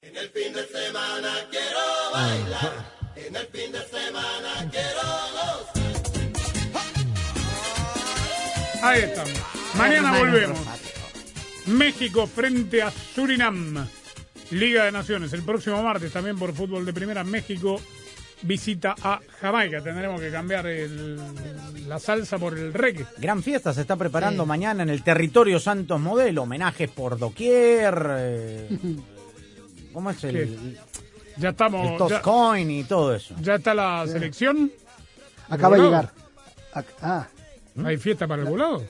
En 0.02 0.16
el 0.16 0.28
fin 0.30 0.52
de 0.52 0.66
semana 0.66 1.32
quiero 1.50 1.78
bailar. 2.12 2.98
En 3.14 3.36
el 3.36 3.46
fin 3.46 3.72
de 3.72 3.84
semana 3.86 4.70
quiero 4.70 5.00
gozar. 5.32 5.88
Ahí 8.82 9.02
estamos. 9.02 9.40
Mañana 9.74 10.18
volvemos. 10.18 10.58
México 11.66 12.26
frente 12.26 12.82
a 12.82 12.90
Surinam. 12.90 13.88
Liga 14.50 14.84
de 14.84 14.92
Naciones. 14.92 15.32
El 15.32 15.42
próximo 15.42 15.82
martes 15.82 16.12
también 16.12 16.38
por 16.38 16.52
fútbol 16.54 16.84
de 16.86 16.92
primera. 16.92 17.22
México 17.24 17.80
visita 18.42 18.94
a 19.02 19.20
Jamaica. 19.40 19.80
Tendremos 19.82 20.20
que 20.20 20.30
cambiar 20.30 20.66
el 20.66 21.18
la 21.88 21.98
salsa 21.98 22.38
por 22.38 22.56
el 22.56 22.72
reggae. 22.72 23.06
Gran 23.18 23.42
fiesta 23.42 23.72
se 23.72 23.80
está 23.82 23.96
preparando 23.96 24.44
mañana 24.46 24.82
en 24.82 24.90
el 24.90 25.02
territorio 25.02 25.58
Santos 25.58 26.00
Modelo. 26.00 26.42
Homenajes 26.42 26.90
por 26.90 27.18
doquier. 27.18 28.06
eh, 28.18 28.68
¿Cómo 29.92 30.10
es 30.10 30.22
el, 30.24 30.78
Ya 31.38 31.50
estamos. 31.50 31.86
el 31.86 31.92
ya- 31.92 31.98
Toscoin 31.98 32.70
y 32.70 32.84
todo 32.84 33.14
eso? 33.14 33.34
Ya 33.40 33.56
está 33.56 33.74
la 33.74 34.06
selección. 34.06 34.70
Acaba 35.48 35.76
de 35.76 35.82
llegar. 35.82 36.12
Ah, 37.02 37.26
¿Hay 37.84 37.96
fiesta 37.96 38.26
para 38.26 38.42
el 38.42 38.48
volado? 38.48 38.84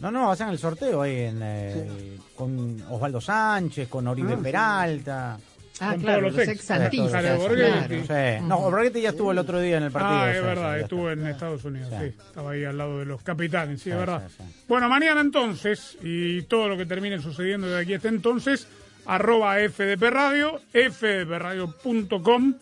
No, 0.00 0.10
no, 0.10 0.30
hacen 0.30 0.48
el 0.48 0.58
sorteo 0.58 1.02
ahí 1.02 1.22
en, 1.22 1.40
eh, 1.42 2.16
con 2.36 2.80
Osvaldo 2.88 3.20
Sánchez, 3.20 3.88
con 3.88 4.06
Oribe 4.06 4.32
Ah, 4.32 4.36
sí. 4.36 4.42
Peralta. 4.42 5.38
Ah, 5.80 5.92
Con 5.92 6.00
claro, 6.02 6.20
todos 6.22 6.32
los 6.32 6.42
ex 6.42 6.52
ex. 6.56 6.64
santistas. 6.64 7.12
Jare 7.12 7.28
claro. 7.28 7.40
Borghetti. 7.42 8.00
Sí. 8.06 8.44
No, 8.46 8.58
Borghetti 8.62 9.00
ya 9.00 9.10
estuvo 9.10 9.30
el 9.30 9.38
otro 9.38 9.60
día 9.60 9.76
en 9.76 9.84
el 9.84 9.92
partido. 9.92 10.18
Ah, 10.20 10.30
es 10.32 10.38
sí, 10.38 10.44
verdad, 10.44 10.80
estuvo 10.80 11.10
en 11.10 11.26
Estados 11.28 11.64
Unidos, 11.64 11.88
Sí. 11.90 11.96
sí. 12.08 12.14
Estaba 12.26 12.50
ahí 12.50 12.64
al 12.64 12.76
lado 12.78 12.98
de 12.98 13.04
los 13.04 13.22
capitanes, 13.22 13.80
sí, 13.82 13.90
es 13.90 13.96
verdad. 13.96 14.28
sí, 14.28 14.34
sí. 14.38 14.64
Bueno, 14.66 14.88
mañana 14.88 15.20
entonces, 15.20 15.96
y 16.02 16.42
todo 16.42 16.68
lo 16.68 16.76
que 16.76 16.84
termine 16.86 17.20
sucediendo 17.20 17.68
de 17.68 17.80
aquí 17.80 17.94
hasta 17.94 18.08
entonces, 18.08 18.66
arroba 19.06 19.56
FDP 19.68 20.02
Radio, 20.10 20.60
fdpradio.com. 20.72 22.54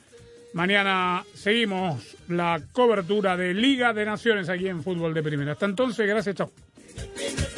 Mañana 0.52 1.24
seguimos 1.34 2.16
la 2.28 2.60
cobertura 2.72 3.36
de 3.36 3.54
Liga 3.54 3.92
de 3.94 4.04
Naciones 4.04 4.48
aquí 4.50 4.68
en 4.68 4.82
Fútbol 4.82 5.14
de 5.14 5.22
Primera. 5.22 5.52
Hasta 5.52 5.64
entonces, 5.66 6.06
gracias, 6.06 6.34
chao. 6.36 6.50
Thank 6.96 7.40
you. 7.40 7.55